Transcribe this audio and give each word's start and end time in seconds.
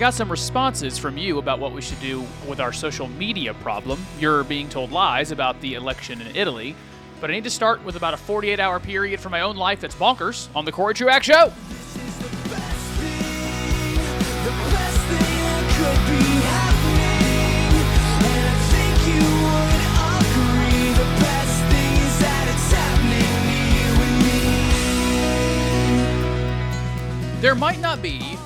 got 0.00 0.14
some 0.14 0.30
responses 0.30 0.96
from 0.96 1.18
you 1.18 1.38
about 1.38 1.58
what 1.58 1.72
we 1.72 1.82
should 1.82 2.00
do 2.00 2.24
with 2.48 2.58
our 2.58 2.72
social 2.72 3.06
media 3.06 3.52
problem. 3.52 4.02
You're 4.18 4.44
being 4.44 4.66
told 4.66 4.92
lies 4.92 5.30
about 5.30 5.60
the 5.60 5.74
election 5.74 6.22
in 6.22 6.34
Italy. 6.34 6.74
But 7.20 7.28
I 7.28 7.34
need 7.34 7.44
to 7.44 7.50
start 7.50 7.84
with 7.84 7.96
about 7.96 8.14
a 8.14 8.16
48 8.16 8.58
hour 8.58 8.80
period 8.80 9.20
for 9.20 9.28
my 9.28 9.42
own 9.42 9.56
life 9.56 9.82
that's 9.82 9.94
bonkers 9.94 10.48
on 10.56 10.64
the 10.64 10.72
Corey 10.72 10.94
Truax 10.94 11.26
Show. 11.26 11.52
There 27.42 27.54
might 27.54 27.80
not 27.80 28.00
be 28.00 28.39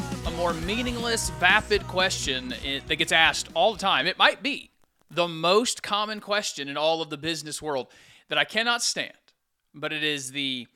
more 0.44 0.52
meaningless, 0.52 1.30
vapid 1.40 1.82
question 1.88 2.52
that 2.86 2.96
gets 2.96 3.12
asked 3.12 3.48
all 3.54 3.72
the 3.72 3.78
time. 3.78 4.06
It 4.06 4.18
might 4.18 4.42
be 4.42 4.72
the 5.10 5.26
most 5.26 5.82
common 5.82 6.20
question 6.20 6.68
in 6.68 6.76
all 6.76 7.00
of 7.00 7.08
the 7.08 7.16
business 7.16 7.62
world 7.62 7.86
that 8.28 8.36
I 8.36 8.44
cannot 8.44 8.82
stand, 8.82 9.16
but 9.74 9.90
it 9.90 10.04
is 10.04 10.32
the 10.32 10.68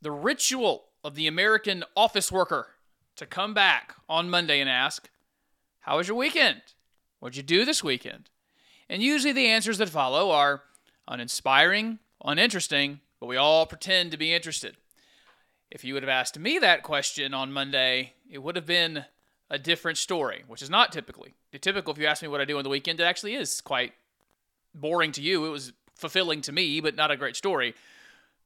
the 0.00 0.10
ritual 0.10 0.86
of 1.04 1.16
the 1.16 1.26
American 1.26 1.84
office 1.94 2.32
worker 2.32 2.68
to 3.16 3.26
come 3.26 3.52
back 3.52 3.94
on 4.08 4.30
Monday 4.30 4.58
and 4.58 4.70
ask, 4.70 5.10
"How 5.80 5.98
was 5.98 6.08
your 6.08 6.16
weekend? 6.16 6.62
What'd 7.18 7.36
you 7.36 7.42
do 7.42 7.66
this 7.66 7.84
weekend?" 7.84 8.30
And 8.88 9.02
usually 9.02 9.34
the 9.34 9.48
answers 9.48 9.76
that 9.76 9.90
follow 9.90 10.30
are 10.30 10.62
uninspiring, 11.06 11.98
uninteresting, 12.24 13.02
but 13.20 13.26
we 13.26 13.36
all 13.36 13.66
pretend 13.66 14.12
to 14.12 14.16
be 14.16 14.32
interested. 14.32 14.78
If 15.70 15.84
you 15.84 15.92
would 15.92 16.02
have 16.02 16.08
asked 16.08 16.38
me 16.38 16.58
that 16.60 16.82
question 16.82 17.34
on 17.34 17.52
Monday, 17.52 18.14
it 18.30 18.38
would 18.38 18.56
have 18.56 18.66
been 18.66 19.04
a 19.50 19.58
different 19.58 19.98
story, 19.98 20.44
which 20.46 20.62
is 20.62 20.70
not 20.70 20.92
typically. 20.92 21.34
The 21.52 21.58
typical, 21.58 21.92
if 21.92 21.98
you 21.98 22.06
ask 22.06 22.22
me 22.22 22.28
what 22.28 22.40
I 22.40 22.44
do 22.44 22.58
on 22.58 22.64
the 22.64 22.70
weekend, 22.70 23.00
it 23.00 23.04
actually 23.04 23.34
is 23.34 23.60
quite 23.60 23.92
boring 24.74 25.12
to 25.12 25.22
you. 25.22 25.46
It 25.46 25.50
was 25.50 25.72
fulfilling 25.94 26.42
to 26.42 26.52
me, 26.52 26.80
but 26.80 26.94
not 26.94 27.10
a 27.10 27.16
great 27.16 27.36
story. 27.36 27.74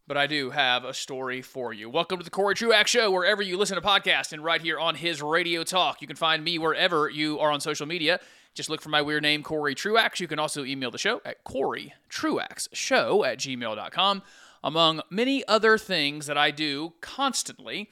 But 0.06 0.16
I 0.16 0.26
do 0.26 0.50
have 0.50 0.84
a 0.84 0.94
story 0.94 1.42
for 1.42 1.72
you. 1.72 1.88
Welcome 1.88 2.18
to 2.18 2.24
the 2.24 2.30
Corey 2.30 2.54
Truax 2.54 2.90
Show, 2.90 3.10
wherever 3.10 3.42
you 3.42 3.56
listen 3.56 3.76
to 3.76 3.82
podcasts, 3.82 4.32
and 4.32 4.42
right 4.42 4.60
here 4.60 4.78
on 4.78 4.94
his 4.94 5.22
Radio 5.22 5.64
Talk. 5.64 6.00
You 6.00 6.06
can 6.06 6.16
find 6.16 6.42
me 6.42 6.58
wherever 6.58 7.08
you 7.08 7.38
are 7.38 7.50
on 7.50 7.60
social 7.60 7.86
media. 7.86 8.20
Just 8.54 8.68
look 8.68 8.82
for 8.82 8.90
my 8.90 9.00
weird 9.00 9.22
name, 9.22 9.42
Corey 9.42 9.74
Truax. 9.74 10.20
You 10.20 10.28
can 10.28 10.38
also 10.38 10.64
email 10.64 10.90
the 10.90 10.98
show 10.98 11.22
at 11.24 11.44
coreytruaxshow 11.44 11.92
Truax 12.08 12.68
Show 12.72 13.24
at 13.24 13.38
gmail.com 13.38 14.22
among 14.62 15.00
many 15.08 15.46
other 15.48 15.78
things 15.78 16.26
that 16.26 16.36
I 16.36 16.50
do 16.50 16.92
constantly. 17.00 17.88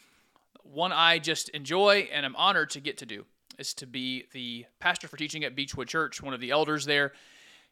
One 0.73 0.93
I 0.93 1.19
just 1.19 1.49
enjoy 1.49 2.09
and 2.13 2.25
I'm 2.25 2.37
honored 2.37 2.71
to 2.71 2.81
get 2.81 2.99
to 2.99 3.07
do 3.07 3.27
is 3.59 3.75
to 3.75 3.87
be 3.87 4.27
the 4.33 4.67
pastor 4.79 5.09
for 5.09 5.17
teaching 5.17 5.43
at 5.43 5.57
Beechwood 5.57 5.89
Church, 5.89 6.23
one 6.23 6.33
of 6.33 6.41
the 6.41 6.53
elders 6.53 6.85
there. 6.85 7.13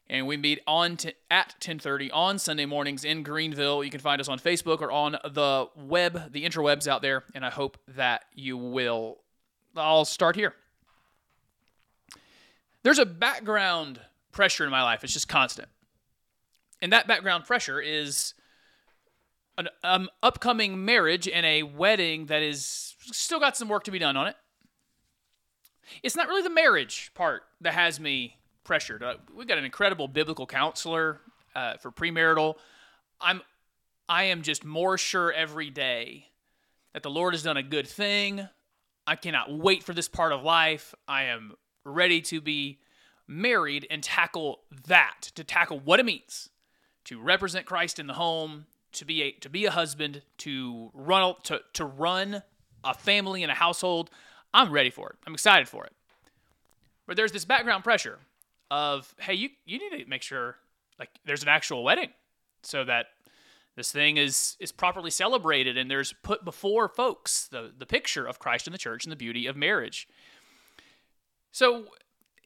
And 0.09 0.27
we 0.27 0.35
meet 0.35 0.59
on 0.67 0.97
t- 0.97 1.13
at 1.31 1.55
10:30 1.61 2.11
on 2.11 2.39
Sunday 2.39 2.65
mornings 2.65 3.05
in 3.05 3.23
Greenville. 3.23 3.83
You 3.83 3.91
can 3.91 4.01
find 4.01 4.19
us 4.19 4.27
on 4.27 4.37
Facebook 4.37 4.81
or 4.81 4.91
on 4.91 5.13
the 5.23 5.67
web, 5.75 6.33
the 6.33 6.43
interwebs 6.43 6.87
out 6.87 7.01
there, 7.01 7.23
and 7.33 7.45
I 7.45 7.49
hope 7.51 7.77
that 7.87 8.25
you 8.33 8.57
will. 8.57 9.19
I'll 9.77 10.03
start 10.03 10.35
here. 10.35 10.55
There's 12.83 12.99
a 12.99 13.05
background 13.05 14.01
pressure 14.31 14.65
in 14.65 14.71
my 14.71 14.83
life. 14.83 15.03
It's 15.03 15.13
just 15.13 15.29
constant. 15.29 15.69
And 16.81 16.91
that 16.91 17.07
background 17.07 17.45
pressure 17.45 17.79
is 17.79 18.33
an 19.57 19.69
um, 19.83 20.09
upcoming 20.23 20.85
marriage 20.85 21.27
and 21.27 21.45
a 21.45 21.63
wedding 21.63 22.27
that 22.27 22.41
is 22.41 22.88
still 23.11 23.39
got 23.39 23.57
some 23.57 23.69
work 23.69 23.83
to 23.85 23.91
be 23.91 23.99
done 23.99 24.17
on 24.17 24.27
it. 24.27 24.35
It's 26.03 26.15
not 26.15 26.27
really 26.27 26.43
the 26.43 26.49
marriage 26.49 27.11
part 27.15 27.43
that 27.61 27.73
has 27.73 27.99
me 27.99 28.37
pressured. 28.63 29.03
Uh, 29.03 29.15
we 29.35 29.45
got 29.45 29.57
an 29.57 29.65
incredible 29.65 30.07
biblical 30.07 30.45
counselor 30.45 31.19
uh, 31.55 31.77
for 31.77 31.91
premarital. 31.91 32.55
I'm, 33.19 33.41
I 34.07 34.25
am 34.25 34.43
just 34.43 34.63
more 34.63 34.97
sure 34.97 35.31
every 35.31 35.69
day 35.69 36.27
that 36.93 37.03
the 37.03 37.09
Lord 37.09 37.33
has 37.33 37.43
done 37.43 37.57
a 37.57 37.63
good 37.63 37.87
thing. 37.87 38.47
I 39.07 39.15
cannot 39.15 39.51
wait 39.51 39.83
for 39.83 39.93
this 39.93 40.07
part 40.07 40.31
of 40.31 40.43
life. 40.43 40.93
I 41.07 41.23
am 41.23 41.53
ready 41.83 42.21
to 42.21 42.41
be 42.41 42.79
married 43.27 43.87
and 43.89 44.03
tackle 44.03 44.59
that, 44.87 45.31
to 45.35 45.43
tackle 45.43 45.79
what 45.79 45.99
it 45.99 46.05
means 46.05 46.49
to 47.05 47.19
represent 47.19 47.65
Christ 47.65 47.97
in 47.97 48.05
the 48.05 48.13
home, 48.13 48.67
to 48.91 49.03
be 49.03 49.23
a 49.23 49.31
to 49.31 49.49
be 49.49 49.65
a 49.65 49.71
husband, 49.71 50.21
to 50.37 50.91
run 50.93 51.33
to 51.43 51.61
to 51.73 51.85
run 51.85 52.43
a 52.83 52.93
family 52.93 53.43
and 53.43 53.51
a 53.51 53.55
household. 53.55 54.09
I'm 54.53 54.71
ready 54.71 54.89
for 54.89 55.09
it. 55.09 55.15
I'm 55.25 55.33
excited 55.33 55.67
for 55.67 55.85
it. 55.85 55.93
But 57.07 57.17
there's 57.17 57.31
this 57.31 57.45
background 57.45 57.83
pressure 57.83 58.19
of 58.71 59.13
hey, 59.19 59.33
you 59.33 59.49
you 59.65 59.79
need 59.79 60.03
to 60.03 60.09
make 60.09 60.21
sure 60.21 60.57
like 60.99 61.09
there's 61.25 61.43
an 61.43 61.49
actual 61.49 61.83
wedding 61.83 62.09
so 62.61 62.83
that 62.83 63.07
this 63.75 63.91
thing 63.91 64.17
is 64.17 64.57
is 64.59 64.71
properly 64.71 65.09
celebrated 65.09 65.77
and 65.77 65.89
there's 65.89 66.13
put 66.21 66.43
before 66.43 66.87
folks 66.87 67.47
the 67.47 67.71
the 67.77 67.85
picture 67.85 68.25
of 68.25 68.39
Christ 68.39 68.67
in 68.67 68.73
the 68.73 68.77
church 68.77 69.05
and 69.05 69.11
the 69.11 69.15
beauty 69.15 69.47
of 69.47 69.55
marriage. 69.55 70.07
So 71.51 71.85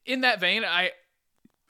in 0.05 0.22
that 0.22 0.39
vein, 0.39 0.63
I 0.63 0.91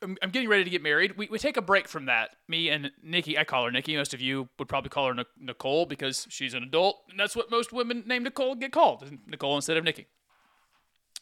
I'm, 0.03 0.18
I'm 0.22 0.30
getting 0.30 0.50
ready 0.50 0.64
to 0.64 0.69
get 0.69 0.84
married. 0.84 1.18
We, 1.18 1.28
we 1.31 1.40
take 1.40 1.58
a 1.58 1.62
break 1.62 1.88
from 1.88 2.06
that. 2.06 2.36
Me 2.47 2.69
and 2.69 2.91
Nikki, 3.02 3.38
I 3.38 3.44
call 3.44 3.66
her 3.66 3.72
Nikki. 3.72 3.96
Most 3.96 4.14
of 4.14 4.22
you 4.22 4.50
would 4.59 4.68
probably 4.68 4.90
call 4.90 5.08
her 5.08 5.25
Nicole 5.40 5.86
because 5.86 6.28
she's 6.30 6.53
an 6.53 6.64
adult, 6.64 7.03
and 7.09 7.19
that's 7.19 7.36
what 7.36 7.50
most 7.50 7.72
women 7.72 8.03
named 8.06 8.25
Nicole 8.25 8.56
get 8.56 8.72
called 8.72 9.09
Nicole 9.25 9.56
instead 9.56 9.78
of 9.78 9.84
Nikki. 9.84 10.08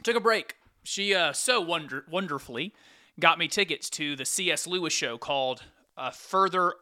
Took 0.03 0.16
a 0.16 0.19
break. 0.19 0.56
She 0.84 1.14
uh, 1.14 1.31
so 1.31 1.62
wonder, 1.62 2.06
wonderfully 2.09 2.74
got 3.19 3.38
me 3.38 3.47
tickets 3.47 3.90
to 3.92 4.16
the 4.16 4.25
C.S. 4.25 4.66
Lewis 4.66 4.94
show 4.94 5.18
called 5.18 5.63
uh, 5.98 6.09
Further 6.12 6.74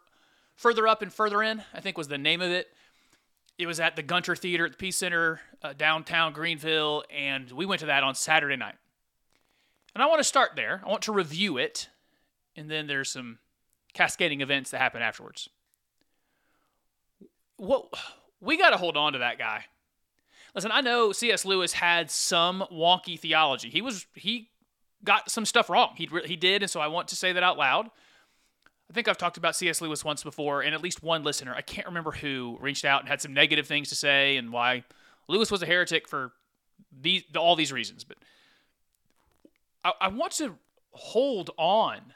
Further 0.56 0.88
Up 0.88 1.02
and 1.02 1.14
Further 1.14 1.42
In, 1.42 1.64
I 1.74 1.80
think 1.80 1.98
was 1.98 2.10
the 2.10 2.18
name 2.18 2.42
of 2.42 2.52
it. 2.52 2.68
It 3.58 3.68
was 3.68 3.80
at 3.80 3.96
the 3.96 4.04
Gunter 4.04 4.36
Theater 4.36 4.66
at 4.66 4.72
the 4.72 4.78
Peace 4.78 4.98
Center, 4.98 5.42
uh, 5.62 5.74
downtown 5.74 6.34
Greenville, 6.34 7.04
and 7.14 7.52
we 7.52 7.66
went 7.66 7.80
to 7.81 7.86
that 7.88 8.04
on 8.04 8.16
Saturday 8.16 8.56
night. 8.56 8.76
And 9.94 10.04
I 10.04 10.08
want 10.08 10.20
to 10.20 10.24
start 10.24 10.52
there. 10.56 10.82
I 10.86 10.90
want 10.90 11.04
to 11.04 11.12
review 11.12 11.58
it, 11.58 11.90
and 12.56 12.70
then 12.70 12.88
there's 12.88 13.10
some 13.10 13.40
cascading 13.94 14.42
events 14.42 14.72
that 14.72 14.80
happen 14.80 15.02
afterwards. 15.02 15.50
What 17.58 17.94
we 18.40 18.58
got 18.58 18.70
to 18.70 18.78
hold 18.78 18.96
on 18.96 19.14
to 19.14 19.20
that 19.20 19.38
guy. 19.38 19.66
Listen, 20.56 20.72
I 20.72 20.82
know 20.82 21.12
C.S. 21.12 21.46
Lewis 21.46 21.74
had 21.74 22.10
some 22.10 22.66
wonky 22.72 23.20
theology. 23.20 23.70
He 23.70 23.82
was 23.82 24.06
he 24.14 24.50
got 25.04 25.30
some 25.30 25.46
stuff 25.46 25.70
wrong. 25.70 25.94
He 25.96 26.10
he 26.26 26.36
did, 26.36 26.62
and 26.64 26.70
so 26.70 26.80
I 26.80 26.88
want 26.88 27.08
to 27.10 27.16
say 27.16 27.34
that 27.34 27.44
out 27.44 27.58
loud. 27.58 27.90
I 28.90 28.94
think 28.94 29.08
I've 29.08 29.18
talked 29.18 29.38
about 29.38 29.56
C.S. 29.56 29.82
Lewis 29.82 30.04
once 30.04 30.24
before, 30.24 30.62
and 30.62 30.74
at 30.74 30.82
least 30.82 31.04
one 31.04 31.24
listener, 31.24 31.54
I 31.54 31.62
can't 31.62 31.86
remember 31.86 32.12
who, 32.12 32.58
reached 32.60 32.86
out 32.86 33.02
and 33.02 33.10
had 33.10 33.22
some 33.22 33.34
negative 33.34 33.68
things 33.68 33.90
to 33.90 33.96
say 33.96 34.38
and 34.38 34.52
why 34.52 34.84
Lewis 35.28 35.52
was 35.52 35.62
a 35.62 35.68
heretic 35.68 36.08
for 36.08 36.32
these 37.00 37.24
all 37.38 37.56
these 37.56 37.72
reasons. 37.72 38.04
But 38.04 38.18
I, 39.84 39.94
I 40.02 40.08
want 40.10 40.34
to 40.34 40.56
hold 40.92 41.52
on 41.58 42.14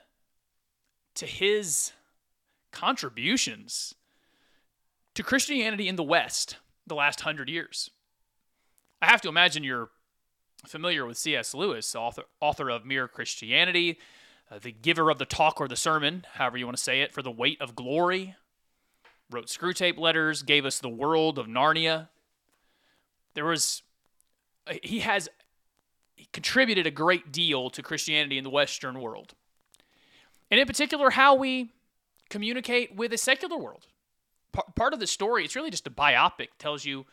to 1.15 1.25
his 1.25 1.91
contributions 2.71 3.95
to 5.13 5.23
Christianity 5.23 5.87
in 5.87 5.95
the 5.95 6.03
West 6.03 6.57
the 6.87 6.95
last 6.95 7.21
hundred 7.21 7.49
years. 7.49 7.89
I 9.01 9.07
have 9.07 9.21
to 9.21 9.29
imagine 9.29 9.63
you're 9.63 9.89
familiar 10.65 11.05
with 11.05 11.17
C.S. 11.17 11.53
Lewis, 11.53 11.95
author, 11.95 12.23
author 12.39 12.69
of 12.69 12.85
Mere 12.85 13.07
Christianity, 13.07 13.99
uh, 14.49 14.59
the 14.59 14.71
giver 14.71 15.09
of 15.09 15.19
the 15.19 15.25
talk 15.25 15.59
or 15.59 15.67
the 15.67 15.75
sermon, 15.75 16.25
however 16.33 16.57
you 16.57 16.65
want 16.65 16.77
to 16.77 16.83
say 16.83 17.01
it, 17.01 17.11
for 17.11 17.21
the 17.21 17.31
weight 17.31 17.61
of 17.61 17.75
glory. 17.75 18.35
Wrote 19.29 19.47
Screwtape 19.47 19.97
letters, 19.97 20.43
gave 20.43 20.65
us 20.65 20.79
the 20.79 20.89
world 20.89 21.37
of 21.37 21.47
Narnia. 21.47 22.09
There 23.33 23.45
was, 23.45 23.81
uh, 24.67 24.75
he 24.83 24.99
has 24.99 25.29
contributed 26.31 26.87
a 26.87 26.91
great 26.91 27.31
deal 27.31 27.69
to 27.69 27.81
Christianity 27.81 28.37
in 28.37 28.43
the 28.43 28.49
Western 28.49 29.01
world. 29.01 29.33
And 30.49 30.59
in 30.59 30.67
particular, 30.67 31.11
how 31.11 31.35
we 31.35 31.71
communicate 32.29 32.95
with 32.95 33.13
a 33.13 33.17
secular 33.17 33.57
world. 33.57 33.87
Part 34.75 34.93
of 34.93 34.99
the 34.99 35.07
story, 35.07 35.43
it's 35.43 35.55
really 35.55 35.71
just 35.71 35.87
a 35.87 35.91
biopic, 35.91 36.49
tells 36.59 36.85
you 36.85 37.05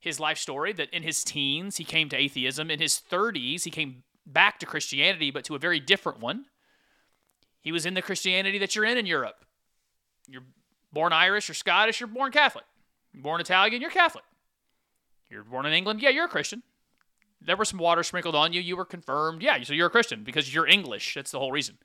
his 0.00 0.18
life 0.18 0.38
story 0.38 0.72
that 0.72 0.88
in 0.90 1.02
his 1.02 1.22
teens 1.22 1.76
he 1.76 1.84
came 1.84 2.08
to 2.08 2.16
atheism. 2.16 2.70
In 2.70 2.80
his 2.80 3.00
30s, 3.10 3.64
he 3.64 3.70
came 3.70 4.04
back 4.26 4.58
to 4.60 4.66
Christianity, 4.66 5.30
but 5.30 5.44
to 5.44 5.54
a 5.54 5.58
very 5.58 5.80
different 5.80 6.20
one. 6.20 6.46
He 7.60 7.72
was 7.72 7.84
in 7.84 7.94
the 7.94 8.02
Christianity 8.02 8.58
that 8.58 8.74
you're 8.74 8.84
in 8.84 8.96
in 8.96 9.06
Europe. 9.06 9.44
You're 10.26 10.44
born 10.92 11.12
Irish 11.12 11.50
or 11.50 11.54
Scottish, 11.54 12.00
you're 12.00 12.06
born 12.06 12.32
Catholic. 12.32 12.64
You're 13.12 13.22
born 13.22 13.40
Italian, 13.40 13.82
you're 13.82 13.90
Catholic. 13.90 14.24
You're 15.28 15.44
born 15.44 15.66
in 15.66 15.72
England, 15.72 16.00
yeah, 16.00 16.10
you're 16.10 16.26
a 16.26 16.28
Christian 16.28 16.62
there 17.48 17.56
was 17.56 17.68
some 17.68 17.78
water 17.78 18.02
sprinkled 18.02 18.34
on 18.34 18.52
you. 18.52 18.60
You 18.60 18.76
were 18.76 18.84
confirmed. 18.84 19.42
Yeah, 19.42 19.62
so 19.62 19.72
you're 19.72 19.86
a 19.86 19.90
Christian 19.90 20.24
because 20.24 20.52
you're 20.52 20.66
English. 20.66 21.14
That's 21.14 21.30
the 21.30 21.38
whole 21.38 21.52
reason. 21.52 21.78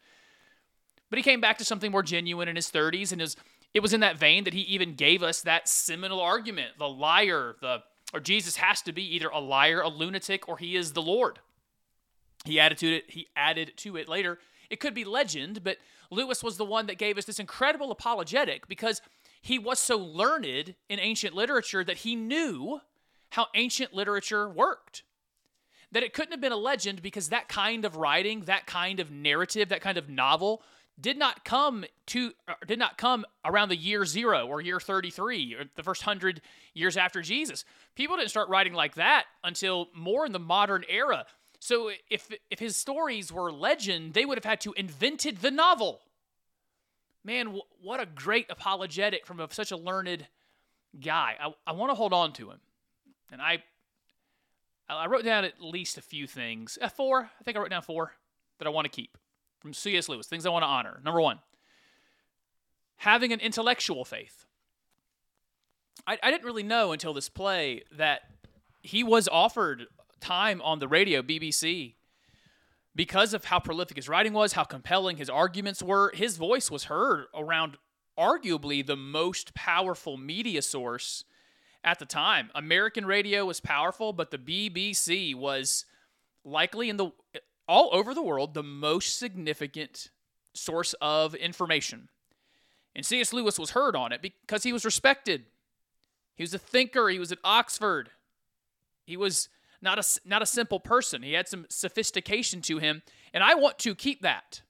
But 1.09 1.17
he 1.17 1.23
came 1.23 1.41
back 1.41 1.57
to 1.59 1.65
something 1.65 1.91
more 1.91 2.03
genuine 2.03 2.47
in 2.47 2.55
his 2.55 2.71
30s, 2.71 3.11
and 3.11 3.21
his, 3.21 3.35
it 3.73 3.81
was 3.81 3.93
in 3.93 3.99
that 3.99 4.17
vein 4.17 4.43
that 4.45 4.53
he 4.53 4.61
even 4.61 4.95
gave 4.95 5.21
us 5.21 5.41
that 5.41 5.67
seminal 5.67 6.19
argument: 6.19 6.77
the 6.77 6.89
liar, 6.89 7.55
the 7.61 7.83
or 8.13 8.19
Jesus 8.19 8.57
has 8.57 8.81
to 8.83 8.91
be 8.91 9.15
either 9.15 9.29
a 9.29 9.39
liar, 9.39 9.81
a 9.81 9.89
lunatic, 9.89 10.47
or 10.47 10.57
he 10.57 10.75
is 10.75 10.93
the 10.93 11.01
Lord. 11.01 11.39
He 12.45 12.59
added 12.59 12.77
to 12.79 12.97
it. 12.97 13.05
He 13.09 13.27
added 13.35 13.73
to 13.77 13.95
it 13.97 14.07
later. 14.07 14.39
It 14.69 14.79
could 14.79 14.93
be 14.93 15.03
legend, 15.03 15.63
but 15.63 15.77
Lewis 16.09 16.43
was 16.43 16.57
the 16.57 16.65
one 16.65 16.87
that 16.87 16.97
gave 16.97 17.17
us 17.17 17.25
this 17.25 17.39
incredible 17.39 17.91
apologetic 17.91 18.67
because 18.67 19.01
he 19.41 19.59
was 19.59 19.79
so 19.79 19.97
learned 19.97 20.75
in 20.89 20.99
ancient 20.99 21.33
literature 21.33 21.83
that 21.83 21.97
he 21.97 22.15
knew 22.15 22.81
how 23.31 23.47
ancient 23.55 23.93
literature 23.93 24.47
worked. 24.47 25.03
That 25.93 26.03
it 26.03 26.13
couldn't 26.13 26.31
have 26.31 26.41
been 26.41 26.51
a 26.51 26.57
legend 26.57 27.01
because 27.01 27.29
that 27.29 27.47
kind 27.47 27.85
of 27.85 27.95
writing, 27.95 28.41
that 28.41 28.65
kind 28.65 28.99
of 28.99 29.09
narrative, 29.11 29.69
that 29.69 29.81
kind 29.81 29.97
of 29.97 30.09
novel 30.09 30.61
did 30.99 31.17
not 31.17 31.43
come 31.43 31.85
to 32.07 32.31
uh, 32.47 32.53
did 32.67 32.77
not 32.77 32.97
come 32.97 33.25
around 33.45 33.69
the 33.69 33.75
year 33.75 34.05
0 34.05 34.47
or 34.47 34.61
year 34.61 34.79
33 34.79 35.55
or 35.55 35.65
the 35.75 35.83
first 35.83 36.05
100 36.05 36.41
years 36.73 36.97
after 36.97 37.21
Jesus. 37.21 37.65
People 37.95 38.17
didn't 38.17 38.29
start 38.29 38.49
writing 38.49 38.73
like 38.73 38.95
that 38.95 39.25
until 39.43 39.87
more 39.95 40.25
in 40.25 40.31
the 40.31 40.39
modern 40.39 40.83
era. 40.89 41.25
So 41.59 41.91
if 42.09 42.29
if 42.51 42.59
his 42.59 42.75
stories 42.77 43.31
were 43.31 43.51
legend, 43.51 44.13
they 44.13 44.25
would 44.25 44.37
have 44.37 44.45
had 44.45 44.61
to 44.61 44.73
invented 44.73 45.37
the 45.37 45.51
novel. 45.51 46.01
Man, 47.23 47.57
what 47.81 48.01
a 48.01 48.05
great 48.05 48.47
apologetic 48.49 49.25
from 49.25 49.39
a, 49.39 49.47
such 49.51 49.71
a 49.71 49.77
learned 49.77 50.27
guy. 50.99 51.37
I, 51.39 51.53
I 51.65 51.71
want 51.71 51.89
to 51.89 51.95
hold 51.95 52.11
on 52.11 52.33
to 52.33 52.51
him, 52.51 52.59
and 53.31 53.41
I 53.41 53.63
I 54.97 55.07
wrote 55.07 55.23
down 55.23 55.45
at 55.45 55.61
least 55.61 55.97
a 55.97 56.01
few 56.01 56.27
things. 56.27 56.77
Uh, 56.81 56.89
four, 56.89 57.29
I 57.39 57.43
think 57.43 57.57
I 57.57 57.59
wrote 57.59 57.69
down 57.69 57.81
four 57.81 58.13
that 58.59 58.67
I 58.67 58.71
want 58.71 58.85
to 58.85 58.91
keep 58.91 59.17
from 59.59 59.73
C.S. 59.73 60.09
Lewis. 60.09 60.27
Things 60.27 60.45
I 60.45 60.49
want 60.49 60.63
to 60.63 60.67
honor. 60.67 60.99
Number 61.03 61.21
one, 61.21 61.39
having 62.97 63.31
an 63.31 63.39
intellectual 63.39 64.05
faith. 64.05 64.45
I, 66.07 66.17
I 66.21 66.31
didn't 66.31 66.45
really 66.45 66.63
know 66.63 66.91
until 66.91 67.13
this 67.13 67.29
play 67.29 67.83
that 67.91 68.21
he 68.81 69.03
was 69.03 69.27
offered 69.27 69.85
time 70.19 70.61
on 70.61 70.79
the 70.79 70.87
radio, 70.87 71.21
BBC, 71.21 71.93
because 72.95 73.33
of 73.33 73.45
how 73.45 73.59
prolific 73.59 73.97
his 73.97 74.09
writing 74.09 74.33
was, 74.33 74.53
how 74.53 74.63
compelling 74.63 75.17
his 75.17 75.29
arguments 75.29 75.81
were. 75.81 76.11
His 76.13 76.37
voice 76.37 76.69
was 76.69 76.85
heard 76.85 77.25
around 77.33 77.77
arguably 78.17 78.85
the 78.85 78.95
most 78.95 79.53
powerful 79.53 80.17
media 80.17 80.61
source 80.61 81.23
at 81.83 81.99
the 81.99 82.05
time. 82.05 82.49
American 82.55 83.05
radio 83.05 83.45
was 83.45 83.59
powerful, 83.59 84.13
but 84.13 84.31
the 84.31 84.37
BBC 84.37 85.35
was 85.35 85.85
likely 86.45 86.89
in 86.89 86.97
the 86.97 87.11
all 87.67 87.89
over 87.93 88.13
the 88.13 88.21
world 88.21 88.53
the 88.53 88.63
most 88.63 89.17
significant 89.17 90.09
source 90.53 90.93
of 91.01 91.33
information. 91.35 92.09
And 92.95 93.05
C.S. 93.05 93.33
Lewis 93.33 93.57
was 93.57 93.71
heard 93.71 93.95
on 93.95 94.11
it 94.11 94.21
because 94.21 94.63
he 94.63 94.73
was 94.73 94.85
respected. 94.85 95.45
He 96.35 96.43
was 96.43 96.53
a 96.53 96.59
thinker, 96.59 97.09
he 97.09 97.19
was 97.19 97.31
at 97.31 97.39
Oxford. 97.43 98.09
He 99.05 99.17
was 99.17 99.49
not 99.81 99.99
a, 99.99 100.19
not 100.25 100.41
a 100.41 100.45
simple 100.45 100.79
person. 100.79 101.23
He 101.23 101.33
had 101.33 101.47
some 101.47 101.65
sophistication 101.69 102.61
to 102.63 102.77
him, 102.77 103.01
and 103.33 103.43
I 103.43 103.55
want 103.55 103.79
to 103.79 103.95
keep 103.95 104.21
that. 104.21 104.61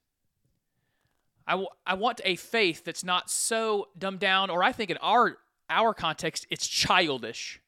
I, 1.45 1.51
w- 1.51 1.69
I 1.86 1.94
want 1.94 2.21
a 2.24 2.36
faith 2.36 2.83
that's 2.83 3.04
not 3.04 3.30
so 3.30 3.89
dumbed 3.98 4.19
down, 4.19 4.50
or 4.50 4.63
I 4.63 4.71
think 4.71 4.89
in 4.89 4.98
our 4.98 5.38
our 5.69 5.94
context, 5.94 6.48
it's 6.50 6.68
childish. 6.68 7.60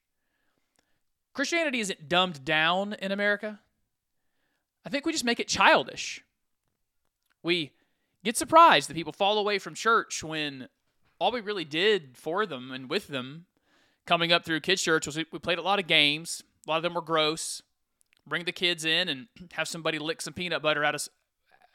Christianity 1.33 1.80
isn't 1.80 2.07
dumbed 2.07 2.45
down 2.45 2.94
in 2.94 3.12
America. 3.12 3.59
I 4.86 4.89
think 4.89 5.06
we 5.06 5.12
just 5.12 5.25
make 5.25 5.39
it 5.39 5.47
childish. 5.47 6.24
We 7.44 7.74
get 8.24 8.38
surprised 8.38 8.89
that 8.89 8.95
people 8.95 9.13
fall 9.13 9.38
away 9.38 9.59
from 9.59 9.74
church 9.74 10.24
when 10.24 10.69
all 11.19 11.31
we 11.31 11.42
really 11.42 11.65
did 11.65 12.18
for 12.18 12.45
them 12.45 12.71
and 12.71 12.89
with 12.89 13.07
them 13.07 13.45
coming 14.06 14.31
up 14.31 14.45
through 14.45 14.59
kids' 14.59 14.81
church 14.81 15.06
was 15.06 15.18
we 15.18 15.39
played 15.39 15.57
a 15.57 15.63
lot 15.63 15.80
of 15.80 15.88
games, 15.88 16.44
a 16.65 16.69
lot 16.69 16.77
of 16.77 16.83
them 16.83 16.94
were 16.94 17.01
gross. 17.01 17.62
Bring 18.27 18.45
the 18.45 18.51
kids 18.51 18.86
in 18.86 19.07
and 19.07 19.27
have 19.53 19.68
somebody 19.68 20.00
lick 20.00 20.21
some 20.21 20.33
peanut 20.33 20.62
butter 20.62 20.83
out 20.83 20.95
of 20.95 21.07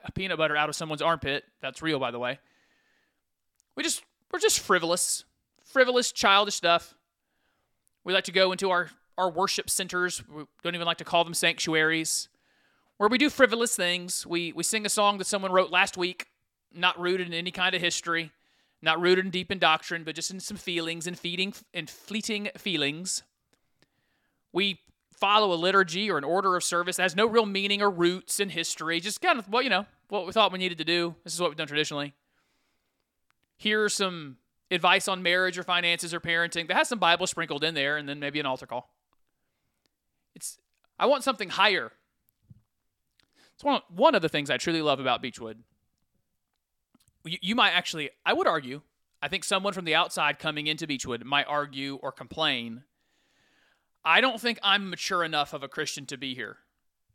a 0.04 0.12
peanut 0.12 0.38
butter 0.38 0.56
out 0.56 0.68
of 0.68 0.74
someone's 0.74 1.02
armpit. 1.02 1.44
That's 1.60 1.82
real, 1.82 1.98
by 1.98 2.10
the 2.10 2.18
way. 2.18 2.38
We 3.76 3.82
just 3.82 4.02
we're 4.32 4.38
just 4.38 4.60
frivolous, 4.60 5.24
frivolous, 5.72 6.12
childish 6.12 6.54
stuff. 6.54 6.94
We 8.04 8.12
like 8.12 8.24
to 8.24 8.32
go 8.32 8.52
into 8.52 8.70
our 8.70 8.90
our 9.18 9.30
worship 9.30 9.68
centers. 9.68 10.22
We 10.28 10.44
don't 10.62 10.74
even 10.74 10.86
like 10.86 10.98
to 10.98 11.04
call 11.04 11.24
them 11.24 11.34
sanctuaries, 11.34 12.28
where 12.96 13.08
we 13.08 13.18
do 13.18 13.28
frivolous 13.28 13.76
things. 13.76 14.26
We 14.26 14.52
we 14.52 14.62
sing 14.62 14.86
a 14.86 14.90
song 14.90 15.18
that 15.18 15.26
someone 15.26 15.52
wrote 15.52 15.70
last 15.70 15.96
week, 15.96 16.26
not 16.74 16.98
rooted 16.98 17.26
in 17.26 17.34
any 17.34 17.50
kind 17.50 17.74
of 17.74 17.82
history, 17.82 18.32
not 18.80 19.00
rooted 19.00 19.24
in 19.26 19.30
deep 19.30 19.50
in 19.52 19.58
doctrine, 19.58 20.04
but 20.04 20.14
just 20.14 20.30
in 20.30 20.40
some 20.40 20.56
feelings 20.56 21.06
and 21.06 21.18
feeding 21.18 21.52
and 21.74 21.88
fleeting 21.90 22.50
feelings 22.56 23.22
we 24.52 24.80
follow 25.12 25.52
a 25.52 25.56
liturgy 25.56 26.10
or 26.10 26.18
an 26.18 26.24
order 26.24 26.56
of 26.56 26.64
service 26.64 26.96
that 26.96 27.02
has 27.02 27.16
no 27.16 27.26
real 27.26 27.46
meaning 27.46 27.82
or 27.82 27.90
roots 27.90 28.40
in 28.40 28.48
history. 28.48 29.00
Just 29.00 29.20
kind 29.20 29.38
of, 29.38 29.48
well, 29.48 29.62
you 29.62 29.70
know, 29.70 29.86
what 30.08 30.26
we 30.26 30.32
thought 30.32 30.52
we 30.52 30.58
needed 30.58 30.78
to 30.78 30.84
do. 30.84 31.14
This 31.24 31.34
is 31.34 31.40
what 31.40 31.50
we've 31.50 31.56
done 31.56 31.66
traditionally. 31.66 32.14
Here 33.56 33.84
are 33.84 33.90
some 33.90 34.38
advice 34.70 35.08
on 35.08 35.22
marriage 35.22 35.58
or 35.58 35.62
finances 35.62 36.14
or 36.14 36.20
parenting 36.20 36.68
that 36.68 36.76
has 36.76 36.88
some 36.88 36.98
Bible 36.98 37.26
sprinkled 37.26 37.64
in 37.64 37.74
there, 37.74 37.96
and 37.96 38.08
then 38.08 38.20
maybe 38.20 38.40
an 38.40 38.46
altar 38.46 38.66
call. 38.66 38.92
It's 40.34 40.58
I 40.98 41.06
want 41.06 41.24
something 41.24 41.50
higher. 41.50 41.92
It's 43.54 43.64
one 43.64 43.82
one 43.88 44.14
of 44.14 44.22
the 44.22 44.28
things 44.28 44.50
I 44.50 44.56
truly 44.56 44.82
love 44.82 45.00
about 45.00 45.22
Beechwood. 45.22 45.62
You, 47.24 47.38
you 47.42 47.54
might 47.54 47.72
actually, 47.72 48.10
I 48.24 48.32
would 48.32 48.46
argue, 48.46 48.80
I 49.20 49.28
think 49.28 49.44
someone 49.44 49.74
from 49.74 49.84
the 49.84 49.94
outside 49.94 50.38
coming 50.38 50.66
into 50.66 50.86
Beechwood 50.86 51.22
might 51.24 51.46
argue 51.46 51.96
or 51.96 52.12
complain 52.12 52.84
I 54.04 54.20
don't 54.20 54.40
think 54.40 54.58
I'm 54.62 54.90
mature 54.90 55.24
enough 55.24 55.52
of 55.52 55.62
a 55.62 55.68
Christian 55.68 56.06
to 56.06 56.16
be 56.16 56.34
here. 56.34 56.58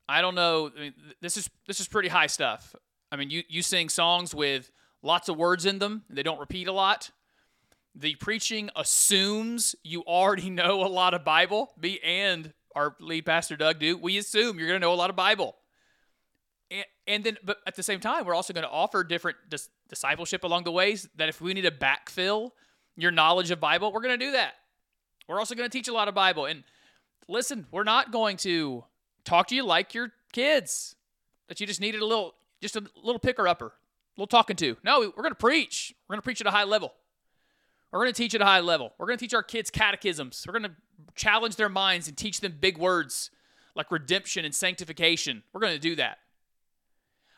I 0.07 0.22
don't 0.22 0.36
know. 0.36 0.72
I 0.75 0.80
mean, 0.80 0.94
this 1.22 1.36
is 1.36 1.50
this 1.68 1.80
is 1.80 1.88
pretty 1.88 2.10
high 2.10 2.28
stuff. 2.28 2.75
I 3.12 3.16
mean, 3.16 3.30
you 3.30 3.44
you 3.48 3.62
sing 3.62 3.90
songs 3.90 4.36
with 4.36 4.72
lots 5.02 5.30
of 5.30 5.38
words 5.38 5.66
in 5.66 5.80
them. 5.80 6.04
They 6.10 6.24
don't 6.24 6.40
repeat 6.40 6.68
a 6.68 6.72
lot. 6.72 7.10
The 7.95 8.15
preaching 8.15 8.69
assumes 8.75 9.75
you 9.83 10.01
already 10.01 10.50
know 10.62 10.86
a 10.86 10.88
lot 10.88 11.13
of 11.13 11.24
Bible. 11.24 11.71
Me 11.80 12.00
and 12.03 12.53
our 12.75 12.95
lead 13.00 13.25
pastor 13.25 13.56
Doug 13.56 13.80
do. 13.80 13.97
We 13.97 14.18
assume 14.18 14.59
you're 14.59 14.68
going 14.68 14.80
to 14.81 14.86
know 14.86 14.94
a 14.94 14.95
lot 14.95 15.09
of 15.09 15.15
Bible. 15.15 15.56
And, 16.69 16.86
and 17.07 17.24
then, 17.24 17.38
but 17.44 17.59
at 17.65 17.75
the 17.75 17.83
same 17.83 18.00
time, 18.00 18.25
we're 18.25 18.36
also 18.36 18.53
going 18.53 18.65
to 18.65 18.69
offer 18.69 19.03
different 19.03 19.38
dis- 19.50 19.69
discipleship 19.88 20.44
along 20.44 20.65
the 20.65 20.71
ways. 20.71 21.07
That 21.15 21.30
if 21.30 21.39
we 21.39 21.53
need 21.53 21.62
to 21.62 21.71
backfill 21.71 22.51
your 22.97 23.12
knowledge 23.12 23.51
of 23.51 23.59
Bible, 23.59 23.94
we're 23.94 24.01
going 24.01 24.19
to 24.19 24.25
do 24.25 24.31
that. 24.33 24.56
We're 25.27 25.39
also 25.39 25.56
going 25.56 25.69
to 25.69 25.75
teach 25.75 25.88
a 25.88 25.94
lot 25.94 26.07
of 26.07 26.13
Bible. 26.13 26.45
And 26.45 26.63
listen, 27.27 27.65
we're 27.71 27.83
not 27.83 28.12
going 28.12 28.38
to 28.38 28.83
talk 29.24 29.47
to 29.47 29.56
you 29.56 29.63
like 29.65 29.94
your 29.94 30.12
kids 30.33 30.95
that 31.47 31.59
you 31.59 31.68
just 31.68 31.81
needed 31.81 32.02
a 32.02 32.06
little, 32.06 32.35
just 32.61 32.75
a 32.75 32.83
little 33.02 33.19
picker 33.19 33.47
upper, 33.47 33.68
a 33.68 33.71
little 34.18 34.28
talking 34.28 34.56
to. 34.57 34.78
No, 34.83 34.99
we're 34.99 35.23
going 35.23 35.30
to 35.30 35.35
preach. 35.35 35.94
We're 36.07 36.16
going 36.16 36.21
to 36.21 36.25
preach 36.25 36.42
at 36.42 36.47
a 36.47 36.52
high 36.52 36.64
level. 36.64 36.94
We're 37.95 38.04
going 38.04 38.14
to 38.14 38.21
teach 38.21 38.35
at 38.35 38.42
a 38.42 38.45
high 38.45 38.59
level. 38.59 38.94
We're 38.97 39.07
going 39.07 39.18
to 39.18 39.23
teach 39.23 39.33
our 39.33 39.42
kids 39.42 39.69
catechisms. 39.69 40.44
We're 40.45 40.59
going 40.59 40.71
to 40.71 40.75
challenge 41.16 41.56
their 41.56 41.69
minds 41.69 42.09
and 42.09 42.18
teach 42.18 42.42
them 42.42 42.57
big 42.59 42.78
words 42.78 43.31
like 43.73 43.90
redemption 43.90 44.44
and 44.44 44.54
sanctification. 44.54 45.44
We're 45.54 45.61
going 45.61 45.73
to 45.73 45.80
do 45.80 45.95
that. 45.95 46.18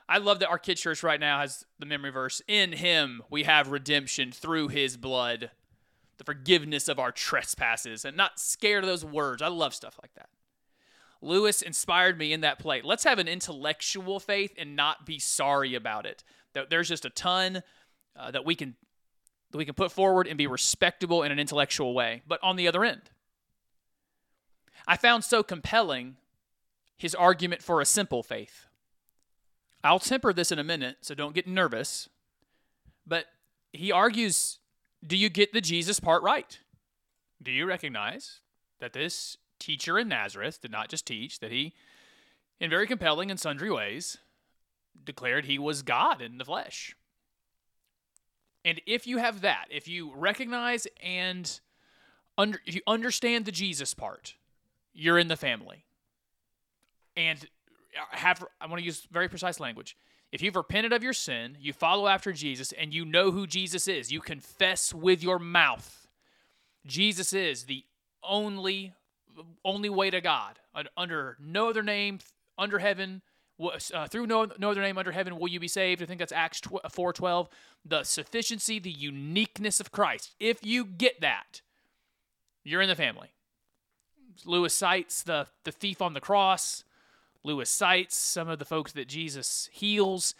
I 0.09 0.17
love 0.17 0.39
that 0.39 0.49
our 0.49 0.57
kids' 0.57 0.81
church 0.81 1.03
right 1.03 1.19
now 1.19 1.41
has 1.41 1.63
the 1.77 1.85
memory 1.85 2.09
verse 2.09 2.41
In 2.47 2.71
him 2.71 3.21
we 3.29 3.43
have 3.43 3.69
redemption 3.69 4.31
through 4.31 4.69
his 4.69 4.97
blood 4.97 5.51
the 6.17 6.23
forgiveness 6.23 6.87
of 6.87 6.97
our 6.97 7.11
trespasses, 7.11 8.03
and 8.03 8.17
not 8.17 8.39
scared 8.39 8.83
of 8.83 8.89
those 8.89 9.05
words. 9.05 9.43
I 9.43 9.49
love 9.49 9.75
stuff 9.75 9.99
like 10.01 10.13
that. 10.15 10.29
Lewis 11.21 11.61
inspired 11.61 12.17
me 12.17 12.33
in 12.33 12.41
that 12.41 12.57
play. 12.57 12.81
Let's 12.83 13.03
have 13.03 13.19
an 13.19 13.27
intellectual 13.27 14.19
faith 14.19 14.53
and 14.57 14.75
not 14.75 15.05
be 15.05 15.19
sorry 15.19 15.75
about 15.75 16.07
it. 16.07 16.23
There's 16.69 16.89
just 16.89 17.05
a 17.05 17.11
ton 17.11 17.61
uh, 18.15 18.31
that 18.31 18.45
we 18.45 18.55
can 18.55 18.75
that 19.51 19.57
we 19.57 19.65
can 19.65 19.73
put 19.73 19.91
forward 19.91 20.27
and 20.27 20.37
be 20.37 20.47
respectable 20.47 21.23
in 21.23 21.31
an 21.31 21.39
intellectual 21.39 21.93
way. 21.93 22.21
But 22.27 22.39
on 22.43 22.55
the 22.55 22.67
other 22.67 22.83
end, 22.83 23.09
I 24.87 24.97
found 24.97 25.23
so 25.23 25.43
compelling 25.43 26.17
his 26.97 27.15
argument 27.15 27.61
for 27.61 27.81
a 27.81 27.85
simple 27.85 28.23
faith. 28.23 28.65
I'll 29.83 29.99
temper 29.99 30.33
this 30.33 30.51
in 30.51 30.59
a 30.59 30.63
minute, 30.63 30.97
so 31.01 31.13
don't 31.13 31.35
get 31.35 31.47
nervous. 31.47 32.09
But 33.05 33.25
he 33.71 33.91
argues 33.91 34.59
do 35.05 35.15
you 35.15 35.29
get 35.29 35.53
the 35.53 35.61
Jesus 35.61 35.99
part 35.99 36.23
right? 36.23 36.59
Do 37.41 37.51
you 37.51 37.65
recognize 37.65 38.39
that 38.79 38.93
this 38.93 39.37
teacher 39.59 39.99
in 39.99 40.07
Nazareth 40.07 40.59
did 40.61 40.71
not 40.71 40.89
just 40.89 41.05
teach, 41.05 41.39
that 41.39 41.51
he, 41.51 41.73
in 42.59 42.69
very 42.69 42.87
compelling 42.87 43.29
and 43.29 43.39
sundry 43.39 43.71
ways, 43.71 44.17
declared 45.03 45.45
he 45.45 45.59
was 45.59 45.83
God 45.83 46.21
in 46.21 46.39
the 46.39 46.45
flesh? 46.45 46.95
And 48.67 48.81
if 48.85 49.07
you 49.07 49.17
have 49.17 49.41
that, 49.41 49.65
if 49.71 49.87
you 49.87 50.11
recognize 50.13 50.87
and 51.01 51.59
under, 52.37 52.59
if 52.65 52.75
you 52.75 52.81
understand 52.85 53.45
the 53.45 53.51
Jesus 53.51 53.93
part, 53.93 54.35
you're 54.93 55.17
in 55.17 55.29
the 55.29 55.37
family. 55.37 55.85
And 57.15 57.39
uh, 57.95 58.17
have 58.17 58.43
I 58.59 58.67
want 58.67 58.79
to 58.79 58.85
use 58.85 59.07
very 59.09 59.29
precise 59.29 59.59
language. 59.59 59.95
If 60.31 60.41
you've 60.41 60.57
repented 60.57 60.91
of 60.91 61.01
your 61.01 61.13
sin, 61.13 61.55
you 61.59 61.71
follow 61.71 62.07
after 62.07 62.33
Jesus, 62.33 62.73
and 62.73 62.93
you 62.93 63.05
know 63.05 63.31
who 63.31 63.47
Jesus 63.47 63.87
is, 63.87 64.11
you 64.11 64.19
confess 64.19 64.93
with 64.93 65.23
your 65.23 65.39
mouth 65.39 66.07
Jesus 66.87 67.33
is 67.33 67.65
the 67.65 67.83
only 68.23 68.93
only 69.63 69.89
way 69.89 70.09
to 70.09 70.21
God. 70.21 70.57
Under 70.95 71.37
no 71.39 71.69
other 71.69 71.83
name 71.83 72.19
under 72.57 72.79
heaven 72.79 73.21
uh, 73.59 74.07
through 74.07 74.27
no, 74.27 74.47
no 74.59 74.71
other 74.71 74.81
name 74.81 74.97
under 74.97 75.11
heaven 75.11 75.37
will 75.37 75.47
you 75.47 75.59
be 75.59 75.67
saved. 75.67 76.01
I 76.01 76.05
think 76.05 76.19
that's 76.19 76.31
Acts 76.31 76.61
4:12. 76.61 77.47
The 77.85 78.03
sufficiency, 78.03 78.79
the 78.79 78.91
uniqueness 78.91 79.79
of 79.79 79.91
Christ. 79.91 80.35
If 80.39 80.65
you 80.65 80.85
get 80.85 81.21
that, 81.21 81.61
you're 82.63 82.81
in 82.81 82.89
the 82.89 82.95
family. 82.95 83.29
Lewis 84.45 84.73
cites 84.73 85.23
the 85.23 85.47
the 85.63 85.71
thief 85.71 86.01
on 86.01 86.13
the 86.13 86.21
cross. 86.21 86.83
Lewis 87.43 87.69
cites 87.69 88.15
some 88.15 88.49
of 88.49 88.59
the 88.59 88.65
folks 88.65 88.91
that 88.91 89.07
Jesus 89.07 89.69
heals, 89.71 90.35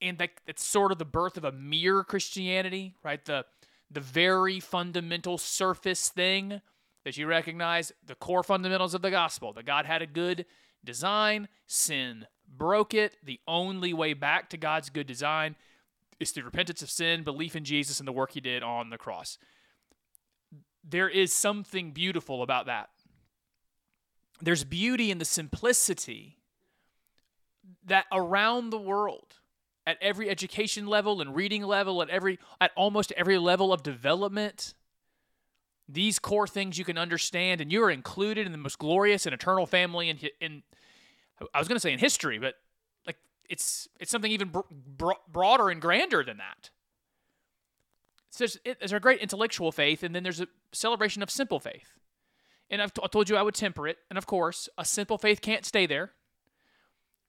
and 0.00 0.18
that 0.18 0.30
it's 0.46 0.64
sort 0.64 0.92
of 0.92 0.98
the 0.98 1.04
birth 1.04 1.36
of 1.36 1.44
a 1.44 1.52
mere 1.52 2.04
Christianity, 2.04 2.94
right? 3.02 3.24
The 3.24 3.44
the 3.90 4.00
very 4.00 4.60
fundamental 4.60 5.36
surface 5.36 6.08
thing 6.08 6.60
that 7.04 7.16
you 7.16 7.26
recognize, 7.26 7.92
the 8.06 8.14
core 8.14 8.44
fundamentals 8.44 8.94
of 8.94 9.02
the 9.02 9.10
gospel, 9.10 9.52
that 9.54 9.66
God 9.66 9.86
had 9.86 10.02
a 10.02 10.06
good 10.06 10.46
design, 10.84 11.48
sin 11.66 12.26
broke 12.56 12.94
it. 12.94 13.16
The 13.22 13.40
only 13.48 13.92
way 13.92 14.14
back 14.14 14.50
to 14.50 14.56
God's 14.56 14.90
good 14.90 15.06
design 15.06 15.56
is 16.20 16.30
through 16.30 16.44
repentance 16.44 16.82
of 16.82 16.90
sin, 16.90 17.24
belief 17.24 17.56
in 17.56 17.64
Jesus, 17.64 17.98
and 17.98 18.06
the 18.06 18.12
work 18.12 18.32
he 18.32 18.40
did 18.40 18.62
on 18.62 18.90
the 18.90 18.98
cross. 18.98 19.38
There 20.84 21.08
is 21.08 21.32
something 21.32 21.92
beautiful 21.92 22.42
about 22.42 22.66
that. 22.66 22.90
There's 24.40 24.64
beauty 24.64 25.10
in 25.10 25.18
the 25.18 25.24
simplicity 25.24 26.38
that 27.86 28.06
around 28.12 28.70
the 28.70 28.78
world, 28.78 29.34
at 29.86 29.98
every 30.00 30.28
education 30.30 30.86
level 30.86 31.20
and 31.20 31.34
reading 31.34 31.62
level, 31.62 32.02
at 32.02 32.08
every 32.08 32.38
at 32.60 32.70
almost 32.76 33.12
every 33.12 33.38
level 33.38 33.72
of 33.72 33.82
development, 33.82 34.74
these 35.88 36.18
core 36.18 36.46
things 36.46 36.78
you 36.78 36.84
can 36.84 36.98
understand, 36.98 37.60
and 37.60 37.72
you 37.72 37.82
are 37.82 37.90
included 37.90 38.46
in 38.46 38.52
the 38.52 38.58
most 38.58 38.78
glorious 38.78 39.26
and 39.26 39.34
eternal 39.34 39.66
family 39.66 40.08
in, 40.08 40.18
in 40.40 40.62
I 41.54 41.58
was 41.58 41.68
going 41.68 41.76
to 41.76 41.80
say 41.80 41.92
in 41.92 41.98
history, 41.98 42.38
but 42.38 42.54
like 43.06 43.16
it's 43.48 43.88
it's 44.00 44.10
something 44.10 44.30
even 44.30 44.52
bro- 44.96 45.20
broader 45.28 45.70
and 45.70 45.80
grander 45.80 46.24
than 46.24 46.38
that. 46.38 46.70
So 48.30 48.44
there's, 48.44 48.58
it, 48.64 48.78
there's 48.78 48.92
a 48.92 49.00
great 49.00 49.20
intellectual 49.20 49.72
faith, 49.72 50.02
and 50.02 50.14
then 50.14 50.22
there's 50.22 50.40
a 50.40 50.48
celebration 50.72 51.22
of 51.22 51.30
simple 51.30 51.60
faith. 51.60 51.98
And 52.70 52.80
I've 52.80 52.94
t- 52.94 53.02
I 53.04 53.06
told 53.08 53.28
you 53.28 53.36
I 53.36 53.42
would 53.42 53.54
temper 53.54 53.86
it, 53.86 53.98
and 54.08 54.16
of 54.16 54.26
course, 54.26 54.68
a 54.78 54.84
simple 54.84 55.18
faith 55.18 55.40
can't 55.40 55.66
stay 55.66 55.86
there. 55.86 56.12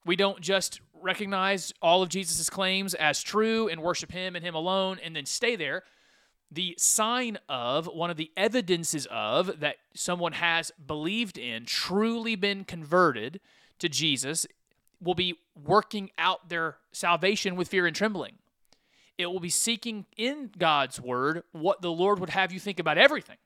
We 0.06 0.16
don't 0.16 0.40
just 0.40 0.80
recognize 0.92 1.72
all 1.82 2.02
of 2.02 2.08
Jesus' 2.08 2.48
claims 2.48 2.94
as 2.94 3.22
true 3.22 3.68
and 3.68 3.82
worship 3.82 4.12
him 4.12 4.36
and 4.36 4.44
him 4.44 4.54
alone 4.54 4.98
and 5.02 5.14
then 5.14 5.26
stay 5.26 5.56
there 5.56 5.82
the 6.54 6.74
sign 6.78 7.38
of, 7.48 7.86
one 7.86 8.10
of 8.10 8.16
the 8.16 8.30
evidences 8.36 9.06
of 9.10 9.60
that 9.60 9.76
someone 9.94 10.32
has 10.32 10.70
believed 10.86 11.36
in, 11.36 11.66
truly 11.66 12.36
been 12.36 12.64
converted 12.64 13.40
to 13.84 13.88
Jesus, 13.88 14.46
will 15.00 15.14
be 15.14 15.38
working 15.54 16.10
out 16.18 16.48
their 16.48 16.78
salvation 16.90 17.54
with 17.54 17.68
fear 17.68 17.86
and 17.86 17.94
trembling. 17.94 18.36
It 19.18 19.26
will 19.26 19.40
be 19.40 19.50
seeking 19.50 20.06
in 20.16 20.50
God's 20.58 21.00
word 21.00 21.42
what 21.52 21.82
the 21.82 21.92
Lord 21.92 22.18
would 22.18 22.30
have 22.30 22.50
you 22.50 22.58
think 22.58 22.80
about 22.80 22.98
everything. 22.98 23.36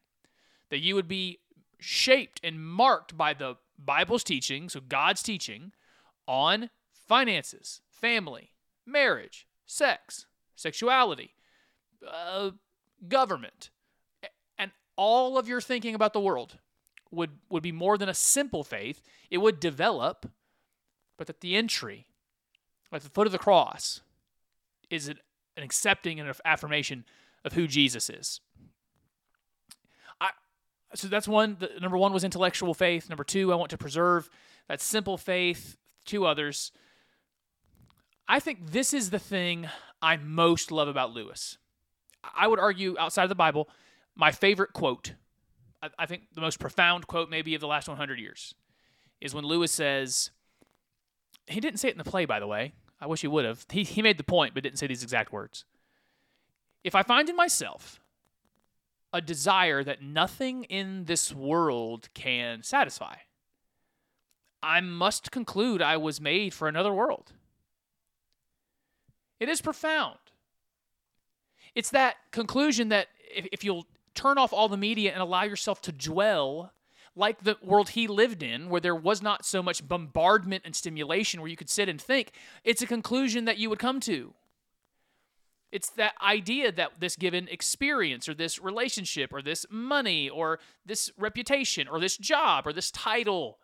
That 0.71 0.79
you 0.79 0.95
would 0.95 1.09
be 1.09 1.41
shaped 1.81 2.41
and 2.45 2.65
marked 2.65 3.17
by 3.17 3.35
the 3.35 3.57
Bible's 3.79 4.25
teaching, 4.25 4.69
so 4.69 4.81
God's 4.81 5.23
teaching, 5.23 5.73
on 6.27 6.71
finances, 6.93 7.81
family, 7.91 8.53
marriage, 8.87 9.47
sex, 9.67 10.27
sexuality, 10.55 11.35
uh, 12.07 12.51
government, 13.09 13.71
and 14.57 14.71
all 14.97 15.37
of 15.37 15.49
your 15.49 15.61
thinking 15.61 15.95
about 15.95 16.13
the 16.13 16.21
world 16.21 16.59
would, 17.11 17.31
would 17.49 17.63
be 17.63 17.73
more 17.73 17.99
than 17.99 18.09
a 18.09 18.15
simple 18.15 18.65
faith. 18.65 19.03
It 19.31 19.39
would 19.39 19.61
develop, 19.61 20.31
but 21.17 21.27
that 21.27 21.41
the 21.41 21.57
entry, 21.57 22.07
at 22.93 23.03
the 23.03 23.09
foot 23.09 23.27
of 23.27 23.33
the 23.33 23.39
cross, 23.39 24.01
is 24.91 25.09
an, 25.09 25.19
an 25.57 25.63
accepting 25.63 26.21
and 26.21 26.29
an 26.29 26.35
affirmation 26.45 27.05
of 27.45 27.53
who 27.53 27.67
Jesus 27.67 28.11
is. 28.11 28.41
I, 30.21 30.31
so 30.95 31.09
that's 31.09 31.29
one. 31.29 31.57
The, 31.59 31.71
number 31.81 31.99
one 31.99 32.13
was 32.13 32.25
intellectual 32.25 32.75
faith. 32.75 33.09
Number 33.09 33.25
two, 33.25 33.53
I 33.53 33.57
want 33.57 33.71
to 33.71 33.79
preserve 33.79 34.29
that 34.69 34.81
simple 34.81 35.17
faith. 35.17 35.77
Two 36.05 36.25
others. 36.25 36.73
I 38.27 38.41
think 38.41 38.71
this 38.73 38.93
is 38.93 39.11
the 39.11 39.19
thing 39.19 39.69
I 40.01 40.17
most 40.17 40.71
love 40.71 40.89
about 40.89 41.13
Lewis. 41.13 41.59
I 42.37 42.47
would 42.47 42.59
argue 42.59 42.97
outside 42.99 43.25
of 43.25 43.29
the 43.29 43.35
Bible, 43.35 43.69
my 44.15 44.33
favorite 44.33 44.73
quote, 44.73 45.15
I, 45.99 46.07
think 46.07 46.23
the 46.35 46.41
most 46.41 46.59
profound 46.59 47.07
quote 47.07 47.31
maybe 47.31 47.55
of 47.55 47.61
the 47.61 47.67
last 47.67 47.89
100 47.89 48.19
years, 48.19 48.55
is 49.21 49.35
when 49.35 49.45
Lewis 49.45 49.73
says, 49.73 50.31
he 51.47 51.61
didn't 51.61 51.79
say 51.79 51.89
it 51.89 51.93
in 51.93 51.99
the 51.99 52.05
play, 52.05 52.25
by 52.25 52.41
the 52.41 52.47
way. 52.47 52.73
I 53.01 53.07
wish 53.07 53.21
he 53.21 53.29
would 53.29 53.45
have. 53.45 53.65
He, 53.71 53.85
he 53.85 54.03
made 54.03 54.19
the 54.19 54.25
point, 54.25 54.55
but 54.55 54.63
didn't 54.63 54.79
say 54.79 54.87
these 54.87 55.03
exact 55.03 55.33
words. 55.33 55.65
If 56.83 56.95
I 56.95 57.03
find 57.03 57.29
in 57.29 57.37
myself 57.37 58.01
a 59.13 59.21
desire 59.21 59.85
that 59.85 60.03
nothing 60.03 60.65
in 60.65 61.05
this 61.05 61.33
world 61.33 62.09
can 62.15 62.63
satisfy, 62.63 63.17
I 64.63 64.81
must 64.81 65.31
conclude 65.31 65.81
I 65.81 65.97
was 65.97 66.21
made 66.21 66.53
for 66.53 66.67
another 66.67 66.93
world. 66.93 67.33
It 69.39 69.49
is 69.49 69.61
profound. 69.61 70.19
It's 71.75 71.91
that 71.91 72.17
conclusion 72.33 72.89
that 72.89 73.09
if, 73.33 73.47
if 73.53 73.65
you'll 73.65 73.87
turn 74.19 74.37
off 74.37 74.53
all 74.53 74.69
the 74.69 74.77
media 74.77 75.13
and 75.13 75.23
allow 75.23 75.45
yourself 75.45 75.81
to 75.83 75.93
dwell 75.93 76.73
like 77.15 77.43
the 77.43 77.57
world 77.63 77.91
he 77.91 78.07
lived 78.07 78.43
in, 78.43 78.69
where 78.69 78.81
there 78.81 78.95
was 78.95 79.23
not 79.23 79.45
so 79.45 79.63
much 79.63 79.87
bombardment 79.87 80.63
and 80.65 80.75
stimulation 80.75 81.41
where 81.41 81.51
you 81.51 81.57
could 81.57 81.71
sit 81.71 81.89
and 81.89 82.01
think, 82.01 82.33
it's 82.65 82.83
a 82.83 82.87
conclusion 82.87 83.45
that 83.45 83.59
you 83.59 83.69
would 83.71 83.79
come 83.79 84.01
to. 84.01 84.35
It's 85.71 85.91
that 85.91 86.15
idea 86.23 86.73
that 86.73 86.93
this 86.99 87.17
given 87.17 87.47
experience 87.49 88.29
or 88.29 88.35
this 88.35 88.61
relationship 88.61 89.33
or 89.33 89.43
this 89.43 89.67
money 89.71 90.29
or 90.29 90.59
this 90.87 91.11
reputation 91.19 91.89
or 91.89 92.01
this 92.01 92.17
job 92.17 92.67
or 92.67 92.73
this 92.73 92.91
title, 92.91 93.59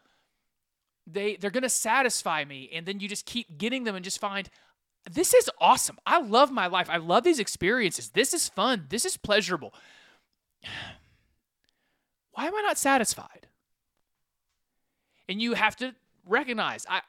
they, 1.06 1.36
they're 1.36 1.50
going 1.50 1.62
to 1.62 1.68
satisfy 1.68 2.44
me. 2.44 2.70
And 2.74 2.86
then 2.86 3.00
you 3.00 3.08
just 3.08 3.24
keep 3.24 3.56
getting 3.56 3.84
them 3.84 3.94
and 3.94 4.04
just 4.04 4.20
find, 4.20 4.50
this 5.10 5.32
is 5.32 5.50
awesome. 5.60 5.98
I 6.06 6.20
love 6.20 6.50
my 6.50 6.66
life. 6.66 6.88
I 6.90 6.96
love 6.98 7.24
these 7.24 7.38
experiences. 7.38 8.10
This 8.10 8.34
is 8.34 8.48
fun. 8.48 8.86
This 8.88 9.04
is 9.04 9.16
pleasurable. 9.16 9.72
Why 12.32 12.46
am 12.46 12.54
I 12.54 12.62
not 12.62 12.78
satisfied? 12.78 13.46
And 15.28 15.40
you 15.40 15.54
have 15.54 15.76
to 15.76 15.94
recognize 16.26 16.86
I 16.88 17.00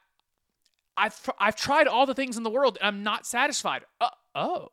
I've 0.98 1.30
I've 1.40 1.56
tried 1.56 1.88
all 1.88 2.06
the 2.06 2.14
things 2.14 2.38
in 2.38 2.44
the 2.44 2.50
world 2.50 2.78
and 2.80 2.88
I'm 2.88 3.04
not 3.04 3.26
satisfied. 3.26 3.84
Uh, 4.00 4.10
oh. 4.34 4.70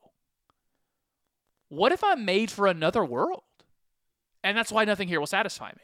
What 1.68 1.92
if 1.92 2.04
I'm 2.04 2.24
made 2.24 2.50
for 2.50 2.66
another 2.66 3.04
world? 3.04 3.42
And 4.44 4.56
that's 4.56 4.72
why 4.72 4.84
nothing 4.84 5.08
here 5.08 5.20
will 5.20 5.26
satisfy 5.26 5.70
me. 5.70 5.82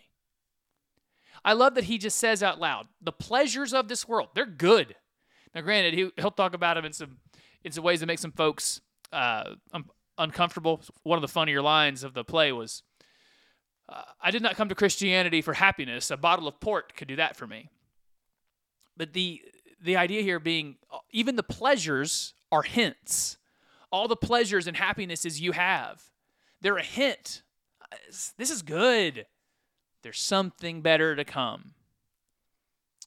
I 1.44 1.52
love 1.52 1.74
that 1.76 1.84
he 1.84 1.98
just 1.98 2.18
says 2.18 2.42
out 2.42 2.60
loud, 2.60 2.88
the 3.00 3.12
pleasures 3.12 3.72
of 3.72 3.88
this 3.88 4.06
world, 4.06 4.28
they're 4.34 4.44
good. 4.44 4.96
Now, 5.54 5.62
granted, 5.62 5.94
he, 5.94 6.10
he'll 6.16 6.30
talk 6.30 6.54
about 6.54 6.74
them 6.74 6.84
in 6.84 6.92
some 6.92 7.18
in 7.64 7.72
some 7.72 7.84
ways 7.84 8.00
that 8.00 8.06
make 8.06 8.18
some 8.18 8.32
folks 8.32 8.80
uh, 9.12 9.54
uncomfortable. 10.18 10.82
One 11.02 11.16
of 11.16 11.22
the 11.22 11.28
funnier 11.28 11.62
lines 11.62 12.04
of 12.04 12.14
the 12.14 12.24
play 12.24 12.52
was, 12.52 12.82
uh, 13.88 14.02
"I 14.20 14.30
did 14.30 14.42
not 14.42 14.56
come 14.56 14.68
to 14.68 14.74
Christianity 14.74 15.42
for 15.42 15.54
happiness. 15.54 16.10
A 16.10 16.16
bottle 16.16 16.48
of 16.48 16.60
port 16.60 16.94
could 16.96 17.08
do 17.08 17.16
that 17.16 17.36
for 17.36 17.46
me." 17.46 17.70
But 18.96 19.12
the 19.12 19.42
the 19.80 19.96
idea 19.96 20.22
here 20.22 20.40
being, 20.40 20.76
even 21.10 21.36
the 21.36 21.42
pleasures 21.42 22.34
are 22.50 22.62
hints. 22.62 23.38
All 23.90 24.08
the 24.08 24.16
pleasures 24.16 24.66
and 24.66 24.76
happinesses 24.76 25.40
you 25.40 25.52
have, 25.52 26.02
they're 26.60 26.76
a 26.76 26.82
hint. 26.82 27.42
This 28.36 28.50
is 28.50 28.62
good. 28.62 29.26
There's 30.02 30.20
something 30.20 30.82
better 30.82 31.16
to 31.16 31.24
come. 31.24 31.74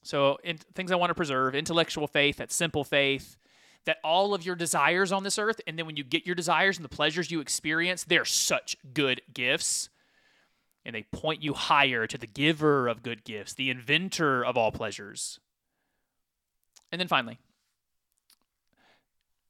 So, 0.04 0.40
in, 0.44 0.58
things 0.58 0.92
I 0.92 0.96
want 0.96 1.12
to 1.12 1.16
preserve 1.16 1.54
intellectual 1.54 2.08
faith, 2.08 2.38
that 2.38 2.52
simple 2.52 2.84
faith, 2.84 3.38
that 3.86 3.98
all 4.04 4.34
of 4.34 4.46
your 4.46 4.56
desires 4.56 5.12
on 5.12 5.24
this 5.24 5.38
earth, 5.38 5.62
and 5.68 5.78
then 5.78 5.86
when 5.86 5.96
you 5.96 6.04
get 6.04 6.26
your 6.26 6.36
desires 6.36 6.78
and 6.78 6.86
the 6.86 6.90
pleasures 6.90 7.30
you 7.30 7.40
experience, 7.40 8.04
they're 8.04 8.26
such 8.26 8.76
good 8.94 9.22
gifts. 9.34 9.90
And 10.86 10.96
they 10.96 11.04
point 11.04 11.44
you 11.44 11.54
higher 11.54 12.08
to 12.08 12.18
the 12.18 12.28
giver 12.28 12.88
of 12.88 13.04
good 13.04 13.24
gifts, 13.24 13.54
the 13.54 13.70
inventor 13.70 14.44
of 14.44 14.58
all 14.58 14.72
pleasures. 14.72 15.40
And 16.92 17.00
then 17.00 17.08
finally, 17.08 17.40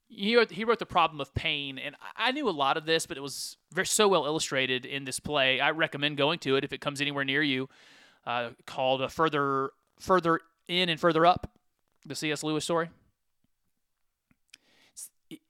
he 0.08 0.36
wrote, 0.36 0.52
he 0.52 0.66
wrote 0.66 0.80
the 0.80 0.86
problem 0.86 1.22
of 1.22 1.34
pain, 1.34 1.78
and 1.80 1.96
I 2.18 2.34
knew 2.34 2.50
a 2.50 2.52
lot 2.52 2.76
of 2.76 2.86
this, 2.86 3.06
but 3.06 3.18
it 3.18 3.22
was 3.22 3.56
very, 3.72 3.86
so 3.86 4.10
well 4.10 4.26
illustrated 4.26 4.86
in 4.86 5.06
this 5.06 5.22
play. 5.22 5.62
I 5.62 5.72
recommend 5.72 6.18
going 6.18 6.40
to 6.40 6.58
it 6.58 6.66
if 6.66 6.74
it 6.74 6.82
comes 6.82 7.00
anywhere 7.00 7.24
near 7.24 7.42
you. 7.42 7.70
Uh, 8.28 8.50
called 8.68 9.10
further 9.12 9.72
further 10.00 10.42
in 10.68 10.90
and 10.90 11.00
further 11.00 11.26
up, 11.26 11.52
the 12.06 12.14
C.S. 12.14 12.44
Lewis 12.44 12.64
story 12.64 12.90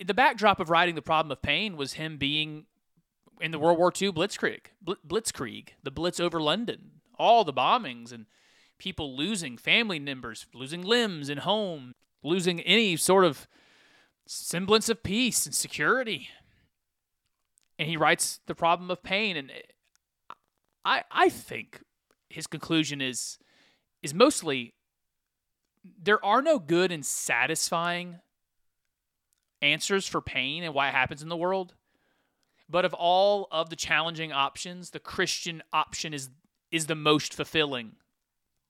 the 0.03 0.13
backdrop 0.13 0.59
of 0.59 0.69
writing 0.69 0.95
the 0.95 1.01
problem 1.01 1.31
of 1.31 1.41
pain 1.41 1.77
was 1.77 1.93
him 1.93 2.17
being 2.17 2.65
in 3.39 3.51
the 3.51 3.59
World 3.59 3.77
War 3.77 3.91
II 3.99 4.11
blitzkrieg, 4.11 4.67
blitzkrieg, 4.85 5.69
the 5.83 5.91
blitz 5.91 6.19
over 6.19 6.41
London, 6.41 7.01
all 7.17 7.43
the 7.43 7.53
bombings 7.53 8.11
and 8.11 8.25
people 8.77 9.15
losing 9.15 9.57
family 9.57 9.99
members, 9.99 10.47
losing 10.53 10.81
limbs 10.81 11.29
and 11.29 11.41
home. 11.41 11.93
losing 12.23 12.61
any 12.61 12.95
sort 12.95 13.25
of 13.25 13.47
semblance 14.27 14.89
of 14.89 15.03
peace 15.03 15.45
and 15.45 15.55
security. 15.55 16.29
And 17.79 17.89
he 17.89 17.97
writes 17.97 18.39
the 18.45 18.55
problem 18.55 18.91
of 18.91 19.01
pain 19.01 19.35
and 19.37 19.51
I 20.85 21.03
I 21.11 21.29
think 21.29 21.81
his 22.29 22.47
conclusion 22.47 23.01
is 23.01 23.39
is 24.01 24.13
mostly 24.13 24.73
there 25.83 26.23
are 26.23 26.41
no 26.41 26.59
good 26.59 26.91
and 26.91 27.05
satisfying 27.05 28.19
answers 29.61 30.07
for 30.07 30.21
pain 30.21 30.63
and 30.63 30.73
why 30.73 30.89
it 30.89 30.93
happens 30.93 31.21
in 31.23 31.29
the 31.29 31.37
world. 31.37 31.73
But 32.71 32.85
of 32.85 32.93
all 32.93 33.49
of 33.51 33.69
the 33.69 33.75
challenging 33.75 34.31
options, 34.31 34.91
the 34.91 34.99
Christian 34.99 35.61
option 35.73 36.13
is 36.13 36.29
is 36.71 36.85
the 36.85 36.95
most 36.95 37.33
fulfilling 37.33 37.91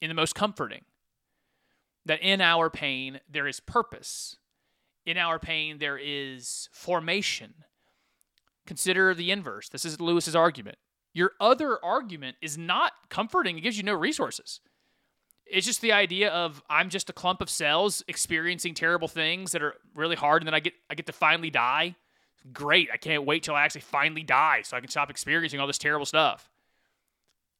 and 0.02 0.10
the 0.10 0.16
most 0.16 0.34
comforting. 0.34 0.82
That 2.06 2.20
in 2.22 2.42
our 2.42 2.72
pain 2.72 3.20
there 3.30 3.48
is 3.48 3.60
purpose. 3.60 4.38
In 5.06 5.18
our 5.18 5.38
pain 5.38 5.78
there 5.78 6.00
is 6.02 6.68
formation. 6.72 7.54
Consider 8.66 9.14
the 9.14 9.30
inverse. 9.30 9.70
This 9.70 9.86
is 9.86 10.02
Lewis's 10.02 10.36
argument. 10.36 10.80
Your 11.14 11.34
other 11.40 11.84
argument 11.84 12.38
is 12.42 12.58
not 12.58 12.94
comforting, 13.10 13.58
it 13.58 13.62
gives 13.62 13.78
you 13.78 13.84
no 13.84 13.94
resources. 13.94 14.62
It's 15.46 15.66
just 15.66 15.82
the 15.82 15.92
idea 15.92 16.30
of 16.32 16.64
I'm 16.70 16.90
just 16.90 17.10
a 17.10 17.14
clump 17.14 17.42
of 17.42 17.50
cells 17.50 18.04
experiencing 18.08 18.74
terrible 18.74 19.10
things 19.10 19.52
that 19.52 19.62
are 19.62 19.76
really 19.94 20.16
hard 20.16 20.42
and 20.42 20.48
then 20.48 20.56
I 20.56 20.60
get 20.60 20.74
I 20.90 20.96
get 20.96 21.06
to 21.06 21.14
finally 21.14 21.52
die. 21.52 21.96
Great. 22.54 22.90
I 22.92 22.98
can't 22.98 23.26
wait 23.26 23.44
till 23.44 23.56
I 23.56 23.64
actually 23.64 23.82
finally 23.82 24.24
die 24.24 24.62
so 24.64 24.76
I 24.76 24.80
can 24.80 24.90
stop 24.90 25.10
experiencing 25.10 25.60
all 25.60 25.68
this 25.68 25.78
terrible 25.78 26.06
stuff. 26.06 26.50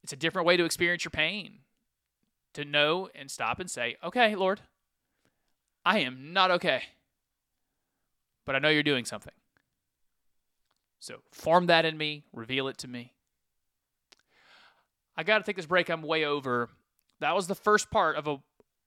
It's 0.02 0.12
a 0.12 0.16
different 0.16 0.46
way 0.46 0.56
to 0.56 0.64
experience 0.64 1.04
your 1.04 1.10
pain. 1.10 1.60
To 2.54 2.64
know 2.64 3.08
and 3.14 3.30
stop 3.30 3.60
and 3.60 3.70
say, 3.70 3.96
"Okay, 4.02 4.34
Lord, 4.34 4.60
I 5.84 6.00
am 6.00 6.32
not 6.32 6.50
okay. 6.50 6.84
But 8.44 8.56
I 8.56 8.58
know 8.58 8.68
you're 8.68 8.82
doing 8.82 9.04
something." 9.04 9.32
So, 10.98 11.22
form 11.30 11.66
that 11.66 11.84
in 11.84 11.96
me, 11.96 12.24
reveal 12.32 12.68
it 12.68 12.76
to 12.78 12.88
me. 12.88 13.14
I 15.16 15.22
got 15.22 15.38
to 15.38 15.44
take 15.44 15.56
this 15.56 15.66
break. 15.66 15.88
I'm 15.88 16.02
way 16.02 16.24
over. 16.24 16.70
That 17.20 17.34
was 17.34 17.46
the 17.46 17.54
first 17.54 17.90
part 17.90 18.16
of 18.16 18.26
a 18.26 18.42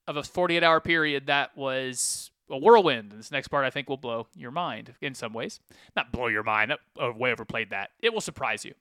of 0.08 0.18
a 0.18 0.24
48 0.24 0.64
hour 0.64 0.80
period 0.80 1.26
that 1.28 1.58
was 1.58 2.30
a 2.50 2.58
whirlwind. 2.58 3.12
And 3.12 3.20
this 3.20 3.32
next 3.32 3.48
part, 3.50 3.66
I 3.66 3.70
think, 3.70 3.90
will 3.90 3.98
blow 3.98 4.28
your 4.36 4.52
mind 4.52 4.94
in 5.02 5.16
some 5.16 5.34
ways. 5.34 5.60
Not 5.96 6.12
blow 6.12 6.28
your 6.28 6.44
mind. 6.44 6.72
Uh, 6.72 6.78
I 7.00 7.10
way 7.10 7.32
overplayed 7.32 7.70
that. 7.72 7.92
It 8.02 8.14
will 8.14 8.22
surprise 8.22 8.66
you. 8.66 8.74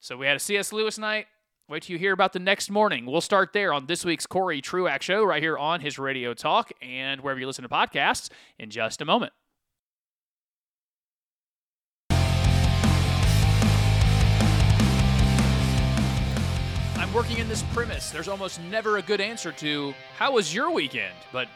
So 0.00 0.16
we 0.16 0.26
had 0.26 0.36
a 0.36 0.40
C.S. 0.40 0.72
Lewis 0.72 0.98
night. 0.98 1.26
Wait 1.68 1.82
till 1.82 1.92
you 1.94 1.98
hear 1.98 2.12
about 2.12 2.32
the 2.32 2.38
next 2.38 2.70
morning. 2.70 3.04
We'll 3.04 3.20
start 3.20 3.52
there 3.52 3.74
on 3.74 3.86
this 3.86 4.02
week's 4.04 4.26
Corey 4.26 4.62
Truax 4.62 5.04
show 5.04 5.22
right 5.22 5.42
here 5.42 5.58
on 5.58 5.80
his 5.80 5.98
radio 5.98 6.32
talk 6.32 6.72
and 6.80 7.20
wherever 7.20 7.38
you 7.38 7.46
listen 7.46 7.62
to 7.62 7.68
podcasts 7.68 8.30
in 8.58 8.70
just 8.70 9.02
a 9.02 9.04
moment. 9.04 9.34
I'm 17.08 17.12
working 17.12 17.38
in 17.38 17.48
this 17.48 17.62
premise. 17.74 18.10
There's 18.10 18.28
almost 18.28 18.60
never 18.62 18.96
a 18.98 19.02
good 19.02 19.20
answer 19.20 19.52
to 19.52 19.94
how 20.16 20.32
was 20.32 20.54
your 20.54 20.70
weekend? 20.70 21.14
But 21.32 21.48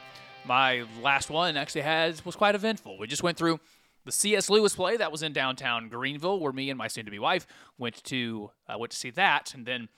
my 0.44 0.84
last 1.02 1.30
one 1.30 1.56
actually 1.56 1.82
has 1.82 2.24
was 2.24 2.36
quite 2.36 2.54
eventful. 2.54 2.98
We 2.98 3.06
just 3.06 3.22
went 3.22 3.38
through 3.38 3.60
the 4.04 4.12
C.S. 4.12 4.50
Lewis 4.50 4.74
play 4.74 4.96
that 4.96 5.12
was 5.12 5.22
in 5.22 5.32
downtown 5.32 5.88
Greenville, 5.88 6.40
where 6.40 6.52
me 6.52 6.70
and 6.70 6.78
my 6.78 6.88
soon-to-be 6.88 7.18
wife 7.18 7.46
went 7.78 8.02
to 8.04 8.50
uh, 8.68 8.76
went 8.78 8.90
to 8.92 8.98
see 8.98 9.10
that, 9.10 9.54
and 9.54 9.64
then 9.64 9.88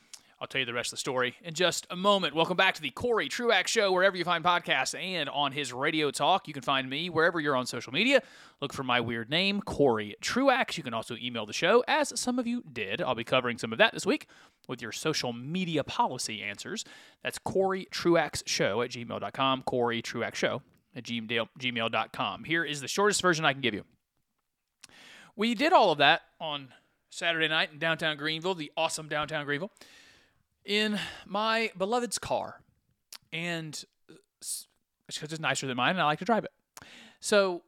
I'll 0.45 0.49
tell 0.49 0.59
you 0.59 0.67
the 0.67 0.75
rest 0.75 0.89
of 0.89 0.99
the 0.99 1.01
story 1.01 1.37
in 1.43 1.55
just 1.55 1.87
a 1.89 1.97
moment. 1.97 2.35
Welcome 2.35 2.59
back 2.59 2.75
to 2.75 2.83
the 2.83 2.91
Corey 2.91 3.31
Truax 3.31 3.71
Show, 3.71 3.91
wherever 3.93 4.15
you 4.15 4.25
find 4.25 4.45
podcasts 4.45 4.95
and 4.95 5.27
on 5.31 5.53
his 5.53 5.73
radio 5.73 6.11
talk. 6.11 6.47
You 6.47 6.53
can 6.53 6.63
find 6.63 6.91
me 6.91 7.09
wherever 7.09 7.41
you're 7.41 7.57
on 7.57 7.65
social 7.65 7.95
media. 7.95 8.21
Look 8.61 8.75
for 8.75 8.83
my 8.83 9.01
weird 9.01 9.31
name, 9.31 9.63
Corey 9.63 10.17
Truax. 10.21 10.77
You 10.77 10.83
can 10.83 10.93
also 10.93 11.17
email 11.17 11.47
the 11.47 11.55
show, 11.55 11.83
as 11.89 12.13
some 12.21 12.39
of 12.39 12.47
you 12.47 12.63
did. 12.71 13.01
I'll 13.01 13.15
be 13.15 13.25
covering 13.25 13.57
some 13.57 13.73
of 13.73 13.79
that 13.79 13.95
this 13.95 14.05
week 14.05 14.27
with 14.69 14.83
your 14.83 14.93
social 14.93 15.33
media 15.33 15.83
policy 15.83 16.43
answers. 16.43 16.85
That's 17.23 17.39
Corey 17.39 17.89
Truax 17.91 18.43
Show 18.45 18.83
at 18.83 18.91
gmail.com, 18.91 19.63
Corey 19.63 20.03
Truax 20.03 20.37
Show 20.37 20.61
at 20.95 21.05
gmail.com. 21.05 22.45
Here 22.45 22.65
is 22.67 22.83
the 22.83 22.89
shortest 22.89 23.23
version 23.23 23.47
I 23.47 23.55
can 23.55 23.63
give 23.63 23.73
you. 23.73 23.85
We 25.37 25.55
did 25.55 25.73
all 25.73 25.91
of 25.91 25.97
that 25.99 26.21
on 26.39 26.69
Saturday 27.09 27.49
night 27.49 27.71
in 27.73 27.79
downtown 27.79 28.19
Greenville, 28.19 28.55
the 28.55 28.71
awesome 28.77 29.09
downtown 29.09 29.47
Greenville 29.47 29.73
in 30.65 30.99
my 31.27 31.71
beloved's 31.77 32.19
car, 32.19 32.61
and 33.33 33.85
it's 34.41 35.39
nicer 35.41 35.67
than 35.67 35.77
mine, 35.77 35.91
and 35.91 36.01
I 36.01 36.05
like 36.05 36.19
to 36.21 36.25
drive 36.25 36.45
it. 36.45 36.53
So 37.21 37.63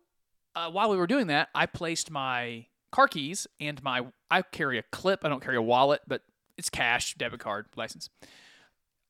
uh, 0.55 0.71
while 0.71 0.91
we 0.91 0.97
were 0.97 1.07
doing 1.07 1.27
that, 1.29 1.49
I 1.55 1.67
placed 1.67 2.11
my 2.11 2.67
car 2.91 3.09
keys 3.09 3.47
and 3.61 3.83
my 3.83 4.07
I 4.31 4.43
carry 4.43 4.79
a 4.79 4.83
clip. 4.83 5.25
I 5.25 5.29
don't 5.29 5.43
carry 5.43 5.57
a 5.57 5.63
wallet, 5.63 6.01
but 6.07 6.23
it's 6.57 6.71
cash, 6.71 7.15
debit 7.15 7.41
card, 7.41 7.67
license. 7.77 8.09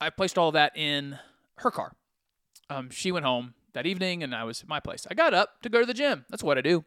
I 0.01 0.11
placed 0.11 0.37
all 0.37 0.53
that 0.53 0.77
in 0.77 1.19
her 1.59 1.71
car. 1.71 1.93
Um, 2.69 2.91
she 2.91 3.13
went 3.13 3.25
home 3.25 3.55
that 3.73 3.87
evening, 3.87 4.23
and 4.23 4.35
I 4.35 4.45
was 4.45 4.63
at 4.63 4.69
my 4.69 4.81
place. 4.81 5.07
I 5.11 5.15
got 5.15 5.35
up 5.35 5.63
to 5.63 5.69
go 5.69 5.81
to 5.81 5.87
the 5.87 5.95
gym. 5.95 6.25
That's 6.29 6.43
what 6.43 6.59
I 6.59 6.63
do, 6.63 6.85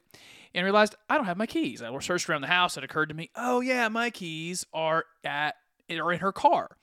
and 0.53 0.63
realized 0.63 0.95
I 1.09 1.15
don't 1.15 1.25
have 1.25 1.37
my 1.37 1.45
keys. 1.45 1.81
I 1.81 1.97
searched 1.99 2.29
around 2.29 2.41
the 2.41 2.47
house. 2.47 2.77
It 2.77 2.83
occurred 2.83 3.09
to 3.09 3.15
me, 3.15 3.29
oh 3.35 3.61
yeah, 3.61 3.87
my 3.87 4.09
keys 4.09 4.65
are 4.73 5.05
at 5.23 5.55
or 5.97 6.11
in 6.11 6.19
her 6.19 6.31
car. 6.31 6.77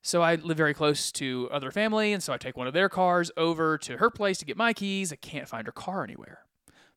So 0.00 0.22
I 0.22 0.36
live 0.36 0.56
very 0.56 0.74
close 0.74 1.12
to 1.12 1.48
other 1.52 1.70
family, 1.70 2.12
and 2.12 2.22
so 2.22 2.32
I 2.32 2.38
take 2.38 2.56
one 2.56 2.66
of 2.66 2.72
their 2.72 2.88
cars 2.88 3.30
over 3.36 3.76
to 3.78 3.98
her 3.98 4.10
place 4.10 4.38
to 4.38 4.44
get 4.44 4.56
my 4.56 4.72
keys. 4.72 5.12
I 5.12 5.16
can't 5.16 5.48
find 5.48 5.66
her 5.66 5.72
car 5.72 6.04
anywhere. 6.04 6.40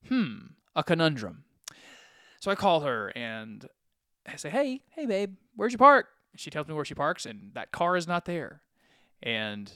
Hmm, 0.08 0.38
a 0.76 0.84
conundrum. 0.84 1.44
So 2.40 2.52
I 2.52 2.56
call 2.56 2.82
her 2.82 3.12
and 3.16 3.68
I 4.26 4.36
say, 4.36 4.50
"Hey, 4.50 4.82
hey, 4.90 5.06
babe, 5.06 5.36
where's 5.56 5.74
your 5.74 5.80
park?" 5.80 6.08
She 6.36 6.50
tells 6.50 6.68
me 6.68 6.74
where 6.74 6.86
she 6.86 6.96
parks, 6.96 7.26
and 7.26 7.52
that 7.54 7.72
car 7.72 7.98
is 7.98 8.08
not 8.08 8.26
there. 8.26 8.62
And 9.22 9.72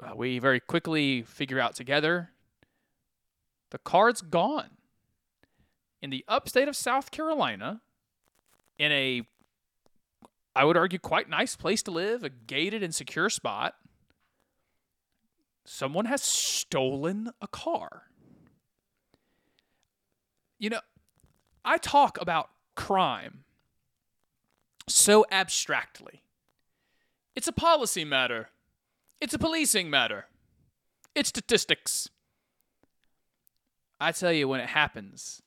uh, 0.00 0.14
we 0.14 0.38
very 0.38 0.60
quickly 0.60 1.22
figure 1.22 1.58
out 1.58 1.74
together 1.74 2.30
the 3.70 3.78
car's 3.78 4.20
gone. 4.20 4.70
In 6.00 6.10
the 6.10 6.24
upstate 6.28 6.68
of 6.68 6.76
South 6.76 7.10
Carolina, 7.10 7.80
in 8.78 8.92
a 8.92 9.22
I 10.56 10.64
would 10.64 10.78
argue, 10.78 10.98
quite 10.98 11.28
nice 11.28 11.54
place 11.54 11.82
to 11.82 11.90
live, 11.90 12.24
a 12.24 12.30
gated 12.30 12.82
and 12.82 12.94
secure 12.94 13.28
spot. 13.28 13.74
Someone 15.66 16.06
has 16.06 16.22
stolen 16.22 17.30
a 17.42 17.46
car. 17.46 18.04
You 20.58 20.70
know, 20.70 20.80
I 21.62 21.76
talk 21.76 22.18
about 22.18 22.48
crime 22.74 23.44
so 24.88 25.26
abstractly. 25.30 26.22
It's 27.34 27.48
a 27.48 27.52
policy 27.52 28.06
matter. 28.06 28.48
It's 29.20 29.34
a 29.34 29.38
policing 29.38 29.90
matter. 29.90 30.24
It's 31.14 31.28
statistics. 31.28 32.08
I 34.00 34.12
tell 34.12 34.32
you, 34.32 34.48
when 34.48 34.60
it 34.60 34.70
happens, 34.70 35.42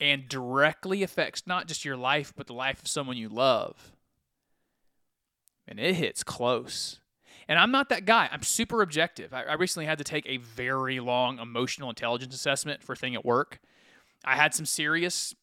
and 0.00 0.28
directly 0.28 1.02
affects 1.02 1.46
not 1.46 1.66
just 1.66 1.84
your 1.84 1.96
life, 1.96 2.32
but 2.36 2.46
the 2.46 2.52
life 2.52 2.80
of 2.80 2.88
someone 2.88 3.16
you 3.16 3.28
love. 3.28 3.92
And 5.66 5.80
it 5.80 5.94
hits 5.94 6.22
close. 6.22 7.00
And 7.48 7.58
I'm 7.58 7.70
not 7.70 7.88
that 7.88 8.04
guy. 8.04 8.28
I'm 8.30 8.42
super 8.42 8.82
objective. 8.82 9.32
I, 9.32 9.44
I 9.44 9.54
recently 9.54 9.86
had 9.86 9.98
to 9.98 10.04
take 10.04 10.26
a 10.26 10.36
very 10.36 11.00
long 11.00 11.38
emotional 11.38 11.88
intelligence 11.88 12.34
assessment 12.34 12.82
for 12.82 12.92
a 12.92 12.96
thing 12.96 13.14
at 13.14 13.24
work. 13.24 13.60
I 14.24 14.36
had 14.36 14.54
some 14.54 14.66
serious 14.66 15.34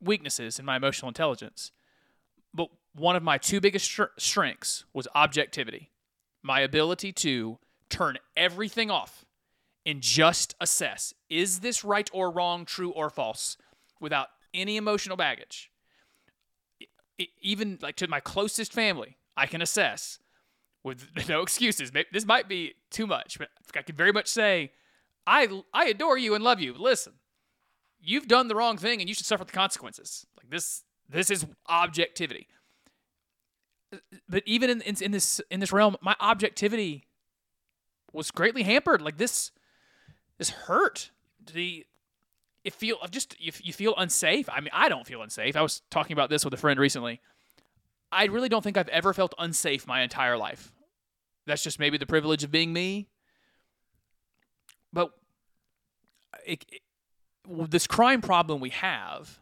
weaknesses 0.00 0.58
in 0.58 0.64
my 0.64 0.76
emotional 0.76 1.08
intelligence. 1.08 1.72
But 2.52 2.68
one 2.94 3.16
of 3.16 3.22
my 3.22 3.38
two 3.38 3.60
biggest 3.60 3.98
strengths 4.18 4.84
was 4.92 5.08
objectivity 5.14 5.90
my 6.42 6.60
ability 6.60 7.12
to 7.12 7.58
turn 7.88 8.18
everything 8.36 8.90
off 8.90 9.24
and 9.86 10.00
just 10.00 10.54
assess 10.60 11.14
is 11.28 11.60
this 11.60 11.84
right 11.84 12.10
or 12.12 12.30
wrong, 12.30 12.64
true 12.64 12.90
or 12.90 13.10
false? 13.10 13.56
Without 14.02 14.28
any 14.52 14.76
emotional 14.76 15.16
baggage, 15.16 15.70
even 17.40 17.78
like 17.80 17.96
to 17.96 18.08
my 18.08 18.20
closest 18.20 18.72
family, 18.72 19.16
I 19.36 19.46
can 19.46 19.62
assess 19.62 20.18
with 20.84 21.06
no 21.28 21.40
excuses. 21.40 21.90
This 22.12 22.26
might 22.26 22.48
be 22.48 22.74
too 22.90 23.06
much, 23.06 23.38
but 23.38 23.48
I 23.74 23.82
can 23.82 23.96
very 23.96 24.12
much 24.12 24.26
say, 24.26 24.72
I 25.26 25.48
I 25.72 25.86
adore 25.86 26.18
you 26.18 26.34
and 26.34 26.42
love 26.42 26.60
you. 26.60 26.74
Listen, 26.74 27.14
you've 28.00 28.26
done 28.26 28.48
the 28.48 28.56
wrong 28.56 28.76
thing 28.76 29.00
and 29.00 29.08
you 29.08 29.14
should 29.14 29.26
suffer 29.26 29.44
the 29.44 29.52
consequences. 29.52 30.26
Like 30.36 30.50
this, 30.50 30.82
this 31.08 31.30
is 31.30 31.46
objectivity. 31.68 32.48
But 34.28 34.42
even 34.46 34.70
in, 34.70 34.80
in, 34.82 34.96
in 35.00 35.12
this 35.12 35.40
in 35.50 35.60
this 35.60 35.72
realm, 35.72 35.96
my 36.00 36.16
objectivity 36.18 37.06
was 38.12 38.30
greatly 38.30 38.64
hampered. 38.64 39.00
Like 39.00 39.18
this, 39.18 39.52
this 40.38 40.50
hurt. 40.50 41.10
The 41.52 41.86
it 42.64 42.72
feel 42.74 42.96
just 43.10 43.34
you, 43.40 43.52
you 43.62 43.72
feel 43.72 43.94
unsafe. 43.96 44.48
I 44.48 44.60
mean, 44.60 44.70
I 44.72 44.88
don't 44.88 45.06
feel 45.06 45.22
unsafe. 45.22 45.56
I 45.56 45.62
was 45.62 45.82
talking 45.90 46.12
about 46.12 46.30
this 46.30 46.44
with 46.44 46.54
a 46.54 46.56
friend 46.56 46.78
recently. 46.78 47.20
I 48.10 48.26
really 48.26 48.48
don't 48.48 48.62
think 48.62 48.76
I've 48.76 48.88
ever 48.88 49.12
felt 49.12 49.34
unsafe 49.38 49.86
my 49.86 50.02
entire 50.02 50.36
life. 50.36 50.72
That's 51.46 51.62
just 51.62 51.78
maybe 51.78 51.98
the 51.98 52.06
privilege 52.06 52.44
of 52.44 52.50
being 52.50 52.72
me. 52.72 53.08
But 54.92 55.10
it, 56.46 56.64
it, 56.70 56.82
this 57.70 57.86
crime 57.86 58.20
problem 58.20 58.60
we 58.60 58.70
have 58.70 59.40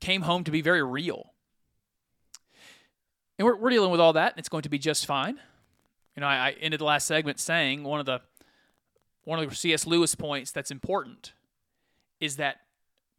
came 0.00 0.22
home 0.22 0.44
to 0.44 0.50
be 0.50 0.60
very 0.60 0.82
real. 0.82 1.32
And 3.38 3.46
we're, 3.46 3.56
we're 3.56 3.70
dealing 3.70 3.90
with 3.90 4.00
all 4.00 4.12
that, 4.12 4.32
and 4.32 4.38
it's 4.38 4.48
going 4.48 4.62
to 4.62 4.68
be 4.68 4.78
just 4.78 5.06
fine. 5.06 5.38
You 6.16 6.20
know, 6.20 6.26
I, 6.26 6.48
I 6.48 6.50
ended 6.60 6.80
the 6.80 6.84
last 6.84 7.06
segment 7.06 7.40
saying 7.40 7.82
one 7.84 8.00
of 8.00 8.06
the 8.06 8.20
one 9.24 9.38
of 9.42 9.48
the 9.48 9.56
C.S. 9.56 9.86
Lewis 9.86 10.14
points 10.14 10.50
that's 10.50 10.70
important 10.70 11.32
is 12.24 12.36
that 12.36 12.62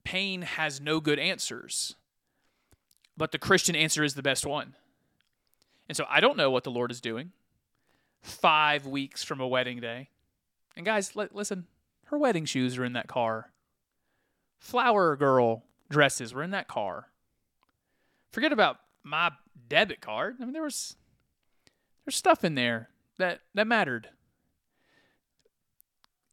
pain 0.03 0.41
has 0.41 0.81
no 0.81 0.99
good 0.99 1.19
answers, 1.19 1.95
but 3.15 3.31
the 3.31 3.37
Christian 3.37 3.75
answer 3.75 4.03
is 4.03 4.15
the 4.15 4.23
best 4.23 4.45
one. 4.45 4.75
And 5.87 5.95
so 5.95 6.05
I 6.09 6.19
don't 6.19 6.37
know 6.37 6.49
what 6.49 6.63
the 6.63 6.71
Lord 6.71 6.89
is 6.89 6.99
doing. 6.99 7.31
Five 8.23 8.87
weeks 8.87 9.23
from 9.23 9.39
a 9.39 9.47
wedding 9.47 9.79
day. 9.79 10.09
And 10.75 10.83
guys, 10.85 11.15
li- 11.15 11.27
listen, 11.31 11.67
her 12.05 12.17
wedding 12.17 12.45
shoes 12.45 12.79
are 12.79 12.83
in 12.85 12.93
that 12.93 13.07
car. 13.07 13.51
Flower 14.57 15.15
girl 15.15 15.63
dresses 15.91 16.33
were 16.33 16.41
in 16.41 16.49
that 16.49 16.67
car. 16.67 17.09
Forget 18.31 18.51
about 18.51 18.79
my 19.03 19.31
debit 19.69 20.01
card. 20.01 20.37
I 20.41 20.45
mean, 20.45 20.53
there 20.53 20.63
was 20.63 20.95
there's 22.03 22.15
stuff 22.15 22.43
in 22.43 22.55
there 22.55 22.89
that 23.19 23.41
that 23.53 23.67
mattered. 23.67 24.09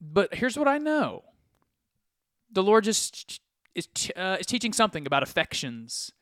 But 0.01 0.35
here's 0.35 0.57
what 0.57 0.69
I 0.69 0.79
know: 0.79 1.25
the 2.53 2.62
Lord 2.62 2.85
just 2.85 3.41
is 3.75 3.88
uh, 4.17 4.37
is 4.38 4.47
teaching 4.47 4.73
something 4.73 5.07
about 5.07 5.23
affections 5.23 6.12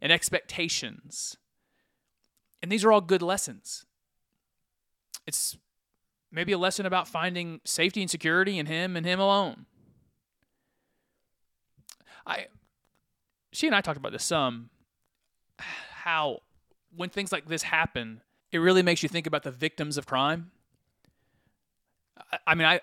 and 0.00 0.12
expectations, 0.12 1.36
and 2.62 2.70
these 2.70 2.84
are 2.84 2.92
all 2.92 3.00
good 3.00 3.22
lessons. 3.22 3.84
It's 5.26 5.56
maybe 6.32 6.52
a 6.52 6.58
lesson 6.58 6.86
about 6.86 7.08
finding 7.08 7.60
safety 7.64 8.00
and 8.00 8.10
security 8.10 8.58
in 8.58 8.66
Him 8.66 8.96
and 8.96 9.04
Him 9.04 9.20
alone. 9.20 9.66
I, 12.26 12.46
she 13.52 13.66
and 13.66 13.74
I 13.74 13.80
talked 13.80 13.98
about 13.98 14.12
this 14.12 14.24
some. 14.24 14.70
How 15.58 16.40
when 16.94 17.10
things 17.10 17.32
like 17.32 17.46
this 17.46 17.62
happen, 17.62 18.22
it 18.52 18.58
really 18.58 18.82
makes 18.82 19.02
you 19.02 19.08
think 19.08 19.26
about 19.26 19.42
the 19.42 19.50
victims 19.50 19.98
of 19.98 20.06
crime. 20.06 20.50
I, 22.32 22.38
I 22.48 22.54
mean, 22.54 22.66
I 22.66 22.80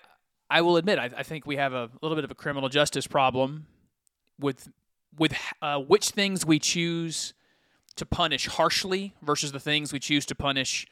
I 0.50 0.62
will 0.62 0.76
admit, 0.76 0.98
I, 0.98 1.10
I, 1.16 1.22
think 1.22 1.46
we 1.46 1.56
have 1.56 1.72
a 1.72 1.90
little 2.00 2.16
bit 2.16 2.24
of 2.24 2.30
a 2.30 2.34
criminal 2.34 2.68
justice 2.68 3.06
problem 3.06 3.66
with 4.38 4.68
with 5.18 5.34
uh, 5.60 5.78
which 5.78 6.10
things 6.10 6.46
we 6.46 6.58
choose 6.58 7.34
to 7.96 8.06
punish 8.06 8.46
harshly 8.46 9.14
versus 9.22 9.52
the 9.52 9.60
things 9.60 9.92
we 9.92 9.98
choose 9.98 10.24
to 10.26 10.34
punish 10.34 10.86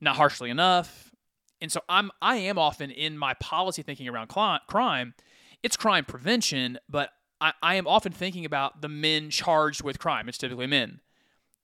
not 0.00 0.16
harshly 0.16 0.50
enough. 0.50 1.12
And 1.60 1.72
so 1.72 1.80
I'm 1.88 2.10
I 2.20 2.36
am 2.36 2.58
often 2.58 2.90
in 2.90 3.16
my 3.16 3.34
policy 3.34 3.82
thinking 3.82 4.08
around 4.08 4.28
crime. 4.28 5.14
It's 5.62 5.76
crime 5.76 6.04
prevention, 6.04 6.78
but 6.88 7.10
I, 7.40 7.52
I 7.62 7.74
am 7.76 7.86
often 7.86 8.12
thinking 8.12 8.44
about 8.44 8.80
the 8.80 8.88
men 8.88 9.30
charged 9.30 9.82
with 9.82 9.98
crime. 9.98 10.28
It's 10.28 10.38
typically 10.38 10.66
men 10.66 11.00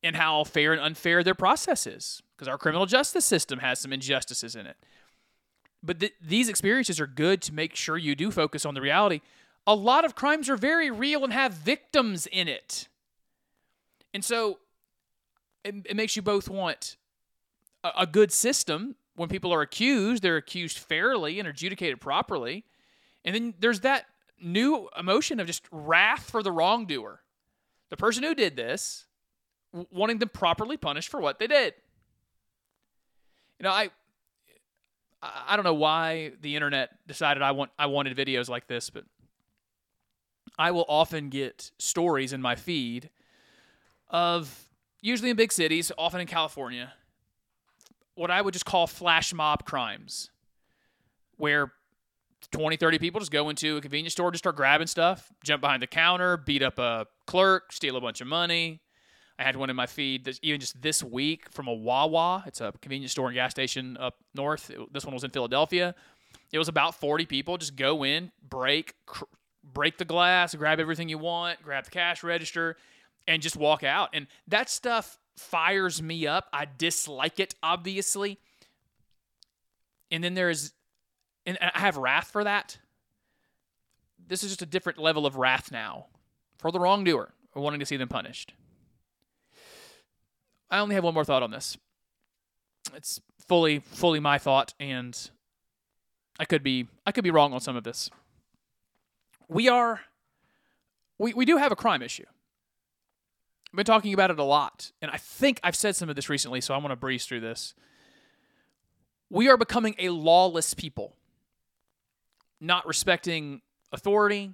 and 0.02 0.16
how 0.16 0.44
fair 0.44 0.72
and 0.72 0.80
unfair 0.80 1.24
their 1.24 1.34
process 1.34 1.86
is 1.86 2.22
because 2.36 2.48
our 2.48 2.58
criminal 2.58 2.86
justice 2.86 3.24
system 3.24 3.60
has 3.60 3.80
some 3.80 3.92
injustices 3.92 4.54
in 4.54 4.66
it. 4.66 4.76
But 5.84 6.00
th- 6.00 6.14
these 6.20 6.48
experiences 6.48 6.98
are 6.98 7.06
good 7.06 7.42
to 7.42 7.52
make 7.52 7.76
sure 7.76 7.98
you 7.98 8.14
do 8.14 8.30
focus 8.30 8.64
on 8.64 8.74
the 8.74 8.80
reality. 8.80 9.20
A 9.66 9.74
lot 9.74 10.04
of 10.04 10.14
crimes 10.14 10.48
are 10.48 10.56
very 10.56 10.90
real 10.90 11.24
and 11.24 11.32
have 11.32 11.52
victims 11.52 12.26
in 12.26 12.48
it. 12.48 12.88
And 14.12 14.24
so 14.24 14.58
it, 15.64 15.74
it 15.84 15.96
makes 15.96 16.16
you 16.16 16.22
both 16.22 16.48
want 16.48 16.96
a, 17.82 17.90
a 18.00 18.06
good 18.06 18.32
system. 18.32 18.96
When 19.16 19.28
people 19.28 19.52
are 19.52 19.60
accused, 19.60 20.22
they're 20.22 20.36
accused 20.36 20.78
fairly 20.78 21.38
and 21.38 21.46
adjudicated 21.46 22.00
properly. 22.00 22.64
And 23.24 23.34
then 23.34 23.54
there's 23.58 23.80
that 23.80 24.06
new 24.40 24.88
emotion 24.98 25.38
of 25.40 25.46
just 25.46 25.66
wrath 25.70 26.30
for 26.30 26.42
the 26.42 26.52
wrongdoer. 26.52 27.20
The 27.90 27.96
person 27.96 28.22
who 28.22 28.34
did 28.34 28.56
this, 28.56 29.06
wanting 29.72 30.18
them 30.18 30.30
properly 30.30 30.76
punished 30.76 31.08
for 31.10 31.20
what 31.20 31.38
they 31.38 31.46
did. 31.46 31.74
You 33.58 33.64
know, 33.64 33.70
I 33.70 33.90
I 35.24 35.56
don't 35.56 35.64
know 35.64 35.74
why 35.74 36.32
the 36.40 36.54
internet 36.54 36.90
decided 37.06 37.42
I 37.42 37.52
want 37.52 37.70
I 37.78 37.86
wanted 37.86 38.16
videos 38.16 38.48
like 38.48 38.66
this, 38.66 38.90
but 38.90 39.04
I 40.58 40.70
will 40.70 40.84
often 40.88 41.30
get 41.30 41.70
stories 41.78 42.32
in 42.32 42.42
my 42.42 42.54
feed 42.54 43.10
of 44.08 44.68
usually 45.00 45.30
in 45.30 45.36
big 45.36 45.52
cities, 45.52 45.90
often 45.98 46.20
in 46.20 46.26
California, 46.26 46.92
what 48.14 48.30
I 48.30 48.40
would 48.40 48.52
just 48.52 48.66
call 48.66 48.86
flash 48.86 49.32
mob 49.32 49.64
crimes, 49.64 50.30
where 51.36 51.72
20, 52.52 52.76
30 52.76 52.98
people 52.98 53.20
just 53.20 53.32
go 53.32 53.48
into 53.48 53.78
a 53.78 53.80
convenience 53.80 54.12
store, 54.12 54.30
just 54.30 54.42
start 54.42 54.56
grabbing 54.56 54.86
stuff, 54.86 55.32
jump 55.42 55.62
behind 55.62 55.82
the 55.82 55.86
counter, 55.86 56.36
beat 56.36 56.62
up 56.62 56.78
a 56.78 57.06
clerk, 57.26 57.72
steal 57.72 57.96
a 57.96 58.00
bunch 58.00 58.20
of 58.20 58.26
money, 58.26 58.80
I 59.38 59.42
had 59.42 59.56
one 59.56 59.68
in 59.68 59.76
my 59.76 59.86
feed 59.86 60.24
that 60.24 60.38
even 60.42 60.60
just 60.60 60.80
this 60.80 61.02
week 61.02 61.50
from 61.50 61.66
a 61.66 61.72
Wawa. 61.72 62.44
It's 62.46 62.60
a 62.60 62.72
convenience 62.80 63.12
store 63.12 63.28
and 63.28 63.34
gas 63.34 63.50
station 63.50 63.96
up 63.98 64.16
north. 64.34 64.70
It, 64.70 64.92
this 64.92 65.04
one 65.04 65.12
was 65.12 65.24
in 65.24 65.30
Philadelphia. 65.30 65.94
It 66.52 66.58
was 66.58 66.68
about 66.68 66.94
40 66.94 67.26
people. 67.26 67.58
Just 67.58 67.74
go 67.74 68.04
in, 68.04 68.30
break, 68.48 68.94
cr- 69.06 69.24
break 69.64 69.98
the 69.98 70.04
glass, 70.04 70.54
grab 70.54 70.78
everything 70.78 71.08
you 71.08 71.18
want, 71.18 71.60
grab 71.62 71.84
the 71.84 71.90
cash 71.90 72.22
register, 72.22 72.76
and 73.26 73.42
just 73.42 73.56
walk 73.56 73.82
out. 73.82 74.10
And 74.12 74.28
that 74.46 74.70
stuff 74.70 75.18
fires 75.36 76.00
me 76.00 76.28
up. 76.28 76.48
I 76.52 76.66
dislike 76.78 77.40
it, 77.40 77.56
obviously. 77.60 78.38
And 80.12 80.22
then 80.22 80.34
there's, 80.34 80.72
and 81.44 81.58
I 81.60 81.80
have 81.80 81.96
wrath 81.96 82.28
for 82.28 82.44
that. 82.44 82.78
This 84.24 84.44
is 84.44 84.50
just 84.50 84.62
a 84.62 84.66
different 84.66 84.98
level 85.00 85.26
of 85.26 85.36
wrath 85.36 85.72
now 85.72 86.06
for 86.58 86.70
the 86.70 86.78
wrongdoer 86.78 87.32
or 87.52 87.62
wanting 87.62 87.80
to 87.80 87.86
see 87.86 87.96
them 87.96 88.08
punished. 88.08 88.54
I 90.74 90.80
only 90.80 90.96
have 90.96 91.04
one 91.04 91.14
more 91.14 91.24
thought 91.24 91.44
on 91.44 91.52
this. 91.52 91.78
It's 92.96 93.20
fully 93.46 93.78
fully 93.78 94.18
my 94.18 94.38
thought 94.38 94.74
and 94.80 95.30
I 96.40 96.44
could 96.44 96.64
be 96.64 96.88
I 97.06 97.12
could 97.12 97.22
be 97.22 97.30
wrong 97.30 97.52
on 97.52 97.60
some 97.60 97.76
of 97.76 97.84
this. 97.84 98.10
We 99.48 99.68
are 99.68 100.00
we, 101.16 101.32
we 101.32 101.44
do 101.44 101.58
have 101.58 101.70
a 101.70 101.76
crime 101.76 102.02
issue. 102.02 102.24
I've 103.72 103.76
been 103.76 103.84
talking 103.84 104.14
about 104.14 104.32
it 104.32 104.38
a 104.40 104.44
lot, 104.44 104.90
and 105.00 105.12
I 105.12 105.16
think 105.16 105.60
I've 105.62 105.76
said 105.76 105.94
some 105.94 106.08
of 106.08 106.16
this 106.16 106.28
recently, 106.28 106.60
so 106.60 106.74
I 106.74 106.78
want 106.78 106.90
to 106.90 106.96
breeze 106.96 107.24
through 107.24 107.40
this. 107.40 107.74
We 109.30 109.48
are 109.48 109.56
becoming 109.56 109.94
a 109.98 110.08
lawless 110.08 110.74
people, 110.74 111.14
not 112.60 112.84
respecting 112.84 113.62
authority, 113.92 114.52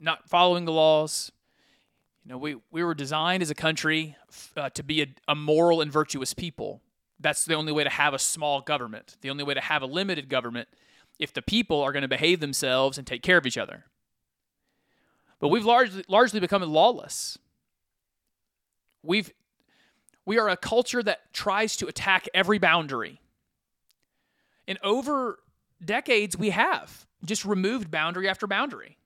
not 0.00 0.28
following 0.28 0.64
the 0.64 0.72
laws, 0.72 1.30
you 2.24 2.30
know, 2.30 2.38
we, 2.38 2.56
we 2.70 2.84
were 2.84 2.94
designed 2.94 3.42
as 3.42 3.50
a 3.50 3.54
country 3.54 4.16
uh, 4.56 4.70
to 4.70 4.82
be 4.82 5.02
a, 5.02 5.06
a 5.28 5.34
moral 5.34 5.80
and 5.80 5.90
virtuous 5.90 6.34
people. 6.34 6.82
That's 7.18 7.44
the 7.44 7.54
only 7.54 7.72
way 7.72 7.84
to 7.84 7.90
have 7.90 8.14
a 8.14 8.18
small 8.18 8.60
government, 8.60 9.16
the 9.20 9.30
only 9.30 9.44
way 9.44 9.54
to 9.54 9.60
have 9.60 9.82
a 9.82 9.86
limited 9.86 10.28
government 10.28 10.68
if 11.18 11.32
the 11.32 11.42
people 11.42 11.82
are 11.82 11.92
going 11.92 12.02
to 12.02 12.08
behave 12.08 12.40
themselves 12.40 12.98
and 12.98 13.06
take 13.06 13.22
care 13.22 13.36
of 13.36 13.46
each 13.46 13.58
other. 13.58 13.84
But 15.38 15.48
we've 15.48 15.64
largely, 15.64 16.04
largely 16.08 16.40
become 16.40 16.62
lawless. 16.62 17.38
We've, 19.02 19.32
we 20.26 20.38
are 20.38 20.48
a 20.48 20.56
culture 20.56 21.02
that 21.02 21.32
tries 21.32 21.76
to 21.76 21.86
attack 21.86 22.28
every 22.34 22.58
boundary. 22.58 23.20
And 24.68 24.78
over 24.82 25.38
decades, 25.82 26.36
we 26.36 26.50
have 26.50 27.06
just 27.24 27.44
removed 27.44 27.90
boundary 27.90 28.28
after 28.28 28.46
boundary. 28.46 28.98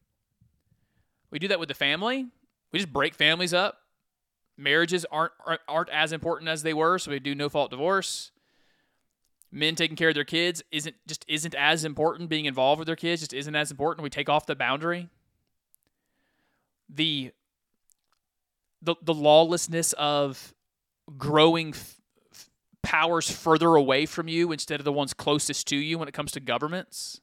We 1.31 1.39
do 1.39 1.49
that 1.49 1.61
with 1.61 1.69
the 1.69 1.75
family. 1.75 2.27
We 2.75 2.81
just 2.81 2.93
break 2.93 3.15
families 3.15 3.55
up. 3.55 3.83
Marriages 4.57 5.07
aren't 5.13 5.31
aren't 5.69 5.91
as 5.91 6.11
important 6.11 6.49
as 6.49 6.65
they 6.65 6.75
were, 6.75 6.99
so 6.99 7.13
we 7.13 7.21
do 7.21 7.33
no 7.33 7.49
fault 7.49 7.71
divorce. 7.71 8.33
Men 9.53 9.77
taking 9.77 9.95
care 9.95 10.09
of 10.09 10.17
their 10.17 10.25
kids 10.25 10.61
isn't 10.73 10.97
just 11.07 11.25
isn't 11.29 11.55
as 11.55 11.85
important. 11.85 12.29
Being 12.29 12.47
involved 12.47 12.81
with 12.81 12.87
their 12.87 12.97
kids 12.97 13.23
just 13.23 13.33
isn't 13.33 13.55
as 13.55 13.71
important. 13.71 14.03
We 14.03 14.11
take 14.11 14.29
off 14.29 14.47
the 14.47 14.57
boundary. 14.57 15.09
The 16.89 17.31
the 18.83 18.97
the 19.01 19.15
lawlessness 19.15 19.93
of 19.93 20.53
growing 21.17 21.75
f- 21.75 22.01
powers 22.83 23.31
further 23.31 23.77
away 23.77 24.05
from 24.05 24.27
you 24.27 24.51
instead 24.51 24.81
of 24.81 24.85
the 24.85 24.93
ones 24.93 25.15
closest 25.15 25.69
to 25.69 25.77
you 25.77 25.97
when 25.97 26.09
it 26.09 26.15
comes 26.15 26.33
to 26.33 26.41
governments. 26.41 27.21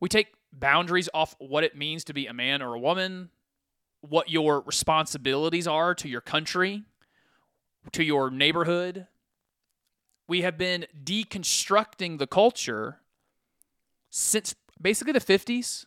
We 0.00 0.08
take 0.08 0.28
boundaries 0.54 1.10
off 1.12 1.36
what 1.38 1.64
it 1.64 1.76
means 1.76 2.02
to 2.04 2.14
be 2.14 2.26
a 2.28 2.32
man 2.32 2.62
or 2.62 2.72
a 2.72 2.80
woman, 2.80 3.28
what 4.00 4.30
your 4.30 4.60
responsibilities 4.60 5.66
are 5.66 5.94
to 5.94 6.08
your 6.08 6.20
country, 6.20 6.84
to 7.92 8.02
your 8.02 8.30
neighborhood. 8.30 9.06
We 10.28 10.42
have 10.42 10.56
been 10.56 10.86
deconstructing 11.02 12.18
the 12.18 12.26
culture 12.26 13.00
since 14.10 14.54
basically 14.80 15.12
the 15.12 15.20
50s. 15.20 15.86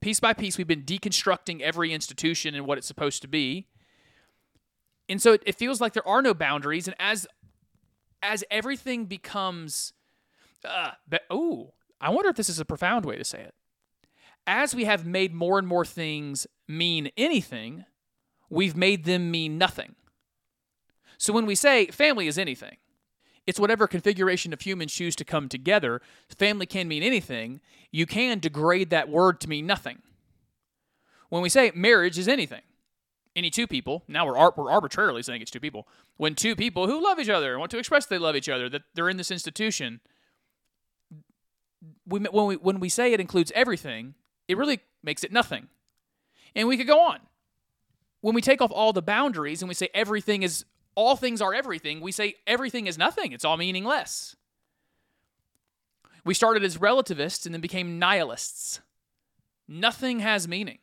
Piece 0.00 0.20
by 0.20 0.32
piece, 0.32 0.56
we've 0.56 0.66
been 0.66 0.84
deconstructing 0.84 1.60
every 1.60 1.92
institution 1.92 2.54
and 2.54 2.66
what 2.66 2.78
it's 2.78 2.86
supposed 2.86 3.20
to 3.22 3.28
be. 3.28 3.66
And 5.08 5.20
so 5.20 5.38
it, 5.44 5.56
feels 5.56 5.80
like 5.80 5.94
there 5.94 6.06
are 6.06 6.22
no 6.22 6.34
boundaries. 6.34 6.86
And 6.86 6.94
as 7.00 7.26
as 8.22 8.44
everything 8.50 9.06
becomes, 9.06 9.92
uh, 10.64 10.90
oh, 11.30 11.72
I 12.00 12.10
wonder 12.10 12.28
if 12.28 12.36
this 12.36 12.48
is 12.48 12.60
a 12.60 12.64
profound 12.64 13.04
way 13.04 13.16
to 13.16 13.24
say 13.24 13.40
it. 13.40 13.54
As 14.48 14.74
we 14.74 14.86
have 14.86 15.06
made 15.06 15.34
more 15.34 15.58
and 15.58 15.68
more 15.68 15.84
things 15.84 16.46
mean 16.66 17.10
anything, 17.16 17.84
we've 18.48 18.76
made 18.76 19.04
them 19.04 19.30
mean 19.30 19.58
nothing. 19.58 19.94
So 21.18 21.32
when 21.32 21.46
we 21.46 21.54
say 21.54 21.86
family 21.88 22.26
is 22.26 22.38
anything, 22.38 22.78
it's 23.46 23.60
whatever 23.60 23.86
configuration 23.86 24.52
of 24.52 24.62
humans 24.62 24.92
choose 24.92 25.14
to 25.16 25.24
come 25.24 25.48
together. 25.48 26.00
Family 26.28 26.66
can 26.66 26.88
mean 26.88 27.02
anything. 27.02 27.60
You 27.92 28.06
can 28.06 28.38
degrade 28.38 28.90
that 28.90 29.08
word 29.08 29.40
to 29.40 29.48
mean 29.48 29.66
nothing. 29.66 29.98
When 31.28 31.42
we 31.42 31.48
say 31.50 31.70
marriage 31.74 32.18
is 32.18 32.28
anything, 32.28 32.62
any 33.36 33.50
two 33.50 33.66
people, 33.66 34.02
now 34.08 34.26
we're, 34.26 34.50
we're 34.56 34.70
arbitrarily 34.70 35.22
saying 35.22 35.42
it's 35.42 35.50
two 35.50 35.60
people, 35.60 35.86
when 36.16 36.34
two 36.34 36.56
people 36.56 36.86
who 36.86 37.02
love 37.02 37.18
each 37.18 37.28
other 37.28 37.58
want 37.58 37.70
to 37.72 37.78
express 37.78 38.06
they 38.06 38.18
love 38.18 38.34
each 38.36 38.48
other, 38.48 38.68
that 38.70 38.82
they're 38.94 39.10
in 39.10 39.18
this 39.18 39.30
institution, 39.30 40.00
we, 42.06 42.20
when, 42.20 42.46
we, 42.46 42.56
when 42.56 42.80
we 42.80 42.88
say 42.88 43.12
it 43.12 43.20
includes 43.20 43.52
everything, 43.54 44.14
it 44.48 44.56
really 44.56 44.80
makes 45.02 45.22
it 45.22 45.32
nothing. 45.32 45.68
And 46.56 46.66
we 46.66 46.76
could 46.76 46.86
go 46.86 47.00
on. 47.00 47.20
When 48.20 48.34
we 48.34 48.42
take 48.42 48.60
off 48.60 48.72
all 48.72 48.92
the 48.92 49.02
boundaries 49.02 49.62
and 49.62 49.68
we 49.68 49.74
say 49.74 49.90
everything 49.94 50.42
is, 50.42 50.64
all 50.96 51.14
things 51.14 51.40
are 51.40 51.54
everything, 51.54 52.00
we 52.00 52.10
say 52.10 52.34
everything 52.46 52.88
is 52.88 52.98
nothing. 52.98 53.32
It's 53.32 53.44
all 53.44 53.56
meaningless. 53.56 54.34
We 56.24 56.34
started 56.34 56.64
as 56.64 56.80
relativists 56.80 57.46
and 57.46 57.54
then 57.54 57.60
became 57.60 57.98
nihilists. 57.98 58.80
Nothing 59.68 60.20
has 60.20 60.48
meaning. 60.48 60.78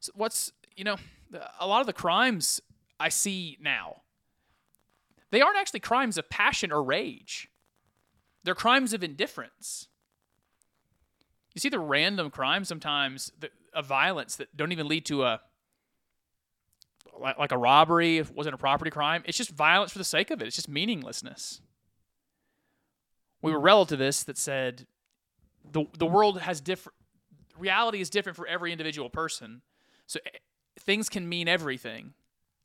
So 0.00 0.10
what's, 0.14 0.52
you 0.74 0.84
know, 0.84 0.96
a 1.60 1.66
lot 1.66 1.80
of 1.80 1.86
the 1.86 1.92
crimes 1.92 2.60
I 2.98 3.10
see 3.10 3.56
now, 3.60 4.02
they 5.30 5.40
aren't 5.40 5.58
actually 5.58 5.80
crimes 5.80 6.18
of 6.18 6.28
passion 6.28 6.72
or 6.72 6.82
rage. 6.82 7.48
They're 8.42 8.54
crimes 8.54 8.92
of 8.92 9.02
indifference. 9.02 9.88
You 11.54 11.60
see 11.60 11.68
the 11.68 11.78
random 11.78 12.30
crime 12.30 12.64
sometimes 12.64 13.32
of 13.72 13.86
violence 13.86 14.36
that 14.36 14.56
don't 14.56 14.72
even 14.72 14.88
lead 14.88 15.06
to 15.06 15.24
a 15.24 15.40
like 17.20 17.52
a 17.52 17.58
robbery 17.58 18.18
if 18.18 18.30
it 18.30 18.36
wasn't 18.36 18.54
a 18.54 18.58
property 18.58 18.90
crime. 18.90 19.22
It's 19.24 19.38
just 19.38 19.50
violence 19.50 19.92
for 19.92 19.98
the 19.98 20.04
sake 20.04 20.32
of 20.32 20.42
it. 20.42 20.46
It's 20.46 20.56
just 20.56 20.68
meaninglessness. 20.68 21.60
We 23.40 23.52
were 23.52 23.60
relativists 23.60 24.24
that 24.24 24.36
said 24.36 24.86
the 25.70 25.84
the 25.96 26.06
world 26.06 26.40
has 26.40 26.60
different 26.60 26.96
reality 27.58 28.00
is 28.00 28.10
different 28.10 28.36
for 28.36 28.46
every 28.46 28.72
individual 28.72 29.10
person. 29.10 29.62
So 30.06 30.18
eh, 30.26 30.38
things 30.80 31.08
can 31.08 31.28
mean 31.28 31.48
everything. 31.48 32.14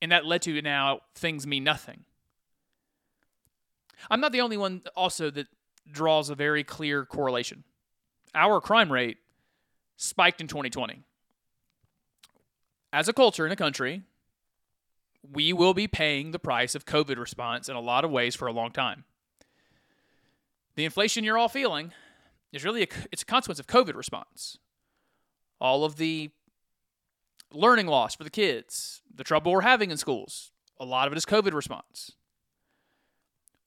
And 0.02 0.12
that 0.12 0.26
led 0.26 0.42
to 0.44 0.62
now 0.62 1.02
things 1.14 1.46
mean 1.46 1.64
nothing. 1.64 2.06
I'm 4.10 4.22
not 4.22 4.32
the 4.32 4.42
only 4.42 4.58
one 4.58 4.82
also 4.96 5.30
that 5.32 5.48
draws 5.92 6.30
a 6.30 6.36
very 6.36 6.64
clear 6.64 7.06
correlation. 7.06 7.66
Our 8.34 8.62
crime 8.62 8.92
rate 8.92 9.18
spiked 9.98 10.42
in 10.42 10.48
2020. 10.48 11.02
As 12.92 13.08
a 13.08 13.14
culture 13.14 13.46
in 13.46 13.52
a 13.52 13.56
country, 13.56 14.04
we 15.32 15.54
will 15.54 15.74
be 15.74 15.88
paying 15.88 16.32
the 16.32 16.40
price 16.40 16.76
of 16.76 16.86
COVID 16.86 17.18
response 17.18 17.70
in 17.70 17.76
a 17.76 17.82
lot 17.82 18.06
of 18.06 18.12
ways 18.12 18.36
for 18.36 18.48
a 18.48 18.54
long 18.54 18.72
time. 18.72 19.04
The 20.76 20.86
inflation 20.86 21.24
you're 21.24 21.38
all 21.38 21.50
feeling 21.50 21.92
is 22.52 22.64
really 22.64 22.84
a, 22.84 22.88
it's 23.12 23.22
a 23.22 23.26
consequence 23.26 23.60
of 23.60 23.68
COVID 23.68 23.96
response. 23.96 24.58
All 25.60 25.84
of 25.84 25.98
the 25.98 26.32
learning 27.52 27.88
loss 27.88 28.16
for 28.16 28.24
the 28.24 28.30
kids, 28.30 29.02
the 29.14 29.24
trouble 29.24 29.52
we're 29.52 29.62
having 29.62 29.92
in 29.92 29.98
schools, 29.98 30.52
a 30.80 30.86
lot 30.86 31.08
of 31.08 31.14
it 31.14 31.18
is 31.18 31.26
COVID 31.26 31.54
response. 31.54 32.14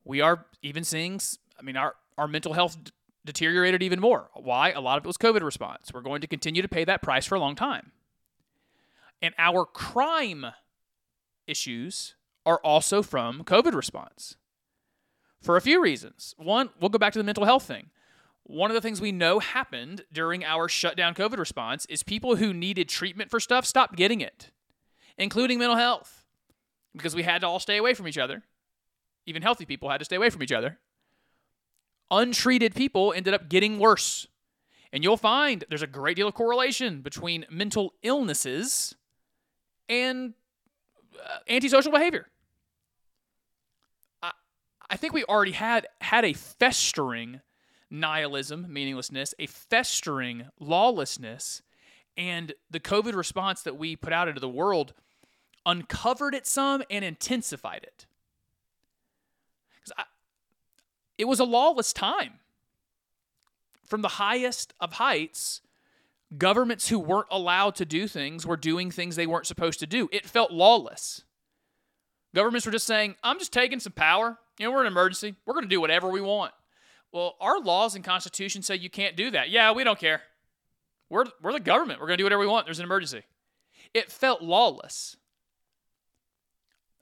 We 0.05 0.21
are 0.21 0.47
even 0.63 0.85
seeing, 0.85 1.21
I 1.59 1.63
mean, 1.63 1.77
our 1.77 1.95
our 2.19 2.29
mental 2.29 2.53
health 2.53 2.77
deteriorated 3.25 3.83
even 3.83 4.01
more. 4.01 4.31
Why? 4.35 4.71
A 4.71 4.81
lot 4.81 4.99
of 4.99 5.05
it 5.05 5.07
was 5.07 5.17
COVID 5.17 5.43
response. 5.43 5.93
We're 5.93 6.01
going 6.01 6.21
to 6.21 6.27
continue 6.27 6.63
to 6.63 6.69
pay 6.69 6.85
that 6.85 7.03
price 7.03 7.27
for 7.27 7.35
a 7.35 7.41
long 7.41 7.55
time. 7.55 7.93
And 9.21 9.35
our 9.39 9.65
crime 9.65 10.47
issues 11.47 12.15
are 12.45 12.59
also 12.59 13.03
from 13.03 13.45
COVID 13.45 13.75
response 13.75 14.37
for 15.41 15.57
a 15.57 15.61
few 15.61 15.81
reasons. 15.83 16.35
One, 16.39 16.71
we'll 16.81 16.89
go 16.89 16.99
back 16.99 17.13
to 17.13 17.19
the 17.19 17.25
mental 17.25 17.45
health 17.45 17.65
thing. 17.65 17.91
One 18.45 18.71
of 18.71 18.75
the 18.75 18.81
things 18.81 19.01
we 19.01 19.13
know 19.13 19.39
happened 19.39 20.05
during 20.13 20.45
our 20.45 20.69
shutdown 20.69 21.15
COVID 21.15 21.39
response 21.39 21.87
is 21.87 22.03
people 22.03 22.37
who 22.37 22.53
needed 22.53 22.89
treatment 22.89 23.31
for 23.31 23.39
stuff 23.39 23.65
stopped 23.65 23.97
getting 23.97 24.21
it, 24.21 24.51
including 25.17 25.61
mental 25.61 25.77
health, 25.77 26.25
because 26.93 27.15
we 27.15 27.23
had 27.23 27.43
to 27.43 27.47
all 27.47 27.61
stay 27.61 27.77
away 27.77 27.95
from 27.95 28.09
each 28.09 28.19
other. 28.19 28.43
Even 29.27 29.43
healthy 29.43 29.65
people 29.65 29.91
had 29.91 29.99
to 29.99 30.05
stay 30.05 30.17
away 30.17 30.31
from 30.31 30.43
each 30.43 30.51
other 30.51 30.79
untreated 32.13 32.75
people 32.75 33.13
ended 33.17 33.35
up 33.35 33.49
getting 33.49 33.79
worse. 33.79 34.29
And 34.93 35.03
you'll 35.03 35.17
find 35.17 35.65
there's 35.69 35.83
a 35.83 35.87
great 35.87 36.17
deal 36.17 36.29
of 36.29 36.35
correlation 36.35 37.01
between 37.01 37.47
mental 37.51 37.95
illnesses 38.03 38.95
and 39.89 40.35
uh, 41.19 41.39
antisocial 41.49 41.91
behavior. 41.91 42.29
I, 44.23 44.33
I 44.91 44.97
think 44.97 45.15
we 45.15 45.25
already 45.25 45.53
had 45.53 45.89
had 46.03 46.25
a 46.25 46.35
festering 46.35 47.41
nihilism, 47.91 48.67
meaninglessness, 48.71 49.35
a 49.39 49.47
festering 49.47 50.45
lawlessness, 50.61 51.63
and 52.17 52.53
the 52.71 52.81
COVID 52.81 53.15
response 53.15 53.63
that 53.63 53.79
we 53.79 53.97
put 53.97 54.13
out 54.13 54.29
into 54.29 54.41
the 54.41 54.49
world 54.49 54.93
uncovered 55.65 56.35
it 56.35 56.47
some 56.47 56.83
and 56.91 57.05
intensified 57.05 57.83
it. 57.83 58.07
Because 59.75 60.07
it 61.19 61.27
was 61.27 61.41
a 61.41 61.45
lawless 61.45 61.93
time. 61.93 62.35
From 63.85 64.03
the 64.03 64.09
highest 64.09 64.73
of 64.81 64.95
heights, 64.95 65.61
governments 66.39 66.89
who 66.89 66.99
weren't 66.99 67.27
allowed 67.31 67.75
to 67.77 67.85
do 67.85 68.09
things 68.09 68.47
were 68.47 68.57
doing 68.57 68.91
things 68.91 69.17
they 69.17 69.27
weren't 69.27 69.47
supposed 69.47 69.81
to 69.81 69.87
do. 69.87 70.09
It 70.13 70.27
felt 70.27 70.51
lawless. 70.51 71.25
Governments 72.35 72.65
were 72.65 72.73
just 72.73 72.87
saying, 72.87 73.17
I'm 73.23 73.39
just 73.39 73.53
taking 73.53 73.81
some 73.81 73.93
power. 73.93 74.39
You 74.59 74.67
know, 74.67 74.73
we're 74.73 74.81
in 74.81 74.87
an 74.87 74.93
emergency. 74.93 75.35
We're 75.45 75.55
going 75.55 75.65
to 75.65 75.69
do 75.69 75.81
whatever 75.81 76.09
we 76.09 76.23
want. 76.23 76.53
Well, 77.13 77.37
our 77.41 77.61
laws 77.61 77.95
and 77.95 78.03
constitution 78.03 78.63
say 78.63 78.77
you 78.77 78.89
can't 78.89 79.17
do 79.17 79.31
that. 79.33 79.51
Yeah, 79.51 79.73
we 79.73 79.85
don't 79.85 79.99
care. 79.99 80.23
We're, 81.11 81.27
we're 81.43 81.53
the 81.53 81.61
government. 81.61 82.01
We're 82.01 82.07
going 82.07 82.17
to 82.17 82.23
do 82.23 82.25
whatever 82.25 82.41
we 82.41 82.47
want. 82.47 82.65
There's 82.65 82.79
an 82.79 82.85
emergency. 82.85 83.23
It 83.93 84.11
felt 84.11 84.41
lawless. 84.41 85.17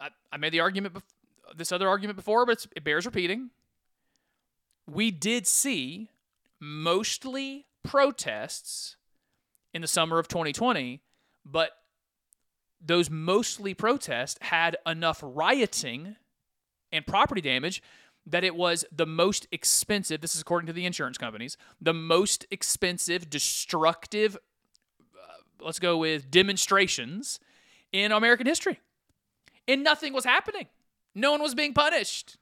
I, 0.01 0.09
I 0.33 0.37
made 0.37 0.53
the 0.53 0.61
argument, 0.61 0.97
this 1.57 1.71
other 1.71 1.89
argument 1.89 2.17
before, 2.17 2.45
but 2.45 2.67
it 2.75 2.83
bears 2.83 3.07
repeating 3.07 3.51
we 4.91 5.11
did 5.11 5.47
see 5.47 6.11
mostly 6.59 7.67
protests 7.83 8.97
in 9.73 9.83
the 9.83 9.89
summer 9.89 10.19
of 10.19 10.29
2020, 10.29 11.01
but 11.45 11.71
those 12.81 13.11
mostly 13.11 13.73
protests 13.75 14.39
had 14.41 14.77
enough 14.87 15.21
rioting 15.23 16.17
and 16.91 17.07
property 17.07 17.41
damage 17.41 17.83
that 18.27 18.45
it 18.45 18.55
was 18.55 18.85
the 18.91 19.07
most 19.07 19.47
expensive, 19.53 20.21
this 20.21 20.35
is 20.35 20.41
according 20.41 20.67
to 20.67 20.73
the 20.73 20.85
insurance 20.85 21.19
companies, 21.19 21.57
the 21.81 21.95
most 21.95 22.47
expensive, 22.51 23.31
destructive, 23.31 24.37
uh, 24.37 25.65
let's 25.65 25.79
go 25.79 25.97
with 25.97 26.31
demonstrations 26.31 27.39
in 27.93 28.13
American 28.13 28.47
history. 28.47 28.81
And 29.69 29.85
nothing 29.85 30.13
was 30.13 30.25
happening. 30.25 30.67
No 31.15 31.31
one 31.31 31.43
was 31.43 31.55
being 31.55 31.75
punished. 31.75 32.37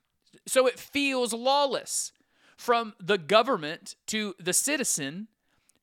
So 0.47 0.67
it 0.67 0.79
feels 0.79 1.33
lawless 1.33 2.13
from 2.59 2.93
the 3.01 3.17
government 3.17 3.95
to 4.09 4.35
the 4.41 4.53
citizen, 4.53 5.29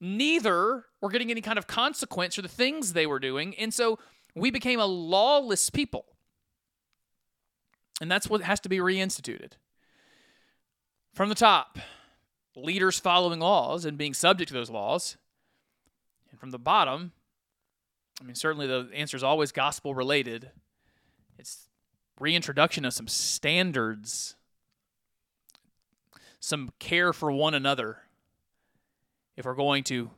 neither 0.02 0.84
were 1.02 1.10
getting 1.10 1.32
any 1.32 1.40
kind 1.40 1.58
of 1.58 1.68
consequence 1.68 2.36
for 2.36 2.42
the 2.42 2.50
things 2.50 2.92
they 2.92 3.08
were 3.08 3.18
doing. 3.18 3.56
And 3.56 3.74
so 3.74 3.98
we 4.36 4.52
became 4.52 4.82
a 4.82 4.86
lawless 4.86 5.70
people. 5.70 6.06
And 8.02 8.12
that's 8.12 8.30
what 8.30 8.42
has 8.42 8.60
to 8.60 8.70
be 8.70 8.80
reinstituted. 8.80 9.54
From 11.14 11.30
the 11.30 11.36
top, 11.36 11.80
leaders 12.58 13.00
following 13.00 13.40
laws 13.40 13.86
and 13.86 13.98
being 13.98 14.14
subject 14.14 14.50
to 14.50 14.54
those 14.54 14.70
laws. 14.70 15.16
And 16.30 16.38
from 16.38 16.52
the 16.52 16.60
bottom, 16.60 17.14
I 18.20 18.26
mean, 18.26 18.36
certainly 18.36 18.68
the 18.68 18.90
answer 18.94 19.16
is 19.16 19.24
always 19.24 19.54
gospel 19.54 19.96
related. 19.96 20.52
It's 21.40 21.70
reintroduction 22.20 22.84
of 22.84 22.94
some 22.94 23.08
standards 23.08 24.35
some 26.46 26.72
care 26.78 27.12
for 27.12 27.32
one 27.32 27.56
another 27.56 27.98
if 29.36 29.46
we're 29.46 29.56
going 29.56 29.84
to 29.84 30.12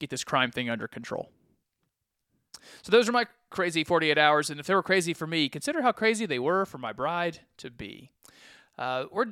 get 0.00 0.08
this 0.08 0.24
crime 0.24 0.50
thing 0.50 0.70
under 0.70 0.88
control. 0.88 1.28
So 2.82 2.90
those 2.90 3.06
are 3.08 3.12
my 3.12 3.26
crazy 3.50 3.84
48 3.84 4.16
hours, 4.16 4.48
and 4.48 4.58
if 4.58 4.66
they 4.66 4.74
were 4.74 4.82
crazy 4.82 5.12
for 5.12 5.26
me, 5.26 5.50
consider 5.50 5.82
how 5.82 5.92
crazy 5.92 6.24
they 6.24 6.38
were 6.38 6.64
for 6.64 6.78
my 6.78 6.92
bride 6.92 7.40
to 7.58 7.70
be. 7.70 8.10
Uh, 8.78 9.04
we're 9.12 9.26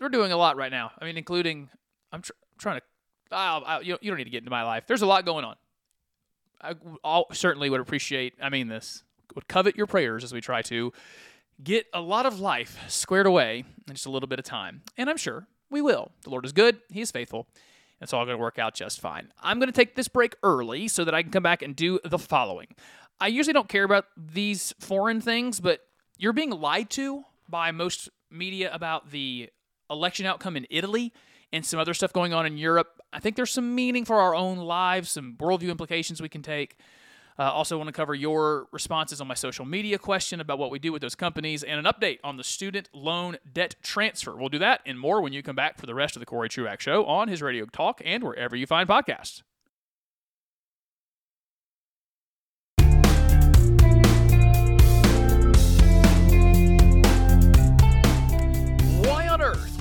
we're 0.00 0.08
doing 0.08 0.30
a 0.30 0.36
lot 0.36 0.56
right 0.56 0.70
now. 0.70 0.92
I 1.00 1.04
mean, 1.04 1.16
including 1.18 1.68
I'm 2.12 2.22
tr- 2.22 2.32
trying 2.58 2.78
to. 2.78 2.82
I'll, 3.32 3.64
I'll, 3.66 3.82
you, 3.82 3.98
don't 4.00 4.16
need 4.16 4.24
to 4.24 4.30
get 4.30 4.38
into 4.38 4.50
my 4.50 4.62
life. 4.62 4.84
There's 4.86 5.02
a 5.02 5.06
lot 5.06 5.26
going 5.26 5.44
on. 5.44 5.56
I 6.62 6.74
I'll, 7.02 7.26
certainly 7.32 7.68
would 7.68 7.80
appreciate. 7.80 8.34
I 8.40 8.48
mean, 8.48 8.68
this 8.68 9.02
would 9.34 9.48
covet 9.48 9.76
your 9.76 9.86
prayers 9.86 10.22
as 10.22 10.32
we 10.32 10.40
try 10.40 10.62
to 10.62 10.92
get 11.62 11.86
a 11.92 12.00
lot 12.00 12.24
of 12.24 12.38
life 12.38 12.78
squared 12.86 13.26
away 13.26 13.64
in 13.88 13.94
just 13.94 14.06
a 14.06 14.10
little 14.10 14.28
bit 14.28 14.38
of 14.38 14.44
time. 14.44 14.82
And 14.96 15.10
I'm 15.10 15.16
sure 15.16 15.48
we 15.70 15.80
will. 15.82 16.12
The 16.22 16.30
Lord 16.30 16.44
is 16.44 16.52
good, 16.52 16.78
He 16.90 17.00
is 17.00 17.10
faithful, 17.10 17.46
It's 18.00 18.12
all 18.12 18.24
going 18.24 18.36
to 18.36 18.42
work 18.42 18.58
out 18.58 18.74
just 18.74 19.00
fine. 19.00 19.32
I'm 19.42 19.58
going 19.58 19.68
to 19.68 19.76
take 19.76 19.94
this 19.94 20.08
break 20.08 20.36
early 20.42 20.88
so 20.88 21.04
that 21.04 21.14
I 21.14 21.22
can 21.22 21.30
come 21.30 21.42
back 21.42 21.62
and 21.62 21.74
do 21.74 21.98
the 22.04 22.18
following. 22.18 22.68
I 23.20 23.26
usually 23.28 23.52
don't 23.52 23.68
care 23.68 23.84
about 23.84 24.06
these 24.16 24.72
foreign 24.78 25.20
things, 25.20 25.60
but 25.60 25.80
you're 26.18 26.32
being 26.32 26.50
lied 26.50 26.90
to 26.90 27.24
by 27.48 27.72
most 27.72 28.08
media 28.30 28.72
about 28.72 29.10
the 29.10 29.50
election 29.90 30.26
outcome 30.26 30.56
in 30.56 30.66
Italy 30.70 31.12
and 31.52 31.64
some 31.64 31.80
other 31.80 31.94
stuff 31.94 32.12
going 32.12 32.34
on 32.34 32.46
in 32.46 32.58
Europe. 32.58 33.00
I 33.12 33.20
think 33.20 33.36
there's 33.36 33.50
some 33.50 33.74
meaning 33.74 34.04
for 34.04 34.20
our 34.20 34.34
own 34.34 34.58
lives, 34.58 35.10
some 35.10 35.34
worldview 35.38 35.70
implications 35.70 36.20
we 36.20 36.28
can 36.28 36.42
take. 36.42 36.76
Uh, 37.38 37.52
also, 37.52 37.78
want 37.78 37.86
to 37.86 37.92
cover 37.92 38.14
your 38.14 38.66
responses 38.72 39.20
on 39.20 39.28
my 39.28 39.34
social 39.34 39.64
media 39.64 39.96
question 39.96 40.40
about 40.40 40.58
what 40.58 40.70
we 40.72 40.78
do 40.78 40.92
with 40.92 41.00
those 41.00 41.14
companies 41.14 41.62
and 41.62 41.86
an 41.86 41.92
update 41.92 42.18
on 42.24 42.36
the 42.36 42.42
student 42.42 42.88
loan 42.92 43.36
debt 43.52 43.76
transfer. 43.82 44.36
We'll 44.36 44.48
do 44.48 44.58
that 44.58 44.80
and 44.84 44.98
more 44.98 45.20
when 45.20 45.32
you 45.32 45.42
come 45.42 45.54
back 45.54 45.78
for 45.78 45.86
the 45.86 45.94
rest 45.94 46.16
of 46.16 46.20
the 46.20 46.26
Corey 46.26 46.48
Truax 46.48 46.82
Show 46.82 47.04
on 47.04 47.28
his 47.28 47.40
Radio 47.40 47.66
Talk 47.66 48.02
and 48.04 48.24
wherever 48.24 48.56
you 48.56 48.66
find 48.66 48.88
podcasts. 48.88 49.42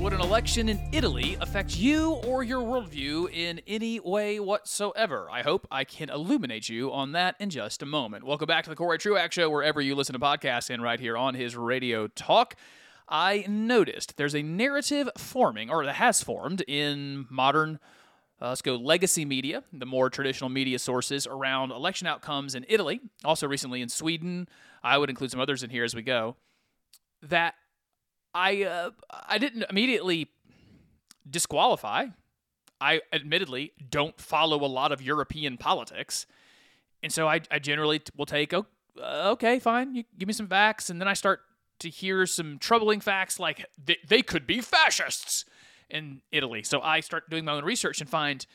Would 0.08 0.14
an 0.14 0.22
election 0.22 0.70
in 0.70 0.80
Italy 0.94 1.36
affect 1.42 1.76
you 1.76 2.12
or 2.26 2.42
your 2.42 2.62
worldview 2.64 3.30
in 3.34 3.60
any 3.68 4.00
way 4.00 4.40
whatsoever? 4.40 5.28
I 5.30 5.42
hope 5.42 5.68
I 5.70 5.84
can 5.84 6.10
illuminate 6.10 6.70
you 6.70 6.94
on 6.94 7.12
that 7.12 7.36
in 7.42 7.50
just 7.50 7.82
a 7.84 7.86
moment. 7.86 8.24
Welcome 8.24 8.48
back 8.48 8.64
to 8.64 8.70
the 8.70 8.76
Corey 8.78 9.00
Truax 9.00 9.36
Show, 9.36 9.50
wherever 9.50 9.82
you 9.82 9.96
listen 9.96 10.14
to 10.14 10.20
podcasts 10.20 10.70
and 10.70 10.82
right 10.82 10.98
here 10.98 11.18
on 11.18 11.36
his 11.36 11.58
radio 11.58 12.08
talk. 12.08 12.56
I 13.10 13.44
noticed 13.50 14.16
there's 14.16 14.34
a 14.34 14.42
narrative 14.42 15.10
forming, 15.18 15.70
or 15.70 15.84
that 15.84 15.96
has 15.96 16.24
formed 16.24 16.62
in 16.70 17.26
modern, 17.30 17.78
uh, 18.42 18.48
let's 18.48 18.62
go 18.62 18.78
legacy 18.78 19.26
media, 19.26 19.66
the 19.74 19.86
more 19.86 20.10
traditional 20.10 20.50
media 20.50 20.80
sources 20.80 21.28
around 21.28 21.72
election 21.72 22.08
outcomes 22.08 22.56
in 22.56 22.66
Italy, 22.70 23.02
also 23.26 23.46
recently 23.46 23.82
in 23.82 23.90
Sweden. 23.90 24.48
I 24.82 25.00
would 25.00 25.10
include 25.10 25.32
some 25.32 25.42
others 25.42 25.64
in 25.64 25.70
here 25.70 25.84
as 25.84 25.94
we 25.94 26.02
go. 26.02 26.38
That 27.22 27.56
I 28.34 28.64
uh, 28.64 28.92
I 29.10 29.38
didn't 29.38 29.66
immediately 29.70 30.30
disqualify. 31.30 32.08
I 32.80 33.02
admittedly 33.12 33.74
don't 33.90 34.20
follow 34.22 34.64
a 34.64 34.68
lot 34.68 34.92
of 34.92 35.02
European 35.02 35.58
politics, 35.58 36.28
and 37.02 37.12
so 37.12 37.28
I, 37.28 37.42
I 37.50 37.58
generally 37.58 38.02
will 38.16 38.28
take 38.28 38.54
oh, 38.54 39.32
okay, 39.32 39.60
fine, 39.60 39.96
you 39.96 40.04
give 40.18 40.28
me 40.28 40.34
some 40.34 40.48
facts, 40.48 40.90
and 40.90 41.00
then 41.02 41.08
I 41.08 41.14
start 41.14 41.42
to 41.80 41.90
hear 41.90 42.26
some 42.26 42.58
troubling 42.58 43.00
facts 43.00 43.40
like 43.40 43.66
they, 43.84 43.98
they 44.08 44.22
could 44.22 44.48
be 44.48 44.62
fascists 44.62 45.46
in 45.90 46.22
Italy. 46.32 46.64
So 46.64 46.82
I 46.82 47.00
start 47.00 47.30
doing 47.30 47.46
my 47.46 47.54
own 47.54 47.64
research 47.64 48.02
and 48.02 48.10
find 48.10 48.46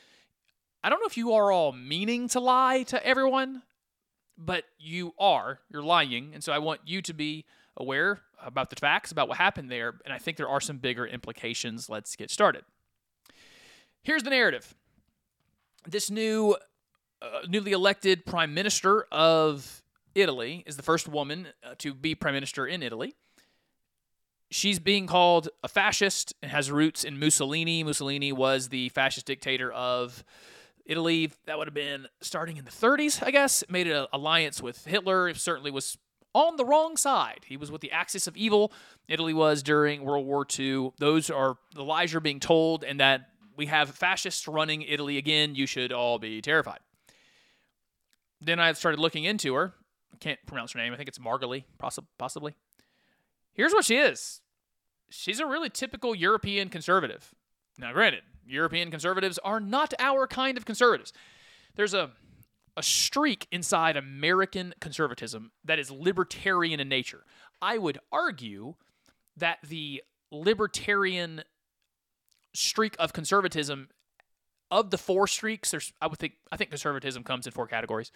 I 0.83 0.89
don't 0.89 0.99
know 0.99 1.07
if 1.07 1.15
you 1.15 1.33
are 1.33 1.51
all 1.51 1.71
meaning 1.71 2.27
to 2.29 2.41
lie 2.41 2.83
to 2.83 3.05
everyone, 3.05 3.63
but 4.37 4.65
you 4.77 5.13
are. 5.17 5.59
You're 5.71 5.83
lying, 5.83 6.31
and 6.33 6.43
so 6.43 6.51
I 6.51 6.59
want 6.59 6.81
you 6.85 7.01
to 7.03 7.13
be 7.13 7.45
aware 7.77 8.21
about 8.43 8.69
the 8.69 8.75
facts 8.75 9.11
about 9.11 9.27
what 9.27 9.37
happened 9.37 9.69
there, 9.69 9.95
and 10.05 10.13
I 10.13 10.17
think 10.17 10.37
there 10.37 10.49
are 10.49 10.61
some 10.61 10.77
bigger 10.77 11.05
implications. 11.05 11.89
Let's 11.89 12.15
get 12.15 12.29
started. 12.29 12.63
Here's 14.03 14.23
the 14.23 14.29
narrative. 14.29 14.75
This 15.87 16.11
new, 16.11 16.57
uh, 17.21 17.39
newly 17.47 17.71
elected 17.71 18.25
prime 18.25 18.53
minister 18.53 19.05
of 19.11 19.81
Italy 20.15 20.63
is 20.67 20.77
the 20.77 20.83
first 20.83 21.07
woman 21.07 21.47
uh, 21.63 21.75
to 21.79 21.93
be 21.93 22.15
prime 22.15 22.33
minister 22.33 22.67
in 22.67 22.83
Italy. 22.83 23.15
She's 24.51 24.77
being 24.77 25.07
called 25.07 25.49
a 25.63 25.67
fascist 25.67 26.33
and 26.43 26.51
has 26.51 26.69
roots 26.69 27.03
in 27.03 27.17
Mussolini. 27.17 27.83
Mussolini 27.83 28.31
was 28.31 28.69
the 28.69 28.89
fascist 28.89 29.25
dictator 29.25 29.71
of 29.71 30.23
Italy. 30.85 31.31
That 31.45 31.57
would 31.57 31.67
have 31.67 31.73
been 31.73 32.07
starting 32.21 32.57
in 32.57 32.65
the 32.65 32.71
30s, 32.71 33.23
I 33.25 33.31
guess. 33.31 33.63
Made 33.67 33.87
an 33.87 34.05
alliance 34.13 34.61
with 34.61 34.85
Hitler. 34.85 35.29
It 35.29 35.37
certainly 35.37 35.71
was 35.71 35.97
on 36.33 36.55
the 36.57 36.65
wrong 36.65 36.97
side. 36.97 37.41
He 37.45 37.57
was 37.57 37.71
with 37.71 37.81
the 37.81 37.91
axis 37.91 38.27
of 38.27 38.35
evil. 38.35 38.71
Italy 39.07 39.33
was 39.33 39.63
during 39.63 40.03
World 40.03 40.25
War 40.25 40.45
II. 40.57 40.91
Those 40.97 41.29
are 41.29 41.57
the 41.75 41.83
lies 41.83 42.11
you're 42.11 42.21
being 42.21 42.39
told, 42.39 42.83
and 42.83 42.99
that 42.99 43.29
we 43.55 43.67
have 43.67 43.89
fascists 43.91 44.47
running 44.47 44.81
Italy 44.81 45.17
again. 45.17 45.55
You 45.55 45.65
should 45.65 45.91
all 45.91 46.19
be 46.19 46.41
terrified. 46.41 46.79
Then 48.41 48.59
I 48.59 48.73
started 48.73 48.99
looking 48.99 49.23
into 49.23 49.53
her. 49.53 49.73
I 50.13 50.17
can't 50.17 50.39
pronounce 50.45 50.73
her 50.73 50.79
name. 50.79 50.93
I 50.93 50.97
think 50.97 51.09
it's 51.09 51.19
Margolin, 51.19 51.63
possibly. 52.17 52.55
Here's 53.53 53.73
what 53.73 53.85
she 53.85 53.97
is 53.97 54.41
she's 55.09 55.39
a 55.39 55.45
really 55.45 55.69
typical 55.69 56.15
European 56.15 56.69
conservative. 56.69 57.33
Now, 57.77 57.93
granted, 57.93 58.23
European 58.45 58.91
conservatives 58.91 59.39
are 59.43 59.59
not 59.59 59.93
our 59.99 60.27
kind 60.27 60.57
of 60.57 60.65
conservatives. 60.65 61.13
There's 61.75 61.93
a 61.93 62.11
a 62.75 62.83
streak 62.83 63.47
inside 63.51 63.95
American 63.95 64.73
conservatism 64.79 65.51
that 65.63 65.79
is 65.79 65.91
libertarian 65.91 66.79
in 66.79 66.89
nature. 66.89 67.23
I 67.61 67.77
would 67.77 67.99
argue 68.11 68.75
that 69.37 69.59
the 69.67 70.03
libertarian 70.31 71.43
streak 72.53 72.95
of 72.99 73.13
conservatism 73.13 73.89
of 74.71 74.89
the 74.89 74.97
four 74.97 75.27
streaks 75.27 75.71
there's 75.71 75.93
I 76.01 76.07
would 76.07 76.17
think 76.17 76.33
I 76.51 76.57
think 76.57 76.71
conservatism 76.71 77.23
comes 77.23 77.45
in 77.45 77.51
four 77.51 77.67
categories. 77.67 78.11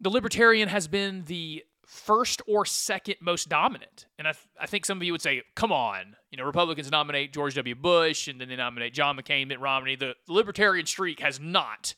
The 0.00 0.10
libertarian 0.10 0.68
has 0.68 0.88
been 0.88 1.24
the 1.26 1.64
first 1.86 2.42
or 2.46 2.64
second 2.64 3.16
most 3.20 3.48
dominant. 3.48 4.06
And 4.18 4.26
I, 4.28 4.32
th- 4.32 4.46
I 4.58 4.66
think 4.66 4.86
some 4.86 4.98
of 4.98 5.02
you 5.02 5.12
would 5.12 5.22
say, 5.22 5.42
come 5.54 5.72
on, 5.72 6.16
you 6.30 6.38
know, 6.38 6.44
Republicans 6.44 6.90
nominate 6.90 7.32
George 7.32 7.54
W. 7.54 7.74
Bush 7.74 8.28
and 8.28 8.40
then 8.40 8.48
they 8.48 8.56
nominate 8.56 8.94
John 8.94 9.16
McCain, 9.16 9.48
Mitt 9.48 9.60
Romney. 9.60 9.96
The 9.96 10.14
libertarian 10.28 10.86
streak 10.86 11.20
has 11.20 11.40
not 11.40 11.94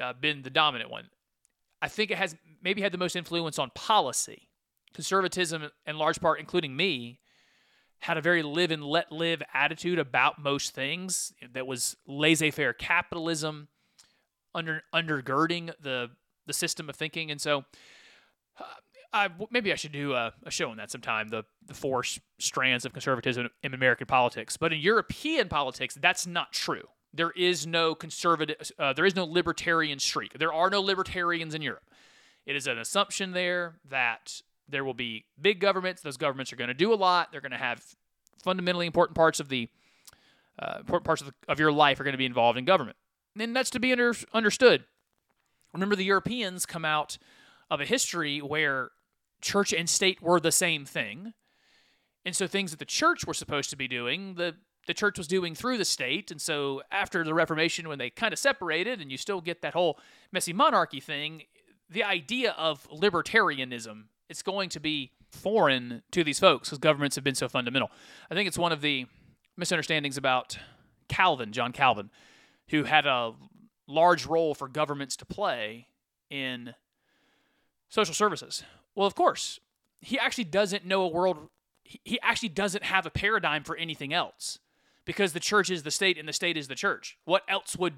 uh, 0.00 0.12
been 0.12 0.42
the 0.42 0.50
dominant 0.50 0.90
one. 0.90 1.08
I 1.80 1.88
think 1.88 2.10
it 2.10 2.18
has 2.18 2.36
maybe 2.62 2.82
had 2.82 2.92
the 2.92 2.98
most 2.98 3.16
influence 3.16 3.58
on 3.58 3.70
policy. 3.74 4.48
Conservatism, 4.94 5.70
in 5.86 5.98
large 5.98 6.20
part, 6.20 6.40
including 6.40 6.76
me, 6.76 7.20
had 8.00 8.16
a 8.16 8.20
very 8.20 8.42
live 8.42 8.70
and 8.70 8.82
let 8.82 9.12
live 9.12 9.42
attitude 9.52 9.98
about 9.98 10.40
most 10.40 10.74
things 10.74 11.32
that 11.52 11.66
was 11.66 11.96
laissez 12.06 12.50
faire 12.50 12.72
capitalism, 12.72 13.68
under 14.54 14.82
undergirding 14.94 15.72
the 15.80 16.10
the 16.46 16.52
system 16.52 16.88
of 16.88 16.96
thinking. 16.96 17.30
And 17.30 17.40
so, 17.40 17.64
uh, 18.58 18.64
I, 19.12 19.28
maybe 19.50 19.72
I 19.72 19.74
should 19.76 19.92
do 19.92 20.14
a, 20.14 20.32
a, 20.44 20.50
show 20.50 20.70
on 20.70 20.78
that 20.78 20.90
sometime. 20.90 21.28
The 21.28 21.44
the 21.66 21.74
four 21.74 22.02
strands 22.38 22.84
of 22.84 22.92
conservatism 22.92 23.50
in 23.62 23.74
American 23.74 24.06
politics, 24.06 24.56
but 24.56 24.72
in 24.72 24.80
European 24.80 25.48
politics, 25.48 25.94
that's 26.00 26.26
not 26.26 26.52
true 26.52 26.88
there 27.12 27.30
is 27.30 27.66
no 27.66 27.94
conservative, 27.94 28.56
uh, 28.78 28.92
there 28.92 29.06
is 29.06 29.16
no 29.16 29.24
libertarian 29.24 29.98
streak. 29.98 30.38
There 30.38 30.52
are 30.52 30.70
no 30.70 30.80
libertarians 30.80 31.54
in 31.54 31.62
Europe. 31.62 31.84
It 32.46 32.56
is 32.56 32.66
an 32.66 32.78
assumption 32.78 33.32
there 33.32 33.76
that 33.88 34.42
there 34.68 34.84
will 34.84 34.94
be 34.94 35.24
big 35.40 35.60
governments. 35.60 36.02
Those 36.02 36.16
governments 36.16 36.52
are 36.52 36.56
going 36.56 36.68
to 36.68 36.74
do 36.74 36.92
a 36.92 36.96
lot. 36.96 37.32
They're 37.32 37.40
going 37.40 37.52
to 37.52 37.58
have 37.58 37.82
fundamentally 38.42 38.86
important 38.86 39.16
parts 39.16 39.40
of 39.40 39.48
the 39.48 39.68
uh, 40.58 40.78
important 40.80 41.04
parts 41.04 41.22
of, 41.22 41.28
the, 41.28 41.34
of 41.46 41.60
your 41.60 41.70
life 41.70 42.00
are 42.00 42.04
going 42.04 42.14
to 42.14 42.18
be 42.18 42.26
involved 42.26 42.58
in 42.58 42.64
government, 42.64 42.96
and 43.38 43.54
that's 43.54 43.70
to 43.70 43.78
be 43.78 43.92
under, 43.92 44.12
understood. 44.34 44.84
Remember, 45.72 45.94
the 45.94 46.04
Europeans 46.04 46.66
come 46.66 46.84
out 46.84 47.16
of 47.70 47.80
a 47.80 47.84
history 47.84 48.40
where 48.40 48.90
church 49.40 49.72
and 49.72 49.88
state 49.88 50.20
were 50.20 50.40
the 50.40 50.50
same 50.50 50.84
thing. 50.84 51.34
And 52.24 52.34
so 52.34 52.46
things 52.46 52.72
that 52.72 52.78
the 52.78 52.84
church 52.84 53.24
were 53.24 53.34
supposed 53.34 53.70
to 53.70 53.76
be 53.76 53.88
doing, 53.88 54.34
the 54.34 54.56
the 54.88 54.94
church 54.94 55.18
was 55.18 55.28
doing 55.28 55.54
through 55.54 55.78
the 55.78 55.84
state. 55.84 56.32
And 56.32 56.40
so 56.40 56.82
after 56.90 57.22
the 57.22 57.34
Reformation, 57.34 57.88
when 57.88 57.98
they 57.98 58.10
kind 58.10 58.32
of 58.32 58.38
separated 58.40 59.00
and 59.00 59.12
you 59.12 59.18
still 59.18 59.40
get 59.40 59.62
that 59.62 59.74
whole 59.74 60.00
messy 60.32 60.52
monarchy 60.52 60.98
thing, 60.98 61.42
the 61.88 62.02
idea 62.02 62.52
of 62.58 62.88
libertarianism 62.90 64.04
it's 64.28 64.42
going 64.42 64.68
to 64.70 64.80
be 64.80 65.12
foreign 65.30 66.02
to 66.10 66.22
these 66.22 66.38
folks 66.38 66.68
because 66.68 66.78
governments 66.78 67.16
have 67.16 67.24
been 67.24 67.34
so 67.34 67.48
fundamental. 67.48 67.90
I 68.30 68.34
think 68.34 68.46
it's 68.46 68.58
one 68.58 68.72
of 68.72 68.80
the 68.80 69.06
misunderstandings 69.56 70.16
about 70.16 70.58
Calvin, 71.08 71.52
John 71.52 71.72
Calvin, 71.72 72.10
who 72.68 72.84
had 72.84 73.06
a 73.06 73.32
large 73.86 74.26
role 74.26 74.54
for 74.54 74.68
governments 74.68 75.16
to 75.16 75.24
play 75.24 75.88
in 76.30 76.74
social 77.88 78.14
services. 78.14 78.62
Well, 78.94 79.06
of 79.06 79.14
course, 79.14 79.58
he 80.00 80.18
actually 80.18 80.44
doesn't 80.44 80.84
know 80.84 81.02
a 81.02 81.08
world, 81.08 81.48
he 81.82 82.20
actually 82.20 82.50
doesn't 82.50 82.84
have 82.84 83.06
a 83.06 83.10
paradigm 83.10 83.64
for 83.64 83.76
anything 83.76 84.12
else 84.12 84.58
because 85.08 85.32
the 85.32 85.40
church 85.40 85.70
is 85.70 85.84
the 85.84 85.90
state 85.90 86.18
and 86.18 86.28
the 86.28 86.34
state 86.34 86.58
is 86.58 86.68
the 86.68 86.74
church. 86.74 87.16
What 87.24 87.42
else 87.48 87.74
would 87.76 87.94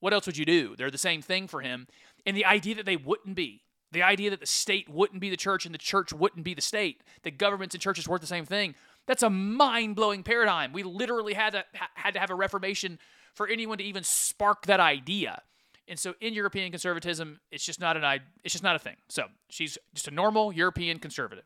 what 0.00 0.12
else 0.12 0.26
would 0.26 0.36
you 0.36 0.44
do? 0.44 0.74
They're 0.76 0.90
the 0.90 0.98
same 0.98 1.22
thing 1.22 1.46
for 1.46 1.60
him. 1.60 1.86
And 2.26 2.36
the 2.36 2.44
idea 2.44 2.74
that 2.74 2.84
they 2.84 2.96
wouldn't 2.96 3.36
be, 3.36 3.62
the 3.92 4.02
idea 4.02 4.30
that 4.30 4.40
the 4.40 4.46
state 4.46 4.88
wouldn't 4.88 5.20
be 5.20 5.30
the 5.30 5.36
church 5.36 5.66
and 5.66 5.72
the 5.74 5.78
church 5.78 6.12
wouldn't 6.12 6.44
be 6.44 6.54
the 6.54 6.60
state, 6.60 7.02
that 7.22 7.38
governments 7.38 7.76
and 7.76 7.82
churches 7.82 8.08
weren't 8.08 8.22
the 8.22 8.26
same 8.26 8.44
thing, 8.44 8.74
that's 9.06 9.22
a 9.22 9.30
mind-blowing 9.30 10.24
paradigm. 10.24 10.72
We 10.72 10.82
literally 10.82 11.34
had 11.34 11.50
to 11.50 11.64
had 11.94 12.14
to 12.14 12.20
have 12.20 12.30
a 12.30 12.34
reformation 12.34 12.98
for 13.34 13.46
anyone 13.46 13.78
to 13.78 13.84
even 13.84 14.02
spark 14.02 14.66
that 14.66 14.80
idea. 14.80 15.42
And 15.86 15.96
so 15.96 16.14
in 16.20 16.34
European 16.34 16.72
conservatism, 16.72 17.38
it's 17.52 17.64
just 17.64 17.80
not 17.80 17.96
an 17.96 18.20
it's 18.42 18.52
just 18.52 18.64
not 18.64 18.74
a 18.74 18.80
thing. 18.80 18.96
So 19.08 19.26
she's 19.48 19.78
just 19.94 20.08
a 20.08 20.12
normal 20.12 20.52
European 20.52 20.98
conservative. 20.98 21.44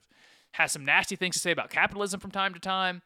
Has 0.53 0.73
some 0.73 0.87
nasty 0.87 1.17
things 1.17 1.35
to 1.35 1.41
say 1.41 1.51
about 1.51 1.69
capitalism 1.69 2.19
from 2.19 2.31
time 2.31 2.55
to 2.55 2.61
time, 2.61 3.03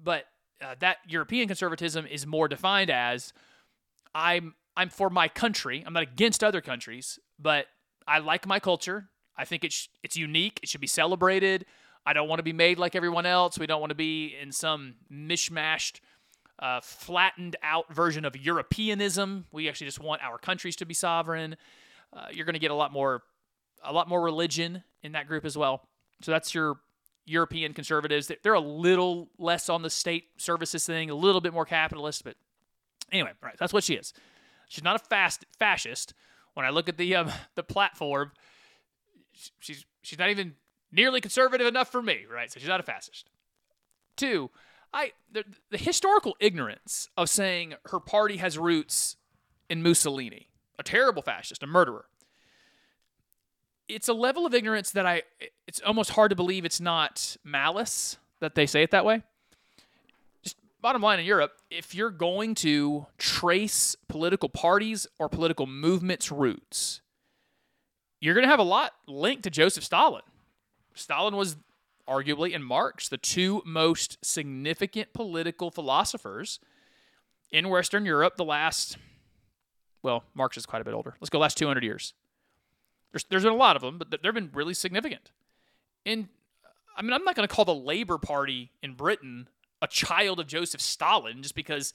but 0.00 0.26
uh, 0.62 0.74
that 0.80 0.98
European 1.06 1.48
conservatism 1.48 2.06
is 2.06 2.26
more 2.26 2.48
defined 2.48 2.90
as 2.90 3.32
I'm 4.14 4.54
I'm 4.76 4.88
for 4.88 5.10
my 5.10 5.28
country. 5.28 5.82
I'm 5.86 5.92
not 5.92 6.02
against 6.02 6.44
other 6.44 6.60
countries, 6.60 7.18
but 7.38 7.66
I 8.06 8.18
like 8.18 8.46
my 8.46 8.60
culture. 8.60 9.08
I 9.36 9.44
think 9.44 9.64
it's 9.64 9.88
it's 10.02 10.16
unique. 10.16 10.60
It 10.62 10.68
should 10.68 10.80
be 10.80 10.86
celebrated. 10.86 11.66
I 12.06 12.12
don't 12.12 12.28
want 12.28 12.38
to 12.38 12.44
be 12.44 12.52
made 12.52 12.78
like 12.78 12.96
everyone 12.96 13.26
else. 13.26 13.58
We 13.58 13.66
don't 13.66 13.80
want 13.80 13.90
to 13.90 13.96
be 13.96 14.34
in 14.40 14.52
some 14.52 14.94
mishmashed, 15.12 16.00
uh, 16.58 16.80
flattened 16.80 17.56
out 17.62 17.92
version 17.94 18.24
of 18.24 18.36
Europeanism. 18.36 19.46
We 19.52 19.68
actually 19.68 19.86
just 19.86 20.00
want 20.00 20.22
our 20.22 20.38
countries 20.38 20.76
to 20.76 20.86
be 20.86 20.94
sovereign. 20.94 21.56
Uh, 22.12 22.26
you're 22.32 22.46
going 22.46 22.54
to 22.54 22.60
get 22.60 22.70
a 22.70 22.74
lot 22.74 22.92
more, 22.92 23.22
a 23.84 23.92
lot 23.92 24.08
more 24.08 24.22
religion 24.22 24.82
in 25.02 25.12
that 25.12 25.26
group 25.26 25.44
as 25.44 25.56
well. 25.58 25.82
So 26.22 26.32
that's 26.32 26.54
your 26.54 26.80
European 27.26 27.72
conservatives. 27.72 28.30
They're 28.42 28.54
a 28.54 28.60
little 28.60 29.30
less 29.38 29.68
on 29.68 29.82
the 29.82 29.90
state 29.90 30.28
services 30.38 30.86
thing, 30.86 31.10
a 31.10 31.14
little 31.14 31.40
bit 31.40 31.52
more 31.52 31.64
capitalist, 31.64 32.24
but 32.24 32.36
anyway, 33.12 33.32
right. 33.42 33.56
That's 33.58 33.72
what 33.72 33.84
she 33.84 33.94
is. 33.94 34.12
She's 34.68 34.84
not 34.84 34.96
a 34.96 34.98
fast 35.00 35.44
fascist. 35.58 36.14
When 36.54 36.66
I 36.66 36.70
look 36.70 36.88
at 36.88 36.96
the 36.96 37.16
um, 37.16 37.30
the 37.54 37.62
platform, 37.62 38.32
she's 39.58 39.84
she's 40.02 40.18
not 40.18 40.30
even 40.30 40.54
nearly 40.92 41.20
conservative 41.20 41.66
enough 41.66 41.90
for 41.90 42.02
me, 42.02 42.24
right? 42.30 42.50
So 42.50 42.60
she's 42.60 42.68
not 42.68 42.80
a 42.80 42.84
fascist. 42.84 43.30
Two, 44.16 44.50
I 44.92 45.12
the, 45.30 45.44
the 45.70 45.78
historical 45.78 46.36
ignorance 46.40 47.08
of 47.16 47.28
saying 47.28 47.74
her 47.86 48.00
party 48.00 48.38
has 48.38 48.58
roots 48.58 49.16
in 49.68 49.82
Mussolini, 49.82 50.48
a 50.78 50.82
terrible 50.82 51.22
fascist, 51.22 51.62
a 51.62 51.66
murderer. 51.66 52.06
It's 53.94 54.08
a 54.08 54.14
level 54.14 54.46
of 54.46 54.54
ignorance 54.54 54.90
that 54.92 55.06
I 55.06 55.22
it's 55.66 55.80
almost 55.80 56.10
hard 56.10 56.30
to 56.30 56.36
believe 56.36 56.64
it's 56.64 56.80
not 56.80 57.36
malice 57.44 58.16
that 58.40 58.54
they 58.54 58.66
say 58.66 58.82
it 58.82 58.90
that 58.92 59.04
way. 59.04 59.22
Just 60.42 60.56
bottom 60.80 61.02
line 61.02 61.18
in 61.18 61.26
Europe, 61.26 61.52
if 61.70 61.94
you're 61.94 62.10
going 62.10 62.54
to 62.56 63.06
trace 63.18 63.96
political 64.08 64.48
parties 64.48 65.06
or 65.18 65.28
political 65.28 65.66
movements' 65.66 66.30
roots, 66.30 67.00
you're 68.20 68.34
going 68.34 68.44
to 68.44 68.50
have 68.50 68.60
a 68.60 68.64
lot 68.64 68.92
linked 69.06 69.42
to 69.44 69.50
Joseph 69.50 69.84
Stalin. 69.84 70.22
Stalin 70.94 71.36
was 71.36 71.56
arguably 72.08 72.54
and 72.54 72.64
Marx 72.64 73.08
the 73.08 73.18
two 73.18 73.62
most 73.64 74.18
significant 74.24 75.12
political 75.12 75.70
philosophers 75.70 76.58
in 77.52 77.68
Western 77.68 78.04
Europe 78.04 78.36
the 78.36 78.44
last, 78.44 78.98
well, 80.02 80.24
Marx 80.34 80.56
is 80.56 80.66
quite 80.66 80.82
a 80.82 80.84
bit 80.84 80.94
older. 80.94 81.14
Let's 81.20 81.30
go 81.30 81.38
last 81.38 81.56
200 81.56 81.82
years. 81.84 82.14
There's, 83.12 83.24
there's 83.24 83.42
been 83.42 83.52
a 83.52 83.56
lot 83.56 83.76
of 83.76 83.82
them, 83.82 83.98
but 83.98 84.10
they've 84.10 84.34
been 84.34 84.50
really 84.52 84.74
significant. 84.74 85.30
And 86.06 86.28
uh, 86.64 86.68
I 86.96 87.02
mean, 87.02 87.12
I'm 87.12 87.24
not 87.24 87.34
going 87.34 87.46
to 87.46 87.54
call 87.54 87.64
the 87.64 87.74
Labour 87.74 88.18
Party 88.18 88.70
in 88.82 88.94
Britain 88.94 89.48
a 89.82 89.86
child 89.86 90.40
of 90.40 90.46
Joseph 90.46 90.80
Stalin 90.80 91.42
just 91.42 91.54
because 91.54 91.92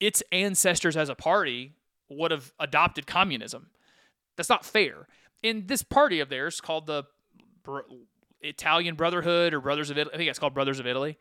its 0.00 0.22
ancestors 0.32 0.96
as 0.96 1.08
a 1.08 1.14
party 1.14 1.72
would 2.08 2.30
have 2.30 2.52
adopted 2.58 3.06
communism. 3.06 3.70
That's 4.36 4.48
not 4.48 4.64
fair. 4.64 5.06
And 5.42 5.68
this 5.68 5.82
party 5.82 6.20
of 6.20 6.28
theirs 6.28 6.60
called 6.60 6.86
the 6.86 7.04
Italian 8.40 8.94
Brotherhood 8.94 9.54
or 9.54 9.60
Brothers 9.60 9.90
of 9.90 9.98
Italy. 9.98 10.14
I 10.14 10.16
think 10.18 10.30
it's 10.30 10.38
called 10.38 10.54
Brothers 10.54 10.80
of 10.80 10.86
Italy. 10.86 11.18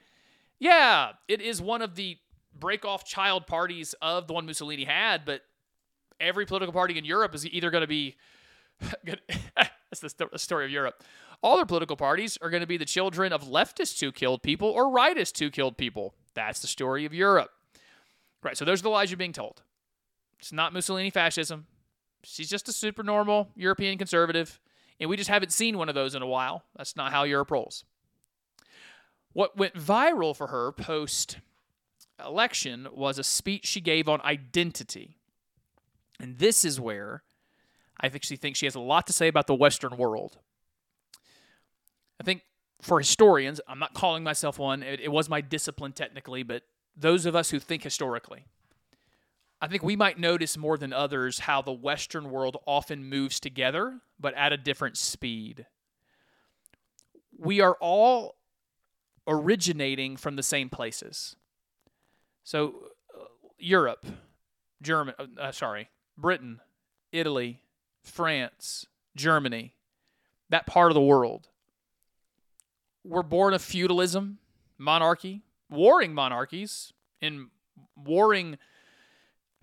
Yeah, 0.60 1.12
it 1.28 1.42
is 1.42 1.62
one 1.62 1.82
of 1.82 1.96
the 1.96 2.18
break 2.58 2.86
off 2.86 3.06
child 3.06 3.48
parties 3.48 3.96
of 4.02 4.28
the 4.28 4.34
one 4.34 4.46
Mussolini 4.46 4.84
had, 4.84 5.26
but 5.26 5.42
every 6.20 6.46
political 6.46 6.74
party 6.74 6.98
in 6.98 7.06
Europe 7.06 7.34
is 7.34 7.46
either 7.48 7.72
going 7.72 7.82
to 7.82 7.88
be 7.88 8.16
that's 9.90 10.14
the 10.14 10.30
story 10.38 10.66
of 10.66 10.72
Europe. 10.72 11.04
All 11.44 11.56
their 11.56 11.66
political 11.66 11.96
parties 11.96 12.38
are 12.42 12.50
going 12.50 12.62
to 12.62 12.68
be 12.68 12.78
the 12.78 12.86
children 12.86 13.34
of 13.34 13.44
leftists 13.44 14.00
who 14.00 14.12
killed 14.12 14.44
people 14.44 14.70
or 14.70 14.86
rightists 14.86 15.40
who 15.40 15.50
killed 15.50 15.78
people. 15.78 16.14
That's 16.34 16.62
the 16.62 16.68
story 16.68 17.06
of 17.06 17.14
Europe. 17.14 17.50
Right, 18.44 18.58
so 18.58 18.66
those 18.66 18.80
are 18.82 18.84
the 18.84 18.90
lies 18.90 19.12
you're 19.12 19.18
being 19.18 19.34
told. 19.34 19.62
It's 20.40 20.52
not 20.52 20.74
Mussolini 20.74 21.10
fascism. 21.10 21.68
She's 22.24 22.50
just 22.50 22.68
a 22.68 22.74
super 22.74 23.04
normal 23.04 23.50
European 23.56 23.98
conservative 23.98 24.60
and 25.02 25.10
we 25.10 25.18
just 25.18 25.30
haven't 25.30 25.52
seen 25.52 25.80
one 25.80 25.90
of 25.90 25.96
those 25.96 26.14
in 26.14 26.22
a 26.22 26.28
while. 26.28 26.64
That's 26.78 26.96
not 26.96 27.12
how 27.12 27.24
Europe 27.24 27.50
rolls. 27.50 27.84
What 29.34 29.58
went 29.58 29.74
viral 29.74 30.36
for 30.36 30.48
her 30.48 30.72
post 30.72 31.40
election 32.24 32.88
was 32.94 33.18
a 33.18 33.24
speech 33.24 33.66
she 33.66 33.82
gave 33.82 34.08
on 34.08 34.22
identity. 34.22 35.18
And 36.20 36.38
this 36.38 36.64
is 36.64 36.80
where 36.80 37.24
I 38.02 38.10
think 38.10 38.24
she 38.24 38.36
thinks 38.36 38.60
she 38.60 38.66
has 38.66 38.76
a 38.76 38.80
lot 38.80 39.08
to 39.08 39.14
say 39.14 39.28
about 39.28 39.48
the 39.48 39.56
Western 39.56 39.96
world. 39.96 40.40
I 42.20 42.24
think 42.24 42.42
for 42.82 43.00
historians, 43.00 43.62
I'm 43.68 43.80
not 43.80 43.94
calling 43.94 44.24
myself 44.24 44.58
one, 44.58 44.82
it, 44.84 45.00
it 45.00 45.12
was 45.12 45.30
my 45.30 45.40
discipline 45.42 45.94
technically, 45.94 46.44
but 46.44 46.64
those 46.96 47.26
of 47.26 47.36
us 47.36 47.52
who 47.52 47.60
think 47.60 47.84
historically, 47.84 48.46
I 49.62 49.68
think 49.68 49.84
we 49.84 49.96
might 49.96 50.20
notice 50.20 50.58
more 50.58 50.78
than 50.78 50.92
others 50.92 51.40
how 51.40 51.62
the 51.62 51.72
Western 51.72 52.32
world 52.32 52.58
often 52.66 53.04
moves 53.06 53.40
together, 53.40 54.00
but 54.20 54.34
at 54.34 54.52
a 54.52 54.58
different 54.58 54.98
speed. 54.98 55.68
We 57.38 57.62
are 57.62 57.78
all 57.80 58.36
originating 59.28 60.18
from 60.18 60.36
the 60.36 60.44
same 60.44 60.70
places. 60.70 61.36
So, 62.44 62.74
uh, 63.16 63.26
Europe, 63.60 64.06
German, 64.82 65.14
uh, 65.20 65.26
uh, 65.40 65.52
sorry, 65.52 65.90
Britain, 66.18 66.60
Italy, 67.12 67.62
France, 68.04 68.86
Germany, 69.16 69.74
that 70.50 70.66
part 70.66 70.92
of 70.92 70.96
the 70.96 71.02
world. 71.02 71.48
We're 73.04 73.24
born 73.24 73.54
of 73.54 73.62
feudalism, 73.62 74.38
monarchy, 74.78 75.42
warring 75.70 76.14
monarchies, 76.14 76.94
in 77.20 77.50
warring 77.96 78.58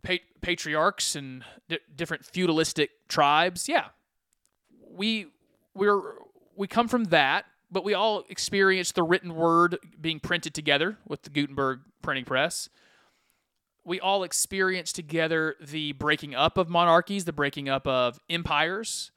pa- 0.03 0.25
patriarchs 0.41 1.15
and 1.15 1.45
di- 1.69 1.79
different 1.95 2.25
feudalistic 2.25 2.91
tribes. 3.09 3.69
Yeah, 3.69 3.87
we 4.91 5.27
we're 5.75 6.01
we 6.57 6.67
come 6.67 6.89
from 6.89 7.05
that, 7.05 7.45
but 7.71 7.85
we 7.85 7.95
all 7.95 8.25
experience 8.29 8.93
the 8.93 9.03
written 9.03 9.35
word 9.35 9.79
being 10.01 10.21
printed 10.21 10.55
together 10.55 10.99
with 11.07 11.23
the 11.23 11.31
Gutenberg 11.31 11.81
printing 12.03 12.25
press. 12.25 12.69
We 13.89 14.01
all 14.01 14.23
experience 14.23 14.93
together 14.93 15.57
the 15.61 15.93
breaking 15.93 16.35
up 16.35 16.59
of 16.59 16.69
monarchies, 16.69 17.25
the 17.25 17.33
breaking 17.33 17.71
up 17.71 17.87
of 17.87 18.21
empires. 18.29 19.13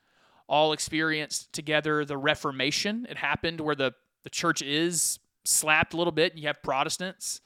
All 0.48 0.72
experienced 0.72 1.52
together 1.52 2.06
the 2.06 2.18
Reformation. 2.18 3.06
It 3.10 3.18
happened 3.18 3.60
where 3.60 3.76
the, 3.76 3.94
the 4.24 4.30
church 4.30 4.62
is 4.62 5.20
slapped 5.44 5.94
a 5.94 5.98
little 5.98 6.12
bit, 6.14 6.32
and 6.32 6.42
you 6.42 6.48
have 6.48 6.64
Protestants 6.64 7.42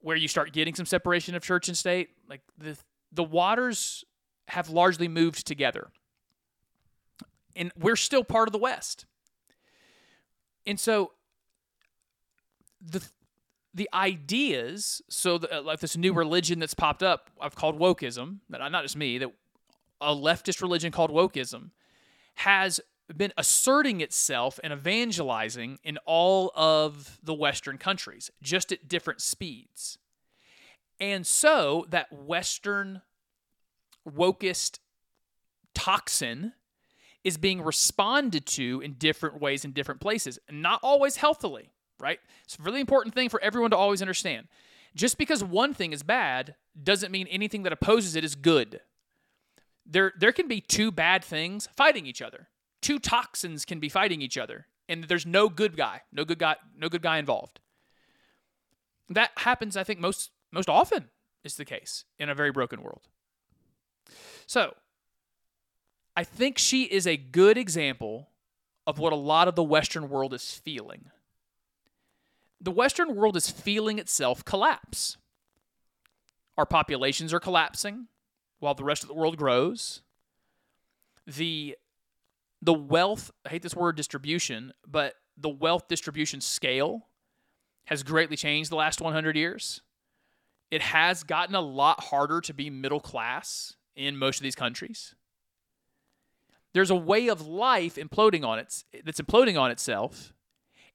where 0.00 0.16
you 0.16 0.28
start 0.28 0.52
getting 0.52 0.74
some 0.74 0.84
separation 0.84 1.34
of 1.34 1.42
church 1.42 1.68
and 1.68 1.76
state. 1.76 2.10
Like 2.28 2.42
the 2.58 2.76
the 3.10 3.24
waters 3.24 4.04
have 4.48 4.68
largely 4.68 5.08
moved 5.08 5.46
together. 5.46 5.88
And 7.56 7.72
we're 7.78 7.96
still 7.96 8.24
part 8.24 8.48
of 8.48 8.52
the 8.52 8.58
West. 8.58 9.06
And 10.66 10.78
so 10.78 11.12
the 12.82 13.02
the 13.74 13.88
ideas, 13.92 15.02
so 15.08 15.36
the, 15.36 15.58
uh, 15.58 15.62
like 15.62 15.80
this 15.80 15.96
new 15.96 16.12
religion 16.12 16.60
that's 16.60 16.74
popped 16.74 17.02
up, 17.02 17.30
I've 17.40 17.56
called 17.56 17.78
wokeism, 17.78 18.38
that 18.50 18.60
not 18.70 18.82
just 18.82 18.96
me, 18.96 19.18
that 19.18 19.32
a 20.00 20.14
leftist 20.14 20.62
religion 20.62 20.92
called 20.92 21.10
wokeism 21.10 21.70
has 22.36 22.80
been 23.14 23.32
asserting 23.36 24.00
itself 24.00 24.58
and 24.62 24.72
evangelizing 24.72 25.78
in 25.82 25.98
all 26.06 26.52
of 26.54 27.18
the 27.22 27.34
Western 27.34 27.76
countries, 27.76 28.30
just 28.40 28.70
at 28.72 28.88
different 28.88 29.20
speeds. 29.20 29.98
And 31.00 31.26
so 31.26 31.84
that 31.90 32.12
Western 32.12 33.02
wokest 34.08 34.78
toxin 35.74 36.52
is 37.24 37.36
being 37.36 37.62
responded 37.62 38.46
to 38.46 38.80
in 38.82 38.94
different 38.94 39.40
ways 39.40 39.64
in 39.64 39.72
different 39.72 40.00
places, 40.00 40.38
not 40.50 40.78
always 40.82 41.16
healthily, 41.16 41.70
right? 41.98 42.20
It's 42.44 42.58
a 42.58 42.62
really 42.62 42.80
important 42.80 43.14
thing 43.14 43.28
for 43.28 43.40
everyone 43.40 43.70
to 43.70 43.76
always 43.76 44.02
understand. 44.02 44.48
Just 44.94 45.18
because 45.18 45.42
one 45.42 45.74
thing 45.74 45.92
is 45.92 46.02
bad 46.02 46.54
doesn't 46.80 47.10
mean 47.10 47.26
anything 47.28 47.62
that 47.64 47.72
opposes 47.72 48.16
it 48.16 48.24
is 48.24 48.34
good. 48.34 48.80
There, 49.86 50.12
there 50.18 50.32
can 50.32 50.48
be 50.48 50.60
two 50.60 50.90
bad 50.90 51.24
things 51.24 51.68
fighting 51.76 52.06
each 52.06 52.22
other 52.22 52.48
two 52.84 52.98
toxins 52.98 53.64
can 53.64 53.80
be 53.80 53.88
fighting 53.88 54.20
each 54.20 54.36
other, 54.36 54.66
and 54.90 55.04
there's 55.04 55.24
no 55.24 55.48
good 55.48 55.74
guy, 55.74 56.02
no 56.12 56.22
good 56.22 56.38
guy, 56.38 56.56
no 56.76 56.90
good 56.90 57.00
guy 57.00 57.16
involved. 57.16 57.58
That 59.08 59.30
happens, 59.36 59.74
I 59.74 59.84
think, 59.84 60.00
most 60.00 60.30
most 60.52 60.68
often 60.68 61.08
is 61.42 61.56
the 61.56 61.64
case 61.64 62.04
in 62.18 62.28
a 62.28 62.34
very 62.34 62.52
broken 62.52 62.82
world. 62.82 63.08
So, 64.46 64.74
I 66.14 66.24
think 66.24 66.58
she 66.58 66.82
is 66.84 67.06
a 67.06 67.16
good 67.16 67.56
example 67.56 68.28
of 68.86 68.98
what 68.98 69.14
a 69.14 69.16
lot 69.16 69.48
of 69.48 69.54
the 69.54 69.62
Western 69.62 70.10
world 70.10 70.34
is 70.34 70.52
feeling. 70.52 71.06
The 72.64 72.70
Western 72.70 73.14
world 73.14 73.36
is 73.36 73.50
feeling 73.50 73.98
itself 73.98 74.42
collapse. 74.44 75.18
Our 76.56 76.64
populations 76.64 77.34
are 77.34 77.40
collapsing 77.40 78.06
while 78.58 78.74
the 78.74 78.84
rest 78.84 79.02
of 79.02 79.08
the 79.08 79.14
world 79.14 79.36
grows. 79.36 80.00
The 81.26 81.76
the 82.62 82.72
wealth, 82.72 83.30
I 83.44 83.50
hate 83.50 83.60
this 83.60 83.76
word 83.76 83.96
distribution, 83.96 84.72
but 84.86 85.14
the 85.36 85.50
wealth 85.50 85.88
distribution 85.88 86.40
scale 86.40 87.08
has 87.84 88.02
greatly 88.02 88.36
changed 88.36 88.70
the 88.70 88.76
last 88.76 89.02
100 89.02 89.36
years. 89.36 89.82
it 90.74 90.82
has 90.82 91.22
gotten 91.22 91.54
a 91.54 91.60
lot 91.60 92.04
harder 92.04 92.40
to 92.40 92.52
be 92.52 92.68
middle 92.68 92.98
class 92.98 93.76
in 93.94 94.16
most 94.16 94.38
of 94.38 94.42
these 94.42 94.56
countries. 94.56 95.14
There's 96.72 96.90
a 96.90 96.96
way 96.96 97.28
of 97.28 97.46
life 97.46 97.94
imploding 97.94 98.44
on 98.44 98.58
its 98.58 98.84
that's 99.04 99.20
imploding 99.20 99.56
on 99.60 99.70
itself, 99.70 100.33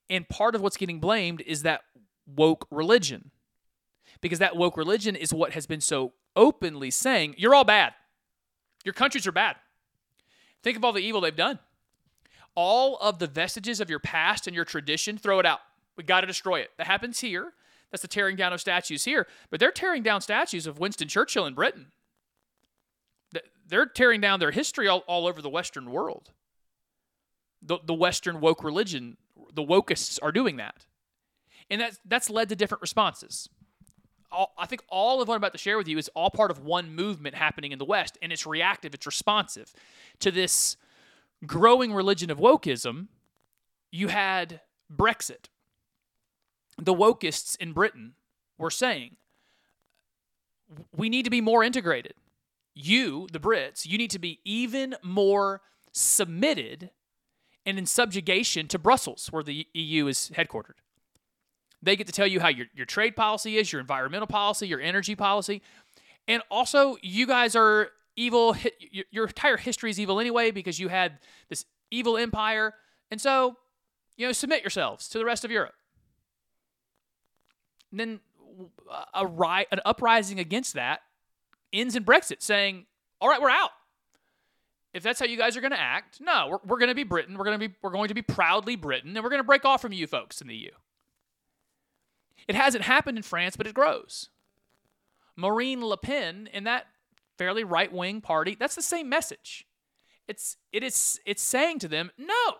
and 0.09 0.27
part 0.27 0.55
of 0.55 0.61
what's 0.61 0.77
getting 0.77 0.99
blamed 0.99 1.41
is 1.41 1.63
that 1.63 1.81
woke 2.25 2.67
religion. 2.71 3.31
Because 4.21 4.39
that 4.39 4.55
woke 4.55 4.77
religion 4.77 5.15
is 5.15 5.33
what 5.33 5.53
has 5.53 5.65
been 5.65 5.81
so 5.81 6.13
openly 6.35 6.91
saying, 6.91 7.35
you're 7.37 7.55
all 7.55 7.63
bad. 7.63 7.93
Your 8.83 8.93
countries 8.93 9.27
are 9.27 9.31
bad. 9.31 9.55
Think 10.63 10.77
of 10.77 10.83
all 10.83 10.93
the 10.93 10.99
evil 10.99 11.21
they've 11.21 11.35
done. 11.35 11.59
All 12.55 12.97
of 12.97 13.19
the 13.19 13.27
vestiges 13.27 13.79
of 13.79 13.89
your 13.89 13.99
past 13.99 14.47
and 14.47 14.55
your 14.55 14.65
tradition, 14.65 15.17
throw 15.17 15.39
it 15.39 15.45
out. 15.45 15.59
We 15.95 16.03
got 16.03 16.21
to 16.21 16.27
destroy 16.27 16.59
it. 16.59 16.71
That 16.77 16.87
happens 16.87 17.19
here. 17.19 17.53
That's 17.91 18.01
the 18.01 18.07
tearing 18.07 18.35
down 18.35 18.53
of 18.53 18.61
statues 18.61 19.05
here. 19.05 19.27
But 19.49 19.59
they're 19.59 19.71
tearing 19.71 20.03
down 20.03 20.21
statues 20.21 20.67
of 20.67 20.79
Winston 20.79 21.07
Churchill 21.07 21.45
in 21.45 21.53
Britain. 21.53 21.87
They're 23.67 23.85
tearing 23.85 24.19
down 24.19 24.39
their 24.39 24.51
history 24.51 24.87
all, 24.87 25.03
all 25.07 25.27
over 25.27 25.41
the 25.41 25.49
Western 25.49 25.91
world. 25.91 26.31
The, 27.61 27.77
the 27.85 27.93
Western 27.93 28.41
woke 28.41 28.63
religion, 28.63 29.17
the 29.53 29.63
wokeists 29.63 30.19
are 30.21 30.31
doing 30.31 30.57
that. 30.57 30.85
And 31.69 31.81
that's, 31.81 31.99
that's 32.05 32.29
led 32.29 32.49
to 32.49 32.55
different 32.55 32.81
responses. 32.81 33.49
All, 34.31 34.53
I 34.57 34.65
think 34.65 34.83
all 34.89 35.21
of 35.21 35.27
what 35.27 35.35
I'm 35.35 35.39
about 35.39 35.53
to 35.53 35.57
share 35.57 35.77
with 35.77 35.87
you 35.87 35.97
is 35.97 36.09
all 36.15 36.29
part 36.29 36.51
of 36.51 36.63
one 36.63 36.95
movement 36.95 37.35
happening 37.35 37.71
in 37.71 37.79
the 37.79 37.85
West, 37.85 38.17
and 38.21 38.31
it's 38.31 38.45
reactive, 38.45 38.93
it's 38.93 39.05
responsive 39.05 39.73
to 40.19 40.31
this 40.31 40.77
growing 41.45 41.93
religion 41.93 42.29
of 42.29 42.37
wokeism. 42.37 43.07
You 43.91 44.09
had 44.09 44.61
Brexit. 44.93 45.45
The 46.77 46.93
wokeists 46.93 47.57
in 47.57 47.73
Britain 47.73 48.13
were 48.57 48.69
saying, 48.69 49.15
we 50.95 51.09
need 51.09 51.23
to 51.23 51.31
be 51.31 51.41
more 51.41 51.63
integrated 51.63 52.13
you, 52.79 53.27
the 53.31 53.39
Brits, 53.39 53.85
you 53.85 53.97
need 53.97 54.11
to 54.11 54.19
be 54.19 54.39
even 54.43 54.95
more 55.03 55.61
submitted 55.91 56.91
and 57.65 57.77
in 57.77 57.85
subjugation 57.85 58.67
to 58.67 58.79
Brussels, 58.79 59.27
where 59.31 59.43
the 59.43 59.67
EU 59.73 60.07
is 60.07 60.31
headquartered. 60.35 60.79
They 61.81 61.95
get 61.95 62.07
to 62.07 62.13
tell 62.13 62.27
you 62.27 62.39
how 62.39 62.49
your, 62.49 62.67
your 62.73 62.85
trade 62.85 63.15
policy 63.15 63.57
is, 63.57 63.71
your 63.71 63.79
environmental 63.79 64.27
policy, 64.27 64.67
your 64.67 64.81
energy 64.81 65.15
policy. 65.15 65.61
And 66.27 66.41
also, 66.51 66.97
you 67.01 67.25
guys 67.25 67.55
are 67.55 67.89
evil. 68.15 68.55
Your 69.11 69.27
entire 69.27 69.57
history 69.57 69.89
is 69.89 69.99
evil 69.99 70.19
anyway 70.19 70.51
because 70.51 70.79
you 70.79 70.89
had 70.89 71.19
this 71.47 71.65
evil 71.89 72.17
empire. 72.17 72.73
And 73.11 73.19
so, 73.19 73.55
you 74.17 74.27
know, 74.27 74.33
submit 74.33 74.61
yourselves 74.61 75.07
to 75.09 75.17
the 75.17 75.25
rest 75.25 75.45
of 75.45 75.51
Europe. 75.51 75.73
And 77.91 77.99
then 77.99 78.19
a, 79.13 79.25
a, 79.25 79.65
an 79.71 79.79
uprising 79.85 80.39
against 80.39 80.73
that 80.73 80.99
ends 81.71 81.95
in 81.95 82.03
Brexit, 82.03 82.41
saying, 82.41 82.85
"All 83.21 83.29
right, 83.29 83.41
we're 83.41 83.49
out." 83.49 83.71
If 84.93 85.03
that's 85.03 85.19
how 85.19 85.25
you 85.27 85.37
guys 85.37 85.55
are 85.55 85.61
going 85.61 85.71
to 85.71 85.79
act, 85.79 86.19
no, 86.19 86.47
we're, 86.49 86.59
we're 86.65 86.79
going 86.79 86.89
to 86.89 86.95
be 86.95 87.03
Britain. 87.03 87.37
We're 87.37 87.45
going 87.45 87.59
to 87.59 87.69
be 87.69 87.75
we're 87.81 87.91
going 87.91 88.07
to 88.07 88.15
be 88.15 88.21
proudly 88.21 88.75
Britain, 88.75 89.15
and 89.15 89.23
we're 89.23 89.29
going 89.29 89.41
to 89.41 89.47
break 89.47 89.65
off 89.65 89.81
from 89.81 89.93
you 89.93 90.07
folks 90.07 90.41
in 90.41 90.47
the 90.47 90.55
EU. 90.55 90.71
It 92.47 92.55
hasn't 92.55 92.83
happened 92.83 93.17
in 93.17 93.23
France, 93.23 93.55
but 93.55 93.67
it 93.67 93.75
grows. 93.75 94.29
Marine 95.35 95.85
Le 95.85 95.97
Pen 95.97 96.49
in 96.51 96.63
that 96.63 96.87
fairly 97.37 97.63
right 97.63 97.91
wing 97.91 98.19
party, 98.19 98.55
that's 98.59 98.75
the 98.75 98.81
same 98.81 99.07
message. 99.07 99.65
It's 100.27 100.57
it 100.73 100.83
is 100.83 101.19
it's 101.25 101.41
saying 101.41 101.79
to 101.79 101.87
them, 101.87 102.11
no, 102.17 102.57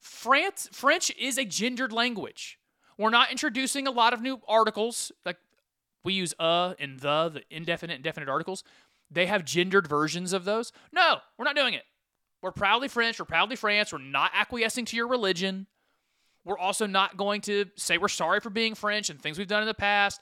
France 0.00 0.68
French 0.72 1.10
is 1.18 1.38
a 1.38 1.44
gendered 1.44 1.92
language. 1.92 2.58
We're 2.98 3.10
not 3.10 3.30
introducing 3.30 3.86
a 3.86 3.90
lot 3.90 4.12
of 4.12 4.20
new 4.20 4.40
articles 4.46 5.12
like 5.24 5.38
we 6.04 6.12
use 6.12 6.34
uh 6.38 6.74
and 6.78 7.00
the, 7.00 7.30
the 7.30 7.42
indefinite 7.50 7.94
and 7.94 8.04
definite 8.04 8.28
articles. 8.28 8.62
They 9.10 9.26
have 9.26 9.44
gendered 9.44 9.86
versions 9.86 10.32
of 10.32 10.44
those. 10.44 10.72
No, 10.92 11.18
we're 11.38 11.44
not 11.44 11.56
doing 11.56 11.74
it. 11.74 11.84
We're 12.42 12.52
proudly 12.52 12.88
French. 12.88 13.18
We're 13.18 13.24
proudly 13.24 13.56
France. 13.56 13.92
We're 13.92 13.98
not 13.98 14.30
acquiescing 14.34 14.84
to 14.86 14.96
your 14.96 15.08
religion. 15.08 15.66
We're 16.44 16.58
also 16.58 16.86
not 16.86 17.16
going 17.16 17.40
to 17.42 17.66
say 17.76 17.98
we're 17.98 18.08
sorry 18.08 18.40
for 18.40 18.50
being 18.50 18.74
French 18.74 19.10
and 19.10 19.20
things 19.20 19.38
we've 19.38 19.48
done 19.48 19.62
in 19.62 19.68
the 19.68 19.74
past. 19.74 20.20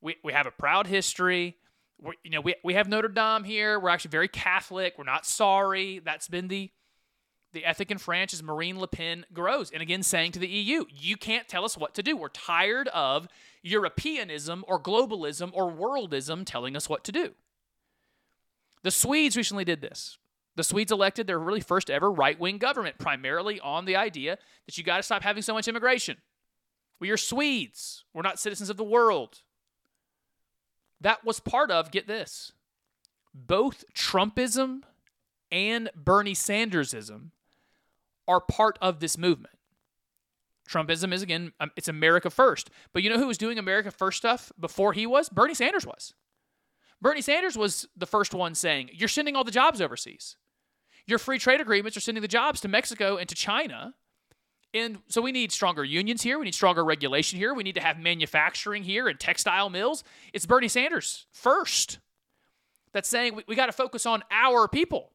We, 0.00 0.16
we 0.24 0.32
have 0.32 0.46
a 0.46 0.50
proud 0.50 0.86
history. 0.86 1.56
we 1.98 2.14
you 2.24 2.30
know, 2.30 2.40
we, 2.40 2.54
we 2.64 2.74
have 2.74 2.88
Notre 2.88 3.08
Dame 3.08 3.44
here. 3.44 3.78
We're 3.78 3.90
actually 3.90 4.10
very 4.10 4.28
Catholic. 4.28 4.94
We're 4.96 5.04
not 5.04 5.26
sorry. 5.26 6.00
That's 6.04 6.28
been 6.28 6.48
the 6.48 6.70
the 7.52 7.64
ethic 7.64 7.90
in 7.90 7.96
France 7.96 8.34
as 8.34 8.42
Marine 8.42 8.78
Le 8.78 8.86
Pen 8.86 9.24
grows. 9.32 9.70
And 9.70 9.80
again, 9.80 10.02
saying 10.02 10.32
to 10.32 10.38
the 10.38 10.48
EU, 10.48 10.84
you 10.92 11.16
can't 11.16 11.48
tell 11.48 11.64
us 11.64 11.76
what 11.76 11.94
to 11.94 12.02
do. 12.02 12.16
We're 12.16 12.28
tired 12.28 12.88
of 12.88 13.28
Europeanism 13.62 14.62
or 14.68 14.78
globalism 14.78 15.50
or 15.54 15.72
worldism 15.72 16.44
telling 16.44 16.76
us 16.76 16.88
what 16.88 17.02
to 17.04 17.12
do. 17.12 17.32
The 18.86 18.92
Swedes 18.92 19.36
recently 19.36 19.64
did 19.64 19.80
this. 19.80 20.16
The 20.54 20.62
Swedes 20.62 20.92
elected 20.92 21.26
their 21.26 21.40
really 21.40 21.60
first 21.60 21.90
ever 21.90 22.08
right 22.08 22.38
wing 22.38 22.58
government, 22.58 22.98
primarily 22.98 23.58
on 23.58 23.84
the 23.84 23.96
idea 23.96 24.38
that 24.64 24.78
you 24.78 24.84
got 24.84 24.98
to 24.98 25.02
stop 25.02 25.24
having 25.24 25.42
so 25.42 25.54
much 25.54 25.66
immigration. 25.66 26.18
We 27.00 27.10
are 27.10 27.16
Swedes. 27.16 28.04
We're 28.14 28.22
not 28.22 28.38
citizens 28.38 28.70
of 28.70 28.76
the 28.76 28.84
world. 28.84 29.42
That 31.00 31.24
was 31.24 31.40
part 31.40 31.72
of, 31.72 31.90
get 31.90 32.06
this, 32.06 32.52
both 33.34 33.84
Trumpism 33.92 34.82
and 35.50 35.90
Bernie 35.96 36.34
Sandersism 36.34 37.30
are 38.28 38.40
part 38.40 38.78
of 38.80 39.00
this 39.00 39.18
movement. 39.18 39.56
Trumpism 40.70 41.12
is 41.12 41.22
again, 41.22 41.52
um, 41.58 41.72
it's 41.74 41.88
America 41.88 42.30
first. 42.30 42.70
But 42.92 43.02
you 43.02 43.10
know 43.10 43.18
who 43.18 43.26
was 43.26 43.36
doing 43.36 43.58
America 43.58 43.90
first 43.90 44.18
stuff 44.18 44.52
before 44.60 44.92
he 44.92 45.08
was? 45.08 45.28
Bernie 45.28 45.54
Sanders 45.54 45.84
was. 45.84 46.14
Bernie 47.06 47.22
Sanders 47.22 47.56
was 47.56 47.86
the 47.96 48.04
first 48.04 48.34
one 48.34 48.56
saying, 48.56 48.90
You're 48.92 49.08
sending 49.08 49.36
all 49.36 49.44
the 49.44 49.52
jobs 49.52 49.80
overseas. 49.80 50.34
Your 51.06 51.20
free 51.20 51.38
trade 51.38 51.60
agreements 51.60 51.96
are 51.96 52.00
sending 52.00 52.20
the 52.20 52.26
jobs 52.26 52.60
to 52.62 52.68
Mexico 52.68 53.16
and 53.16 53.28
to 53.28 53.34
China. 53.36 53.94
And 54.74 54.98
so 55.06 55.22
we 55.22 55.30
need 55.30 55.52
stronger 55.52 55.84
unions 55.84 56.22
here. 56.22 56.36
We 56.36 56.46
need 56.46 56.54
stronger 56.56 56.84
regulation 56.84 57.38
here. 57.38 57.54
We 57.54 57.62
need 57.62 57.76
to 57.76 57.80
have 57.80 58.00
manufacturing 58.00 58.82
here 58.82 59.06
and 59.06 59.20
textile 59.20 59.70
mills. 59.70 60.02
It's 60.32 60.46
Bernie 60.46 60.66
Sanders 60.66 61.26
first 61.30 62.00
that's 62.92 63.08
saying 63.08 63.36
we, 63.36 63.44
we 63.46 63.54
got 63.54 63.66
to 63.66 63.72
focus 63.72 64.04
on 64.04 64.24
our 64.32 64.66
people. 64.66 65.12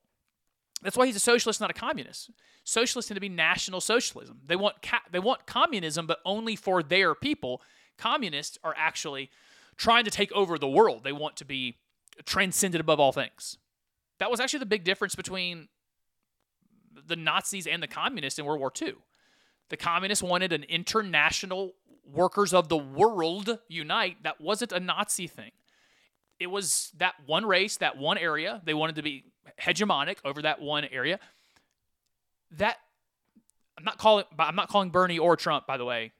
That's 0.82 0.96
why 0.96 1.08
he's 1.08 1.18
a 1.18 1.20
socialist, 1.20 1.60
not 1.60 1.72
a 1.72 1.74
communist. 1.74 2.32
Socialists 2.64 3.10
tend 3.10 3.18
to 3.18 3.20
be 3.22 3.28
national 3.28 3.82
socialism. 3.82 4.39
They 4.46 4.56
want 4.56 4.78
they 5.12 5.20
want 5.20 5.46
communism, 5.46 6.08
but 6.08 6.20
only 6.24 6.56
for 6.56 6.84
their 6.84 7.16
people. 7.16 7.62
Communists 7.98 8.58
are 8.64 8.74
actually 8.78 9.30
trying 9.82 10.06
to 10.06 10.12
take 10.12 10.32
over 10.34 10.60
the 10.60 10.68
world. 10.68 11.04
They 11.04 11.12
want 11.12 11.38
to 11.38 11.46
be 11.46 11.80
transcended 12.24 12.80
above 12.80 13.00
all 13.00 13.12
things. 13.12 13.58
That 14.20 14.30
was 14.30 14.40
actually 14.40 14.60
the 14.60 14.68
big 14.68 14.84
difference 14.84 15.16
between 15.16 15.70
the 17.08 17.16
Nazis 17.16 17.66
and 17.66 17.82
the 17.82 17.88
communists 17.88 18.38
in 18.38 18.46
World 18.46 18.60
War 18.60 18.72
II. 18.80 18.94
The 19.70 19.78
communists 19.78 20.22
wanted 20.22 20.54
an 20.54 20.66
international 20.66 21.74
workers 22.06 22.54
of 22.54 22.70
the 22.70 22.78
world 22.78 23.58
unite. 23.70 24.18
That 24.22 24.40
wasn't 24.40 24.72
a 24.72 24.80
Nazi 24.80 25.26
thing. 25.26 25.50
It 26.40 26.52
was 26.52 26.92
that 27.00 27.16
one 27.26 27.48
race, 27.48 27.78
that 27.78 27.98
one 27.98 28.20
area. 28.20 28.62
They 28.64 28.76
wanted 28.76 28.98
to 28.98 29.02
be 29.02 29.26
hegemonic 29.60 30.18
over 30.24 30.44
that 30.44 30.62
one 30.62 30.86
area. 30.86 31.20
That 32.52 32.78
I'm 33.80 33.84
not 33.84 33.98
calling 33.98 34.26
I'm 34.38 34.56
not 34.56 34.70
calling 34.70 34.92
Bernie 34.92 35.18
or 35.18 35.36
Trump, 35.36 35.66
by 35.66 35.78
the 35.78 35.86
way, 35.86 36.12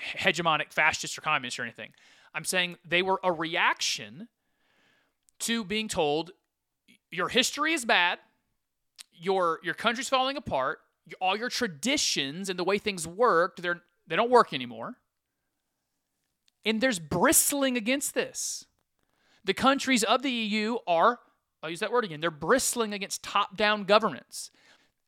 hegemonic 0.00 0.72
fascist 0.72 1.18
or 1.18 1.20
communist 1.20 1.58
or 1.58 1.64
anything. 1.64 1.90
I'm 2.36 2.44
saying 2.44 2.76
they 2.86 3.00
were 3.00 3.18
a 3.24 3.32
reaction 3.32 4.28
to 5.40 5.64
being 5.64 5.88
told 5.88 6.32
your 7.10 7.30
history 7.30 7.72
is 7.72 7.86
bad, 7.86 8.18
your 9.14 9.58
your 9.62 9.72
country's 9.72 10.10
falling 10.10 10.36
apart, 10.36 10.80
all 11.18 11.34
your 11.34 11.48
traditions 11.48 12.50
and 12.50 12.58
the 12.58 12.64
way 12.64 12.76
things 12.76 13.06
worked, 13.06 13.62
they're 13.62 13.80
they 14.06 14.16
don't 14.16 14.30
work 14.30 14.52
anymore. 14.52 14.96
And 16.66 16.80
there's 16.80 16.98
bristling 16.98 17.76
against 17.76 18.14
this. 18.14 18.66
The 19.44 19.54
countries 19.54 20.04
of 20.04 20.22
the 20.22 20.30
EU 20.30 20.76
are 20.86 21.20
I'll 21.62 21.70
use 21.70 21.80
that 21.80 21.90
word 21.90 22.04
again. 22.04 22.20
They're 22.20 22.30
bristling 22.30 22.92
against 22.92 23.22
top 23.22 23.56
down 23.56 23.84
governments, 23.84 24.50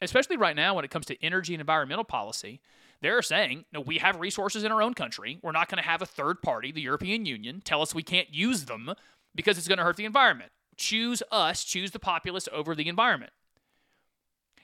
especially 0.00 0.38
right 0.38 0.56
now 0.56 0.74
when 0.74 0.84
it 0.86 0.90
comes 0.90 1.04
to 1.06 1.22
energy 1.22 1.52
and 1.52 1.60
environmental 1.60 2.04
policy. 2.04 2.62
They're 3.00 3.22
saying, 3.22 3.64
no, 3.72 3.80
we 3.80 3.98
have 3.98 4.18
resources 4.18 4.64
in 4.64 4.72
our 4.72 4.82
own 4.82 4.94
country. 4.94 5.38
We're 5.42 5.52
not 5.52 5.68
going 5.68 5.82
to 5.82 5.88
have 5.88 6.02
a 6.02 6.06
third 6.06 6.42
party, 6.42 6.72
the 6.72 6.80
European 6.80 7.26
Union, 7.26 7.62
tell 7.64 7.80
us 7.80 7.94
we 7.94 8.02
can't 8.02 8.32
use 8.34 8.64
them 8.64 8.92
because 9.34 9.56
it's 9.56 9.68
going 9.68 9.78
to 9.78 9.84
hurt 9.84 9.96
the 9.96 10.04
environment. 10.04 10.50
Choose 10.76 11.22
us, 11.30 11.64
choose 11.64 11.92
the 11.92 11.98
populace 11.98 12.48
over 12.52 12.74
the 12.74 12.88
environment. 12.88 13.32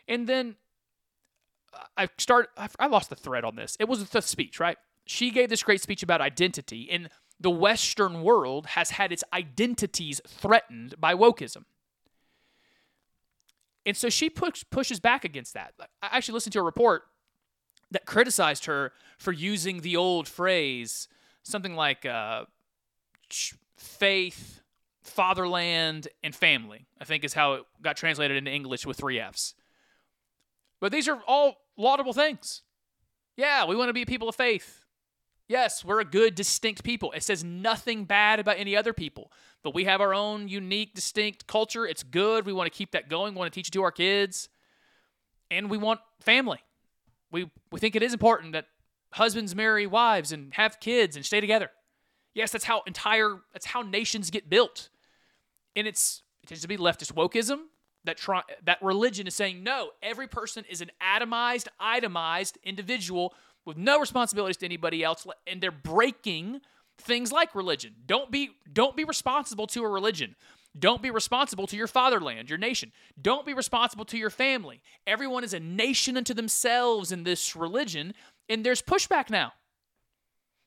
And 0.09 0.29
then 0.29 0.57
uh, 1.73 1.85
I 1.97 2.09
start. 2.19 2.51
I 2.79 2.87
lost 2.87 3.11
the 3.11 3.17
thread 3.17 3.45
on 3.45 3.57
this. 3.57 3.77
It 3.81 3.89
was 3.89 4.09
the 4.09 4.23
speech, 4.23 4.61
right? 4.61 4.79
She 5.07 5.31
gave 5.31 5.49
this 5.49 5.63
great 5.63 5.81
speech 5.81 6.03
about 6.03 6.21
identity, 6.21 6.89
and 6.91 7.09
the 7.39 7.51
Western 7.51 8.23
world 8.23 8.67
has 8.67 8.91
had 8.91 9.13
its 9.13 9.25
identities 9.33 10.21
threatened 10.27 10.95
by 10.99 11.15
wokeism. 11.15 11.65
And 13.87 13.97
so 13.97 14.09
she 14.09 14.31
push, 14.31 14.65
pushes 14.71 14.99
back 14.99 15.25
against 15.25 15.55
that. 15.55 15.75
I 16.03 16.09
actually 16.17 16.35
listened 16.35 16.55
to 16.55 16.61
a 16.61 16.63
report 16.63 17.03
that 17.91 18.07
criticized 18.07 18.67
her 18.67 18.93
for 19.19 19.33
using 19.33 19.81
the 19.81 19.97
old 19.97 20.29
phrase, 20.29 21.09
something 21.43 21.75
like 21.75 22.05
uh, 22.05 22.45
faith, 23.77 24.61
fatherland, 25.03 26.09
and 26.23 26.35
family. 26.35 26.87
I 27.01 27.05
think 27.05 27.25
is 27.25 27.35
how 27.35 27.55
it 27.55 27.65
got 27.83 27.97
translated 27.97 28.37
into 28.37 28.51
English 28.51 28.87
with 28.87 28.97
three 28.97 29.21
F's. 29.21 29.55
But 30.81 30.93
these 30.93 31.09
are 31.09 31.21
all 31.27 31.57
laudable 31.77 32.13
things. 32.13 32.63
Yeah, 33.37 33.67
we 33.67 33.77
want 33.77 33.89
to 33.89 33.95
be 33.95 34.05
people 34.05 34.29
of 34.29 34.37
faith. 34.37 34.85
Yes, 35.49 35.85
we're 35.85 36.01
a 36.01 36.05
good, 36.05 36.35
distinct 36.35 36.85
people. 36.85 37.13
It 37.13 37.23
says 37.23 37.45
nothing 37.45 38.05
bad 38.05 38.41
about 38.41 38.59
any 38.59 38.77
other 38.77 38.93
people, 38.93 39.31
but 39.63 39.75
we 39.75 39.85
have 39.85 40.01
our 40.01 40.15
own 40.15 40.49
unique, 40.49 40.95
distinct 40.95 41.47
culture. 41.47 41.87
It's 41.87 42.03
good. 42.03 42.47
We 42.47 42.53
want 42.53 42.73
to 42.73 42.77
keep 42.77 42.93
that 42.93 43.11
going. 43.11 43.35
We 43.35 43.39
want 43.41 43.53
to 43.53 43.55
teach 43.55 43.69
it 43.69 43.73
to 43.73 43.83
our 43.83 43.91
kids. 43.91 44.49
And 45.51 45.69
we 45.69 45.77
want 45.77 46.01
family. 46.21 46.61
We, 47.35 47.51
we 47.73 47.81
think 47.81 47.97
it 47.97 48.03
is 48.05 48.13
important 48.13 48.53
that 48.53 48.67
husbands 49.11 49.57
marry 49.57 49.89
wives 49.89 50.31
and 50.31 50.55
have 50.55 50.79
kids 50.79 51.17
and 51.17 51.27
stay 51.27 51.41
together. 51.41 51.69
Yes, 52.33 52.53
that's 52.53 52.65
how 52.65 52.83
entire 52.87 53.41
that's 53.53 53.67
how 53.67 53.83
nations 53.83 54.31
get 54.31 54.49
built. 54.49 54.89
And 55.75 55.89
it's 55.89 56.23
it 56.45 56.47
tends 56.47 56.63
to 56.63 56.69
be 56.69 56.77
leftist 56.77 57.13
wokeism 57.13 57.63
that 58.05 58.19
try 58.19 58.43
that 58.65 58.81
religion 58.81 59.27
is 59.27 59.35
saying 59.35 59.65
no, 59.65 59.91
every 60.01 60.29
person 60.29 60.65
is 60.71 60.81
an 60.81 60.93
atomized, 61.03 61.67
itemized 61.81 62.57
individual 62.63 63.35
with 63.65 63.77
no 63.77 63.99
responsibilities 63.99 64.59
to 64.59 64.67
anybody 64.67 65.03
else 65.03 65.27
and 65.45 65.61
they're 65.61 65.73
breaking 65.73 66.61
things 66.99 67.33
like 67.33 67.53
religion. 67.57 67.95
Don't 68.07 68.31
be 68.31 68.51
don't 68.73 68.97
be 68.97 69.03
responsible 69.03 69.67
to 69.69 69.83
a 69.83 69.89
religion. 69.89 70.37
Don't 70.77 71.03
be 71.03 71.11
responsible 71.11 71.67
to 71.69 71.77
your 71.77 71.87
fatherland, 71.87 72.49
your 72.49 72.59
nation. 72.59 72.91
Don't 73.21 73.47
be 73.47 73.55
responsible 73.55 74.05
to 74.07 74.19
your 74.19 74.31
family. 74.31 74.83
Everyone 75.07 75.45
is 75.45 75.55
a 75.55 75.61
nation 75.61 76.17
unto 76.17 76.35
themselves 76.35 77.13
in 77.13 77.23
this 77.23 77.55
religion, 77.55 78.13
and 78.49 78.65
there's 78.65 78.83
pushback 78.83 79.31
now. 79.31 79.53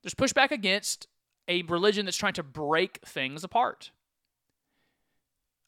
There's 0.02 0.14
pushback 0.14 0.52
against 0.52 1.08
a 1.50 1.64
religion 1.64 2.06
that's 2.06 2.18
trying 2.18 2.34
to 2.34 2.44
break 2.44 3.00
things 3.06 3.44
apart. 3.44 3.92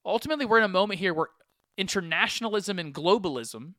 Ultimately, 0.05 0.45
we're 0.45 0.59
in 0.59 0.63
a 0.63 0.69
moment 0.69 0.99
here 0.99 1.13
where 1.13 1.27
internationalism 1.77 2.79
and 2.79 2.93
globalism, 2.93 3.73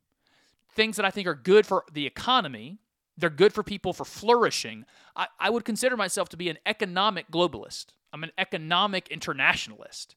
things 0.74 0.96
that 0.96 1.06
I 1.06 1.10
think 1.10 1.26
are 1.26 1.34
good 1.34 1.66
for 1.66 1.84
the 1.92 2.06
economy, 2.06 2.78
they're 3.16 3.30
good 3.30 3.52
for 3.52 3.62
people 3.62 3.92
for 3.92 4.04
flourishing. 4.04 4.84
I, 5.16 5.28
I 5.38 5.50
would 5.50 5.64
consider 5.64 5.96
myself 5.96 6.28
to 6.30 6.36
be 6.36 6.48
an 6.48 6.58
economic 6.66 7.30
globalist. 7.30 7.86
I'm 8.12 8.24
an 8.24 8.32
economic 8.38 9.08
internationalist. 9.08 10.16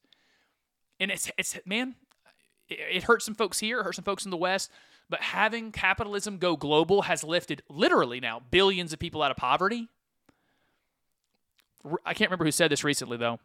And 0.99 1.11
it's, 1.11 1.31
it's 1.37 1.57
man, 1.65 1.95
it, 2.69 3.03
hurts 3.03 3.25
some 3.25 3.35
folks 3.35 3.59
here, 3.59 3.79
it 3.79 3.83
hurts 3.83 3.97
some 3.97 4.05
folks 4.05 4.25
in 4.25 4.31
the 4.31 4.37
West, 4.37 4.71
but 5.09 5.21
having 5.21 5.71
capitalism 5.71 6.37
go 6.37 6.55
global 6.55 7.03
has 7.03 7.23
lifted 7.23 7.61
literally 7.69 8.19
now 8.19 8.41
billions 8.51 8.93
of 8.93 8.99
people 8.99 9.21
out 9.21 9.31
of 9.31 9.37
poverty. 9.37 9.89
I 12.05 12.13
can't 12.13 12.29
remember 12.29 12.45
who 12.45 12.51
said 12.51 12.71
this 12.71 12.83
recently, 12.83 13.17
though. 13.17 13.39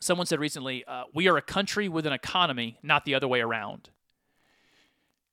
Someone 0.00 0.26
said 0.26 0.40
recently, 0.40 0.84
uh, 0.84 1.04
we 1.14 1.28
are 1.28 1.36
a 1.36 1.42
country 1.42 1.88
with 1.88 2.06
an 2.06 2.12
economy, 2.12 2.78
not 2.82 3.04
the 3.04 3.14
other 3.14 3.28
way 3.28 3.40
around. 3.40 3.90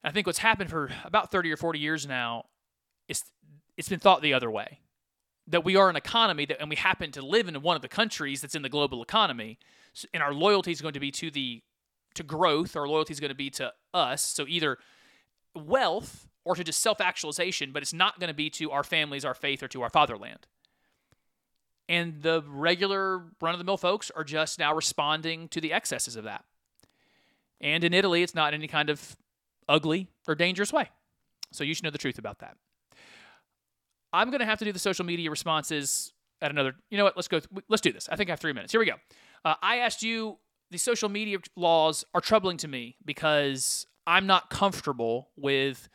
I 0.04 0.12
think 0.12 0.28
what's 0.28 0.40
happened 0.40 0.70
for 0.70 0.92
about 1.04 1.32
30 1.32 1.52
or 1.52 1.58
40 1.58 1.80
years 1.80 2.08
now 2.08 2.46
is 3.08 3.24
it's 3.76 3.90
been 3.90 4.00
thought 4.00 4.22
the 4.22 4.34
other 4.34 4.52
way. 4.52 4.80
That 5.48 5.64
we 5.64 5.76
are 5.76 5.90
an 5.90 5.96
economy 5.96 6.46
that, 6.46 6.60
and 6.60 6.70
we 6.70 6.76
happen 6.76 7.12
to 7.12 7.24
live 7.24 7.48
in 7.48 7.56
one 7.62 7.76
of 7.76 7.82
the 7.82 7.88
countries 7.88 8.42
that's 8.42 8.56
in 8.56 8.62
the 8.62 8.70
global 8.70 9.02
economy, 9.02 9.60
and 10.14 10.22
our 10.22 10.34
loyalty 10.34 10.72
is 10.72 10.82
going 10.82 10.94
to 10.94 11.00
be 11.00 11.12
to 11.12 11.32
the 11.32 11.62
to 12.16 12.24
growth. 12.24 12.76
Our 12.76 12.88
loyalty 12.88 13.14
is 13.14 13.20
going 13.20 13.30
to 13.30 13.36
be 13.36 13.50
to 13.52 13.74
us. 13.94 14.22
So 14.22 14.46
either 14.48 14.78
wealth 15.54 16.28
or 16.44 16.56
to 16.56 16.64
just 16.64 16.82
self 16.82 17.02
actualization, 17.02 17.72
but 17.72 17.82
it's 17.82 17.94
not 17.94 18.20
going 18.20 18.30
to 18.30 18.34
be 18.34 18.50
to 18.52 18.72
our 18.72 18.84
families, 18.84 19.26
our 19.26 19.34
faith, 19.34 19.64
or 19.64 19.68
to 19.70 19.82
our 19.82 19.90
fatherland. 19.90 20.48
And 21.88 22.22
the 22.22 22.44
regular 22.48 23.24
run 23.42 23.54
of 23.54 23.60
the 23.60 23.64
mill 23.64 23.78
folks 23.78 24.12
are 24.16 24.24
just 24.24 24.58
now 24.58 24.74
responding 24.74 25.48
to 25.50 25.62
the 25.62 25.72
excesses 25.72 26.16
of 26.16 26.24
that. 26.24 26.44
And 27.62 27.84
in 27.84 27.94
Italy, 27.94 28.24
it's 28.24 28.36
not 28.36 28.54
in 28.54 28.62
any 28.62 28.68
kind 28.68 28.90
of 28.90 29.16
ugly 29.70 30.08
or 30.28 30.36
dangerous 30.36 30.74
way. 30.74 30.90
So 31.52 31.64
you 31.64 31.74
should 31.74 31.84
know 31.84 31.92
the 31.92 31.98
truth 31.98 32.18
about 32.18 32.40
that. 32.40 32.58
I'm 34.12 34.30
going 34.30 34.40
to 34.40 34.46
have 34.46 34.60
to 34.60 34.66
do 34.66 34.72
the 34.72 34.80
social 34.80 35.06
media 35.06 35.30
responses 35.30 36.14
at 36.42 36.52
another. 36.52 36.76
You 36.90 36.98
know 36.98 37.04
what? 37.04 37.16
Let's 37.16 37.28
go. 37.28 37.42
Let's 37.68 37.82
do 37.82 37.92
this. 37.92 38.10
I 38.12 38.16
think 38.16 38.30
I 38.30 38.34
have 38.34 38.40
three 38.40 38.54
minutes. 38.54 38.72
Here 38.72 38.80
we 38.80 38.86
go. 38.86 38.96
Uh, 39.46 39.56
I 39.62 39.78
asked 39.78 40.04
you. 40.04 40.40
The 40.72 40.80
social 40.80 41.08
media 41.08 41.38
laws 41.56 42.04
are 42.16 42.20
troubling 42.20 42.58
to 42.58 42.68
me 42.68 42.98
because 43.06 43.86
I'm 44.08 44.26
not 44.26 44.50
comfortable 44.50 45.30
with 45.38 45.88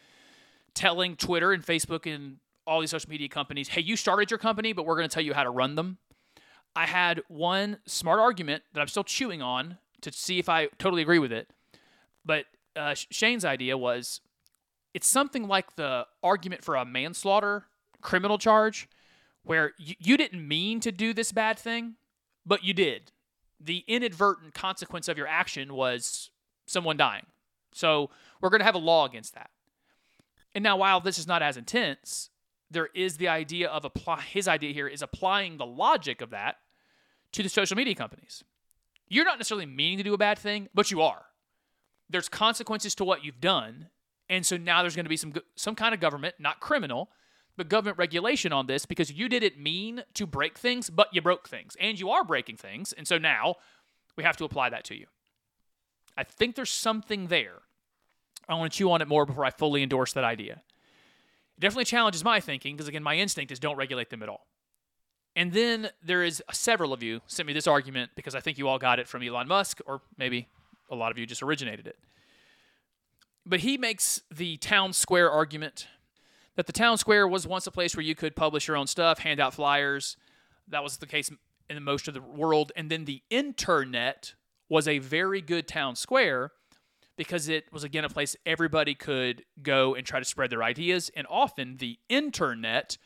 telling 0.74 1.16
Twitter 1.16 1.52
and 1.52 1.66
Facebook 1.66 2.06
and 2.12 2.36
all 2.66 2.80
these 2.80 2.90
social 2.90 3.10
media 3.10 3.28
companies, 3.28 3.68
hey, 3.68 3.80
you 3.80 3.96
started 3.96 4.30
your 4.30 4.38
company, 4.38 4.72
but 4.72 4.86
we're 4.86 4.94
going 4.94 5.08
to 5.08 5.12
tell 5.12 5.24
you 5.24 5.34
how 5.34 5.42
to 5.42 5.50
run 5.50 5.74
them. 5.74 5.98
I 6.76 6.86
had 6.86 7.20
one 7.26 7.78
smart 7.84 8.20
argument 8.20 8.62
that 8.72 8.80
I'm 8.80 8.86
still 8.86 9.04
chewing 9.04 9.42
on 9.42 9.78
to 10.02 10.12
see 10.12 10.38
if 10.38 10.48
I 10.48 10.68
totally 10.78 11.02
agree 11.02 11.18
with 11.18 11.32
it. 11.32 11.52
But 12.24 12.44
uh, 12.76 12.94
Shane's 12.94 13.44
idea 13.44 13.76
was 13.76 14.20
it's 14.94 15.08
something 15.08 15.48
like 15.48 15.74
the 15.74 16.06
argument 16.22 16.62
for 16.62 16.76
a 16.76 16.84
manslaughter 16.84 17.66
criminal 18.00 18.38
charge 18.38 18.88
where 19.42 19.72
you, 19.78 19.96
you 19.98 20.16
didn't 20.16 20.46
mean 20.46 20.78
to 20.80 20.92
do 20.92 21.12
this 21.12 21.32
bad 21.32 21.58
thing, 21.58 21.96
but 22.46 22.62
you 22.62 22.72
did. 22.72 23.10
The 23.60 23.84
inadvertent 23.86 24.54
consequence 24.54 25.08
of 25.08 25.18
your 25.18 25.26
action 25.26 25.74
was 25.74 26.30
someone 26.66 26.96
dying. 26.96 27.26
So 27.72 28.10
we're 28.40 28.48
going 28.48 28.60
to 28.60 28.64
have 28.64 28.74
a 28.74 28.78
law 28.78 29.06
against 29.06 29.34
that. 29.34 29.50
And 30.54 30.64
now, 30.64 30.76
while 30.76 31.00
this 31.00 31.18
is 31.18 31.26
not 31.26 31.42
as 31.42 31.56
intense, 31.56 32.30
there 32.70 32.88
is 32.94 33.16
the 33.16 33.28
idea 33.28 33.68
of 33.68 33.84
apply 33.84 34.22
his 34.22 34.48
idea 34.48 34.72
here 34.72 34.88
is 34.88 35.02
applying 35.02 35.56
the 35.56 35.66
logic 35.66 36.20
of 36.20 36.30
that 36.30 36.56
to 37.32 37.42
the 37.42 37.48
social 37.48 37.76
media 37.76 37.94
companies. 37.94 38.42
You're 39.08 39.24
not 39.24 39.38
necessarily 39.38 39.66
meaning 39.66 39.98
to 39.98 40.04
do 40.04 40.14
a 40.14 40.18
bad 40.18 40.38
thing, 40.38 40.68
but 40.74 40.90
you 40.90 41.02
are. 41.02 41.22
There's 42.08 42.28
consequences 42.28 42.94
to 42.96 43.04
what 43.04 43.24
you've 43.24 43.40
done, 43.40 43.88
and 44.28 44.44
so 44.44 44.56
now 44.56 44.82
there's 44.82 44.96
going 44.96 45.04
to 45.04 45.10
be 45.10 45.16
some 45.16 45.32
some 45.54 45.74
kind 45.74 45.94
of 45.94 46.00
government, 46.00 46.36
not 46.38 46.60
criminal, 46.60 47.10
but 47.56 47.68
government 47.68 47.98
regulation 47.98 48.52
on 48.52 48.66
this 48.66 48.86
because 48.86 49.12
you 49.12 49.28
didn't 49.28 49.58
mean 49.58 50.04
to 50.14 50.26
break 50.26 50.58
things, 50.58 50.90
but 50.90 51.08
you 51.12 51.20
broke 51.20 51.48
things, 51.48 51.76
and 51.80 51.98
you 51.98 52.10
are 52.10 52.24
breaking 52.24 52.56
things, 52.56 52.92
and 52.92 53.06
so 53.06 53.18
now 53.18 53.56
we 54.16 54.24
have 54.24 54.36
to 54.36 54.44
apply 54.44 54.70
that 54.70 54.84
to 54.84 54.96
you. 54.96 55.06
I 56.16 56.24
think 56.24 56.56
there's 56.56 56.70
something 56.70 57.28
there. 57.28 57.62
I 58.48 58.54
want 58.54 58.72
to 58.72 58.76
chew 58.76 58.90
on 58.90 59.00
it 59.00 59.08
more 59.08 59.24
before 59.24 59.44
I 59.44 59.50
fully 59.50 59.82
endorse 59.82 60.12
that 60.14 60.24
idea 60.24 60.54
It 60.54 61.60
definitely 61.60 61.84
challenges 61.84 62.24
my 62.24 62.40
thinking 62.40 62.76
because 62.76 62.88
again, 62.88 63.02
my 63.02 63.16
instinct 63.16 63.52
is 63.52 63.60
don't 63.60 63.76
regulate 63.76 64.10
them 64.10 64.22
at 64.22 64.28
all. 64.28 64.46
And 65.36 65.52
then 65.52 65.90
there 66.02 66.24
is 66.24 66.42
several 66.52 66.92
of 66.92 67.02
you 67.02 67.20
sent 67.26 67.46
me 67.46 67.52
this 67.52 67.68
argument 67.68 68.10
because 68.16 68.34
I 68.34 68.40
think 68.40 68.58
you 68.58 68.66
all 68.66 68.78
got 68.78 68.98
it 68.98 69.06
from 69.06 69.22
Elon 69.22 69.46
Musk, 69.46 69.80
or 69.86 70.00
maybe 70.18 70.48
a 70.90 70.96
lot 70.96 71.12
of 71.12 71.18
you 71.18 71.26
just 71.26 71.42
originated 71.42 71.86
it. 71.86 71.96
But 73.46 73.60
he 73.60 73.78
makes 73.78 74.22
the 74.30 74.56
town 74.56 74.92
square 74.92 75.30
argument 75.30 75.86
that 76.60 76.66
the 76.66 76.72
town 76.74 76.98
square 76.98 77.26
was 77.26 77.46
once 77.46 77.66
a 77.66 77.70
place 77.70 77.96
where 77.96 78.04
you 78.04 78.14
could 78.14 78.36
publish 78.36 78.68
your 78.68 78.76
own 78.76 78.86
stuff, 78.86 79.20
hand 79.20 79.40
out 79.40 79.54
flyers. 79.54 80.18
That 80.68 80.82
was 80.82 80.98
the 80.98 81.06
case 81.06 81.30
in 81.70 81.82
most 81.82 82.06
of 82.06 82.12
the 82.12 82.20
world. 82.20 82.70
And 82.76 82.90
then 82.90 83.06
the 83.06 83.22
internet 83.30 84.34
was 84.68 84.86
a 84.86 84.98
very 84.98 85.40
good 85.40 85.66
town 85.66 85.96
square 85.96 86.50
because 87.16 87.48
it 87.48 87.72
was 87.72 87.82
again 87.82 88.04
a 88.04 88.10
place 88.10 88.36
everybody 88.44 88.94
could 88.94 89.42
go 89.62 89.94
and 89.94 90.06
try 90.06 90.18
to 90.18 90.24
spread 90.26 90.50
their 90.50 90.62
ideas 90.62 91.10
and 91.16 91.26
often 91.30 91.78
the 91.78 91.98
internet 92.10 92.98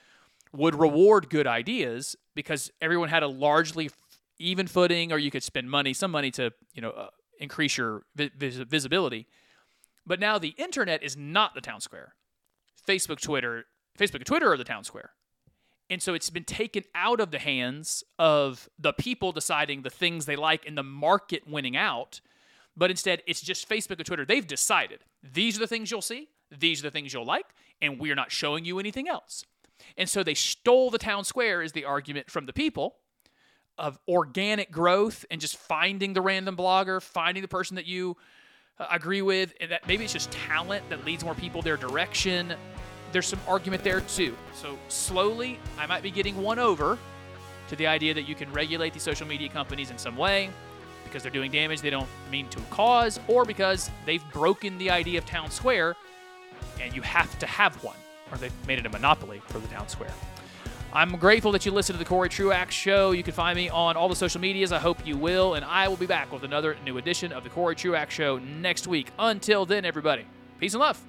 would 0.53 0.75
reward 0.75 1.31
good 1.31 1.47
ideas 1.47 2.17
because 2.35 2.73
everyone 2.83 3.09
had 3.09 3.23
a 3.23 3.29
largely 3.29 3.89
even 4.41 4.67
footing 4.67 5.13
or 5.13 5.19
you 5.19 5.31
could 5.31 5.45
spend 5.45 5.71
money 5.71 5.93
some 5.93 6.11
money 6.11 6.33
to 6.33 6.51
you 6.75 6.83
know 6.83 6.91
uh, 6.91 7.07
increase 7.39 7.77
your 7.77 8.03
vis- 8.17 8.57
visibility 8.57 9.29
but 10.05 10.19
now 10.19 10.39
the 10.39 10.55
internet 10.59 11.05
is 11.05 11.17
not 11.17 11.55
the 11.55 11.61
town 11.61 11.81
square 11.81 12.15
facebook 12.87 13.21
twitter 13.21 13.65
facebook 13.99 14.17
and 14.17 14.27
twitter 14.27 14.53
are 14.53 14.57
the 14.57 14.65
town 14.65 14.85
square 14.85 15.11
and 15.91 16.03
so 16.03 16.15
it's 16.15 16.31
been 16.31 16.45
taken 16.45 16.83
out 16.95 17.21
of 17.21 17.31
the 17.31 17.39
hands 17.39 18.03
of 18.19 18.71
the 18.79 18.93
people 18.93 19.33
deciding 19.33 19.83
the 19.83 19.91
things 19.91 20.25
they 20.25 20.37
like 20.37 20.67
and 20.67 20.79
the 20.79 20.83
market 20.83 21.47
winning 21.47 21.77
out 21.77 22.21
but 22.77 22.91
instead 22.91 23.23
it's 23.27 23.41
just 23.41 23.69
Facebook 23.69 23.99
and 23.99 24.07
Twitter. 24.07 24.25
They've 24.25 24.47
decided 24.47 25.01
these 25.23 25.57
are 25.57 25.61
the 25.61 25.67
things 25.67 25.91
you'll 25.91 26.03
see, 26.03 26.29
these 26.57 26.81
are 26.81 26.85
the 26.85 26.91
things 26.91 27.13
you'll 27.13 27.25
like, 27.25 27.47
and 27.81 27.99
we're 27.99 28.15
not 28.15 28.33
showing 28.33 28.65
you 28.65 28.79
anything 28.79 29.09
else. 29.09 29.45
And 29.97 30.09
so 30.09 30.23
they 30.23 30.35
stole 30.35 30.91
the 30.91 30.99
town 30.99 31.25
square, 31.25 31.63
is 31.63 31.73
the 31.73 31.85
argument 31.85 32.31
from 32.31 32.47
the 32.47 32.53
people 32.53 32.97
of 33.77 33.99
organic 34.09 34.71
growth 34.71 35.25
and 35.31 35.41
just 35.41 35.57
finding 35.57 36.13
the 36.13 36.21
random 36.21 36.57
blogger, 36.57 37.03
finding 37.03 37.43
the 37.43 37.49
person 37.49 37.75
that 37.75 37.87
you 37.87 38.17
Uh, 38.81 38.87
agree 38.91 39.23
with, 39.23 39.55
and 39.61 39.71
that 39.71 39.87
maybe 39.87 40.03
it's 40.03 40.13
just 40.13 40.33
talent 40.33 40.83
that 40.91 41.05
leads 41.05 41.25
more 41.25 41.35
people 41.37 41.63
their 41.63 41.77
direction. 41.77 42.53
There's 43.13 43.29
some 43.29 43.39
argument 43.47 43.85
there 43.85 44.01
too. 44.01 44.37
So 44.53 44.77
slowly, 44.89 45.61
I 45.79 45.87
might 45.87 46.03
be 46.03 46.11
getting 46.11 46.43
one 46.43 46.59
over 46.59 46.99
to 47.69 47.77
the 47.77 47.87
idea 47.87 48.15
that 48.15 48.23
you 48.23 48.35
can 48.35 48.53
regulate 48.53 48.93
these 48.93 49.05
social 49.05 49.29
media 49.29 49.49
companies 49.49 49.93
in 49.93 49.99
some 49.99 50.17
way 50.17 50.51
because 51.05 51.23
they're 51.23 51.31
doing 51.31 51.53
damage 51.53 51.83
they 51.83 51.91
don't 51.91 52.09
mean 52.33 52.49
to 52.49 52.59
cause, 52.71 53.21
or 53.29 53.45
because 53.45 53.91
they've 54.07 54.25
broken 54.33 54.77
the 54.79 54.91
idea 54.91 55.19
of 55.19 55.25
town 55.25 55.53
square 55.53 55.95
and 56.81 56.93
you 56.97 57.03
have 57.03 57.39
to 57.39 57.47
have 57.47 57.77
one, 57.85 57.97
or 58.33 58.39
they've 58.39 58.67
made 58.67 58.81
it 58.81 58.87
a 58.87 58.91
monopoly 58.91 59.41
for 59.47 59.61
the 59.61 59.69
town 59.69 59.89
square. 59.89 60.13
I'm 60.97 61.17
grateful 61.17 61.51
that 61.51 61.67
you 61.67 61.73
listened 61.73 61.99
to 61.99 62.05
the 62.05 62.09
Corey 62.09 62.29
Truax 62.29 62.73
Show. 62.73 63.11
You 63.11 63.25
can 63.25 63.33
find 63.33 63.57
me 63.57 63.69
on 63.69 63.97
all 63.97 64.09
the 64.09 64.15
social 64.15 64.41
medias. 64.41 64.71
I 64.71 64.79
hope 64.79 65.05
you 65.05 65.17
will. 65.17 65.55
And 65.55 65.65
I 65.65 65.89
will 65.89 65.97
be 65.97 66.07
back 66.07 66.31
with 66.31 66.45
another 66.45 66.77
new 66.85 66.99
edition 66.99 67.33
of 67.33 67.43
the 67.43 67.51
Corey 67.51 67.75
Truax 67.75 68.15
Show 68.15 68.39
next 68.39 68.87
week. 68.87 69.11
Until 69.19 69.67
then, 69.67 69.85
everybody, 69.85 70.25
peace 70.61 70.75
and 70.75 70.81
love. 70.81 71.05